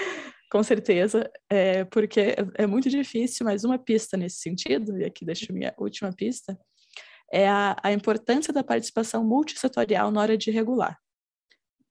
[0.50, 5.26] com certeza, é, porque é, é muito difícil, mas uma pista nesse sentido, e aqui
[5.26, 6.58] deixo minha última pista,
[7.32, 10.98] é a, a importância da participação multissetorial na hora de regular.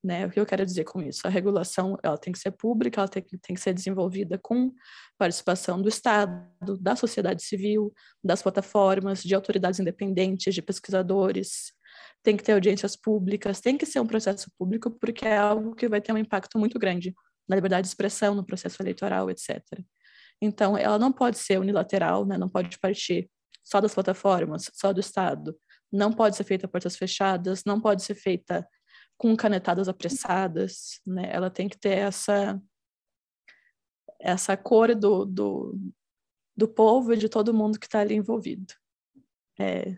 [0.03, 0.27] Né?
[0.27, 1.27] O que eu quero dizer com isso?
[1.27, 4.73] A regulação ela tem que ser pública, ela tem, tem que ser desenvolvida com
[5.19, 6.47] participação do Estado,
[6.81, 7.93] da sociedade civil,
[8.23, 11.73] das plataformas, de autoridades independentes, de pesquisadores,
[12.23, 15.89] tem que ter audiências públicas, tem que ser um processo público, porque é algo que
[15.89, 17.15] vai ter um impacto muito grande
[17.49, 19.63] na liberdade de expressão, no processo eleitoral, etc.
[20.41, 22.37] Então, ela não pode ser unilateral, né?
[22.37, 23.31] não pode partir
[23.65, 25.57] só das plataformas, só do Estado,
[25.93, 28.67] não pode ser feita a portas fechadas, não pode ser feita
[29.17, 31.31] com canetadas apressadas, né?
[31.33, 32.61] Ela tem que ter essa
[34.19, 35.79] essa cor do, do,
[36.57, 38.73] do povo e de todo mundo que está ali envolvido.
[39.59, 39.97] É,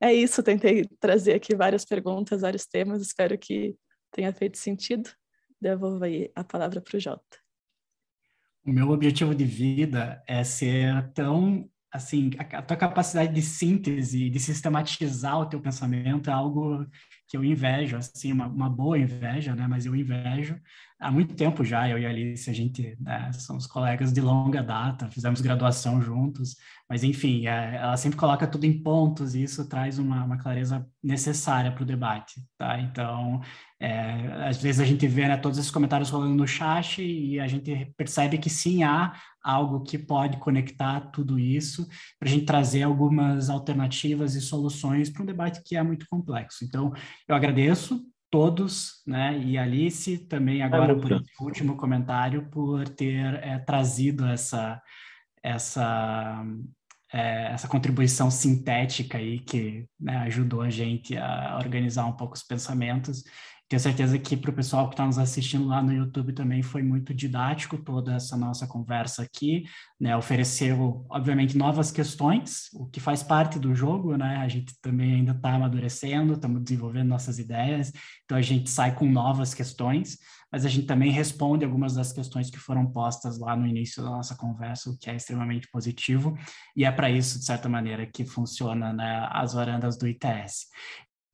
[0.00, 3.76] é isso, tentei trazer aqui várias perguntas, vários temas, espero que
[4.10, 5.10] tenha feito sentido.
[5.60, 7.38] Devolvo aí a palavra para o Jota.
[8.64, 14.38] O meu objetivo de vida é ser tão assim, a, tua capacidade de síntese, de
[14.38, 16.86] sistematizar o teu pensamento é algo
[17.28, 19.66] que eu invejo, assim, uma, uma boa inveja, né?
[19.68, 20.58] Mas eu invejo
[21.00, 24.62] há muito tempo já, eu e a Alice, a gente, né, somos colegas de longa
[24.62, 26.56] data, fizemos graduação juntos,
[26.88, 30.84] mas enfim, é, ela sempre coloca tudo em pontos e isso traz uma, uma clareza
[31.02, 32.80] necessária para o debate, tá?
[32.80, 33.40] Então,
[33.80, 37.46] é, às vezes a gente vê né, todos esses comentários rolando no chat e a
[37.46, 41.86] gente percebe que sim, há algo que pode conectar tudo isso
[42.18, 46.64] para a gente trazer algumas alternativas e soluções para um debate que é muito complexo.
[46.64, 46.92] Então,
[47.26, 53.58] eu agradeço todos, né, e Alice também agora por esse último comentário, por ter é,
[53.58, 54.80] trazido essa,
[55.42, 56.44] essa,
[57.12, 62.42] é, essa contribuição sintética aí que né, ajudou a gente a organizar um pouco os
[62.42, 63.24] pensamentos
[63.68, 66.82] tenho certeza que para o pessoal que está nos assistindo lá no YouTube também foi
[66.82, 69.64] muito didático toda essa nossa conversa aqui,
[70.00, 70.16] né?
[70.16, 74.38] Ofereceu, obviamente, novas questões, o que faz parte do jogo, né?
[74.38, 77.92] A gente também ainda está amadurecendo, estamos desenvolvendo nossas ideias,
[78.24, 80.16] então a gente sai com novas questões,
[80.50, 84.08] mas a gente também responde algumas das questões que foram postas lá no início da
[84.08, 86.34] nossa conversa, o que é extremamente positivo,
[86.74, 90.68] e é para isso, de certa maneira, que funciona né, as varandas do ITS.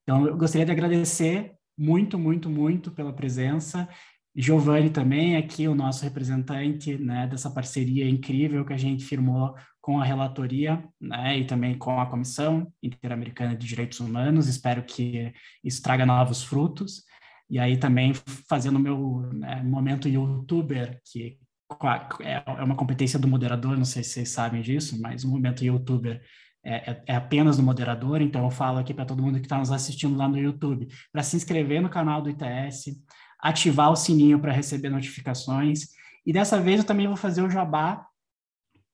[0.02, 3.88] Então, eu gostaria de agradecer muito, muito, muito pela presença.
[4.36, 10.01] Giovanni também, aqui o nosso representante né, dessa parceria incrível que a gente firmou com
[10.01, 14.48] a relatoria né, e também com a Comissão Interamericana de Direitos Humanos.
[14.48, 15.32] Espero que
[15.62, 17.05] isso traga novos frutos.
[17.48, 18.12] E aí também
[18.48, 21.38] fazendo o meu né, momento youtuber, que
[22.22, 25.64] é, é uma competência do moderador, não sei se vocês sabem disso, mas o momento
[25.64, 26.22] youtuber
[26.65, 29.59] é, é, é, apenas do moderador, então eu falo aqui para todo mundo que está
[29.59, 32.97] nos assistindo lá no YouTube, para se inscrever no canal do ITS,
[33.39, 35.89] ativar o sininho para receber notificações,
[36.27, 38.07] e dessa vez eu também vou fazer o jabá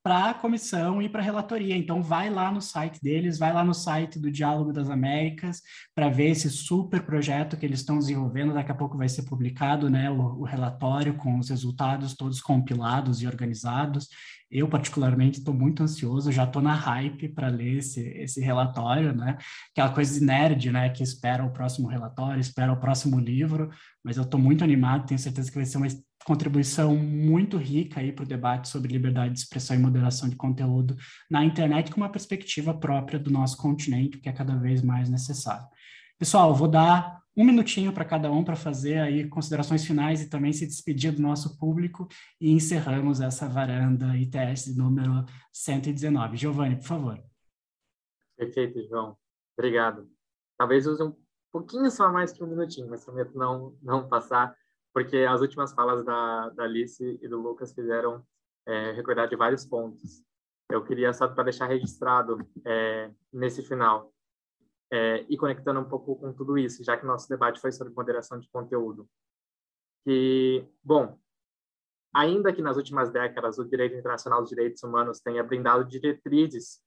[0.03, 1.77] para a comissão e para a relatoria.
[1.77, 5.61] Então, vai lá no site deles, vai lá no site do Diálogo das Américas
[5.95, 8.55] para ver esse super projeto que eles estão desenvolvendo.
[8.55, 13.21] Daqui a pouco vai ser publicado né, o, o relatório com os resultados todos compilados
[13.23, 14.09] e organizados.
[14.51, 19.39] Eu, particularmente, estou muito ansioso, já estou na hype para ler esse, esse relatório, né?
[19.71, 20.89] Aquela coisa de nerd, né?
[20.91, 23.71] Que espera o próximo relatório, espera o próximo livro,
[24.03, 25.87] mas eu estou muito animado, tenho certeza que vai ser uma
[26.25, 30.97] contribuição muito rica aí para o debate sobre liberdade de expressão e moderação de conteúdo
[31.31, 35.67] na internet com uma perspectiva própria do nosso continente, que é cada vez mais necessário.
[36.19, 40.53] Pessoal, vou dar um minutinho para cada um para fazer aí considerações finais e também
[40.53, 42.07] se despedir do nosso público
[42.41, 46.37] e encerramos essa varanda ITS número 119.
[46.37, 47.25] Giovanni, por favor.
[48.37, 49.17] Perfeito, João.
[49.57, 50.11] Obrigado.
[50.59, 51.15] Talvez use um
[51.53, 54.55] pouquinho só mais que um minutinho, mas prometo não, não passar,
[54.93, 58.25] porque as últimas falas da, da Alice e do Lucas fizeram
[58.67, 60.23] é, recordar de vários pontos.
[60.71, 64.13] Eu queria só para deixar registrado é, nesse final
[64.93, 68.39] é, e conectando um pouco com tudo isso, já que nosso debate foi sobre moderação
[68.39, 69.09] de conteúdo,
[70.05, 71.19] que, bom,
[72.15, 76.81] ainda que nas últimas décadas o direito internacional dos direitos humanos tenha brindado diretrizes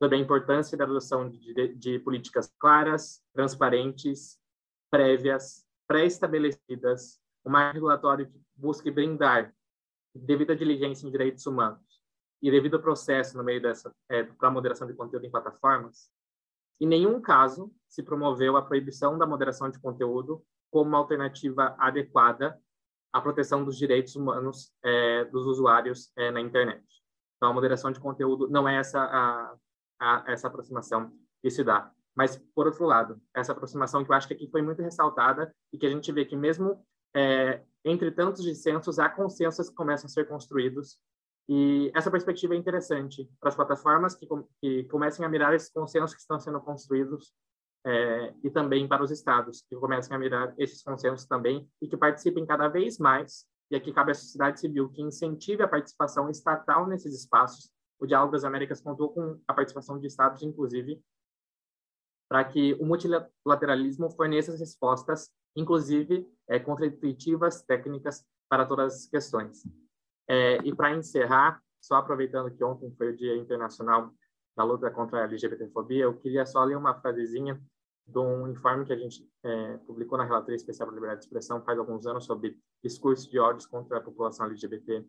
[0.00, 4.38] sobre a importância da adoção de, de políticas claras, transparentes,
[4.90, 9.54] prévias, pré-estabelecidas, o marco regulatório que busque brindar
[10.14, 11.80] devida diligência em direitos humanos
[12.42, 16.10] e devido processo no meio dessa é, para moderação de conteúdo em plataformas,
[16.80, 22.58] em nenhum caso se promoveu a proibição da moderação de conteúdo como uma alternativa adequada
[23.12, 26.84] à proteção dos direitos humanos é, dos usuários é, na internet.
[27.36, 29.56] Então, a moderação de conteúdo não é essa a,
[29.98, 31.12] a, essa aproximação
[31.42, 31.90] que se dá.
[32.14, 35.78] Mas, por outro lado, essa aproximação que eu acho que aqui foi muito ressaltada e
[35.78, 36.84] que a gente vê que mesmo
[37.14, 40.98] é, entre tantos dissensos, há consensos que começam a ser construídos
[41.48, 44.26] e essa perspectiva é interessante para as plataformas que,
[44.60, 47.32] que comecem a mirar esses consensos que estão sendo construídos
[47.84, 51.96] é, e também para os estados que comecem a mirar esses consensos também e que
[51.96, 53.46] participem cada vez mais.
[53.70, 57.70] E aqui cabe à sociedade civil que incentive a participação estatal nesses espaços
[58.00, 61.00] o Diálogo das Américas contou com a participação de estados, inclusive,
[62.28, 69.62] para que o multilateralismo forneça respostas, inclusive é, contraintuitivas, técnicas, para todas as questões.
[70.28, 74.12] É, e para encerrar, só aproveitando que ontem foi o Dia Internacional
[74.56, 77.60] da Luta contra a LGBTfobia, eu queria só ler uma frasezinha
[78.06, 81.26] de um informe que a gente é, publicou na Relatoria Especial para a Liberdade de
[81.26, 85.06] Expressão faz alguns anos sobre discurso de ódios contra a população LGBT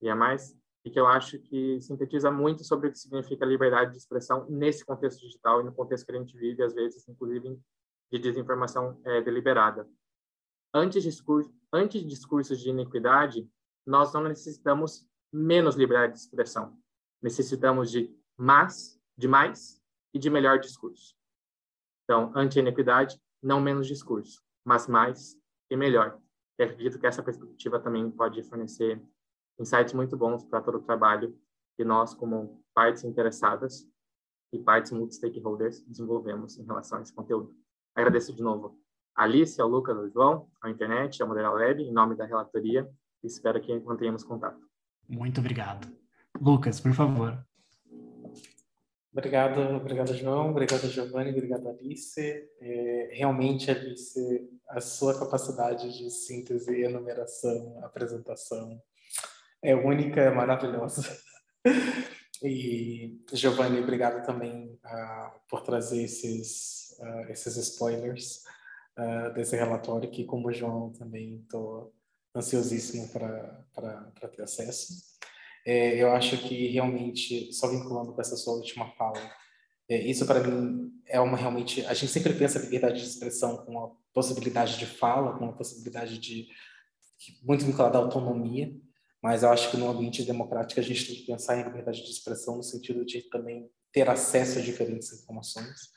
[0.00, 3.92] e a mais, e que eu acho que sintetiza muito sobre o que significa liberdade
[3.92, 7.58] de expressão nesse contexto digital e no contexto que a gente vive, às vezes, inclusive,
[8.10, 9.88] de desinformação é, deliberada.
[10.72, 13.48] Antes, discurso, antes discursos de iniquidade,
[13.86, 16.78] nós não necessitamos menos liberdade de expressão.
[17.22, 19.82] Necessitamos de mais, de mais
[20.14, 21.14] e de melhor discurso.
[22.04, 25.36] Então, anti-iniquidade, não menos discurso, mas mais
[25.70, 26.18] e melhor.
[26.58, 29.02] E acredito que essa perspectiva também pode fornecer
[29.58, 31.38] insights muito bons para todo o trabalho
[31.76, 33.86] que nós, como partes interessadas
[34.52, 37.54] e partes multi-stakeholders, desenvolvemos em relação a esse conteúdo.
[37.94, 38.78] Agradeço de novo
[39.18, 42.88] a Alice, ao Lucas, ao João, à internet, ao Moderal Lab, em nome da relatoria,
[43.20, 44.60] e espero que mantenhamos contato.
[45.08, 45.92] Muito obrigado.
[46.40, 47.36] Lucas, por favor.
[49.12, 52.20] Obrigado, obrigado, João, obrigado, Giovanni, obrigado, Alice.
[52.60, 58.80] É, realmente, Alice, a sua capacidade de síntese, enumeração, apresentação,
[59.60, 61.02] é única, é maravilhosa.
[62.40, 68.44] E, Giovanni, obrigado também uh, por trazer esses, uh, esses spoilers
[68.98, 71.92] uh, desse relatório, que, como o João, também estou
[72.34, 74.94] ansiosíssimo para ter acesso.
[75.66, 79.20] É, eu acho que, realmente, só vinculando com essa sua última fala,
[79.88, 81.84] é, isso para mim é uma realmente.
[81.86, 85.52] A gente sempre pensa a liberdade de expressão com a possibilidade de fala, com a
[85.52, 86.46] possibilidade de.
[87.42, 88.74] muito vinculada à autonomia,
[89.22, 92.10] mas eu acho que no ambiente democrático a gente tem que pensar em liberdade de
[92.10, 95.90] expressão no sentido de também ter acesso a diferentes informações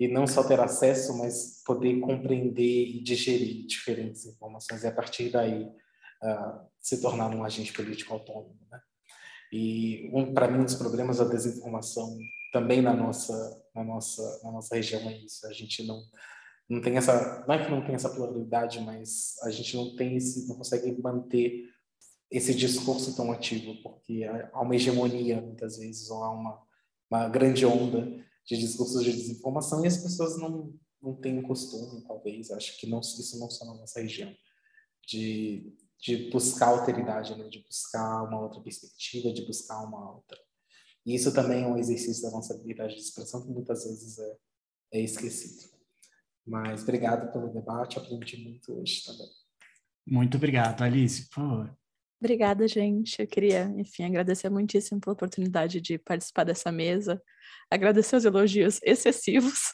[0.00, 5.28] e não só ter acesso, mas poder compreender e digerir diferentes informações e a partir
[5.28, 8.80] daí uh, se tornar um agente político autônomo, né?
[9.52, 12.16] E um, para mim um dos problemas da desinformação
[12.50, 15.46] também na nossa na nossa na nossa região é isso.
[15.46, 16.02] A gente não
[16.66, 20.16] não tem essa não é que não tem essa pluralidade, mas a gente não tem
[20.16, 21.68] esse não consegue manter
[22.30, 26.62] esse discurso tão ativo, porque há uma hegemonia, muitas vezes, ou há uma,
[27.10, 32.50] uma grande onda de discursos de desinformação e as pessoas não, não têm costume, talvez,
[32.50, 34.34] acho que não, isso não só na nossa região,
[35.06, 37.48] de, de buscar alteridade, né?
[37.48, 40.38] de buscar uma outra perspectiva, de buscar uma outra.
[41.06, 44.36] E isso também é um exercício da nossa habilidade de expressão que muitas vezes é,
[44.94, 45.70] é esquecido.
[46.46, 49.28] Mas obrigado pelo debate, aprendi muito hoje também.
[50.06, 51.79] Muito obrigado, Alice, por favor.
[52.20, 53.20] Obrigada, gente.
[53.22, 57.20] Eu queria, enfim, agradecer muitíssimo pela oportunidade de participar dessa mesa,
[57.70, 59.72] agradecer os elogios excessivos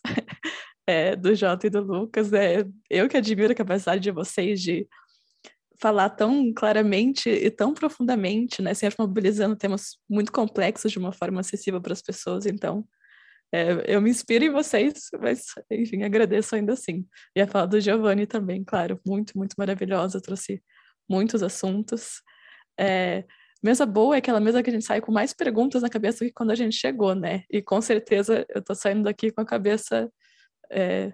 [0.87, 2.33] é, do Jota e do Lucas.
[2.33, 4.87] É, eu que admiro a capacidade de vocês de
[5.81, 11.41] falar tão claramente e tão profundamente, né, sempre mobilizando temas muito complexos de uma forma
[11.41, 12.47] acessível para as pessoas.
[12.47, 12.87] Então,
[13.53, 17.07] É, eu me inspiro em vocês, mas, enfim, agradeço ainda assim.
[17.35, 20.63] E a fala do Giovanni também, claro, muito, muito maravilhosa, trouxe
[21.09, 22.23] muitos assuntos.
[22.79, 23.25] É,
[23.63, 26.29] mesa boa é aquela mesa que a gente sai com mais perguntas na cabeça do
[26.29, 27.45] que quando a gente chegou, né?
[27.51, 30.11] E com certeza eu tô saindo daqui com a cabeça
[30.71, 31.13] é,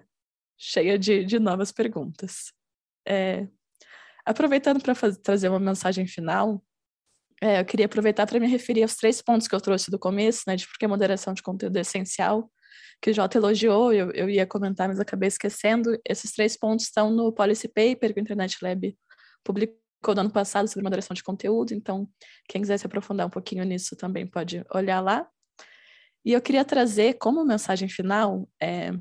[0.57, 2.53] cheia de, de novas perguntas.
[3.07, 3.47] É,
[4.25, 6.63] aproveitando para trazer uma mensagem final,
[7.41, 10.43] é, eu queria aproveitar para me referir aos três pontos que eu trouxe do começo,
[10.47, 12.49] né, de porque a moderação de conteúdo é essencial,
[13.01, 15.99] que o Jota elogiou, eu, eu ia comentar, mas acabei esquecendo.
[16.07, 18.97] Esses três pontos estão no Policy Paper que o Internet Lab
[19.43, 22.07] publicou no ano passado sobre moderação de conteúdo, então
[22.47, 25.27] quem quiser se aprofundar um pouquinho nisso também pode olhar lá.
[26.25, 28.91] E eu queria trazer como mensagem final, é,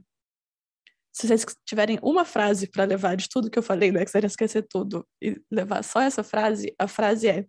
[1.13, 4.67] se vocês tiverem uma frase para levar de tudo que eu falei, né, quiserem esquecer
[4.69, 7.47] tudo e levar só essa frase, a frase é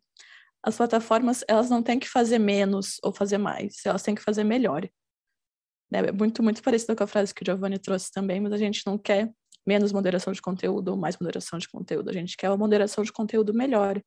[0.65, 4.45] as plataformas elas não têm que fazer menos ou fazer mais, elas têm que fazer
[4.45, 4.87] melhor.
[5.91, 5.99] Né?
[5.99, 8.81] É muito, muito parecido com a frase que o Giovanni trouxe também, mas a gente
[8.85, 9.29] não quer
[9.65, 13.11] menos moderação de conteúdo ou mais moderação de conteúdo, a gente quer uma moderação de
[13.11, 14.01] conteúdo melhor.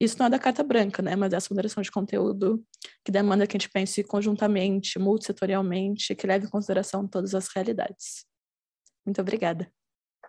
[0.00, 1.16] Isso não é da carta branca, né?
[1.16, 2.62] Mas essa moderação de conteúdo
[3.04, 8.26] que demanda que a gente pense conjuntamente, multissetorialmente, que leve em consideração todas as realidades.
[9.04, 9.70] Muito obrigada.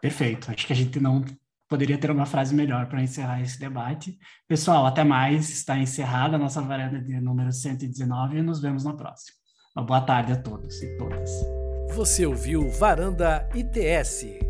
[0.01, 0.49] Perfeito.
[0.51, 1.23] Acho que a gente não
[1.67, 4.17] poderia ter uma frase melhor para encerrar esse debate.
[4.47, 5.49] Pessoal, até mais.
[5.49, 9.35] Está encerrada a nossa varanda de número 119 e nos vemos na próxima.
[9.75, 11.29] Uma boa tarde a todos e todas.
[11.93, 14.46] Você ouviu Varanda ITS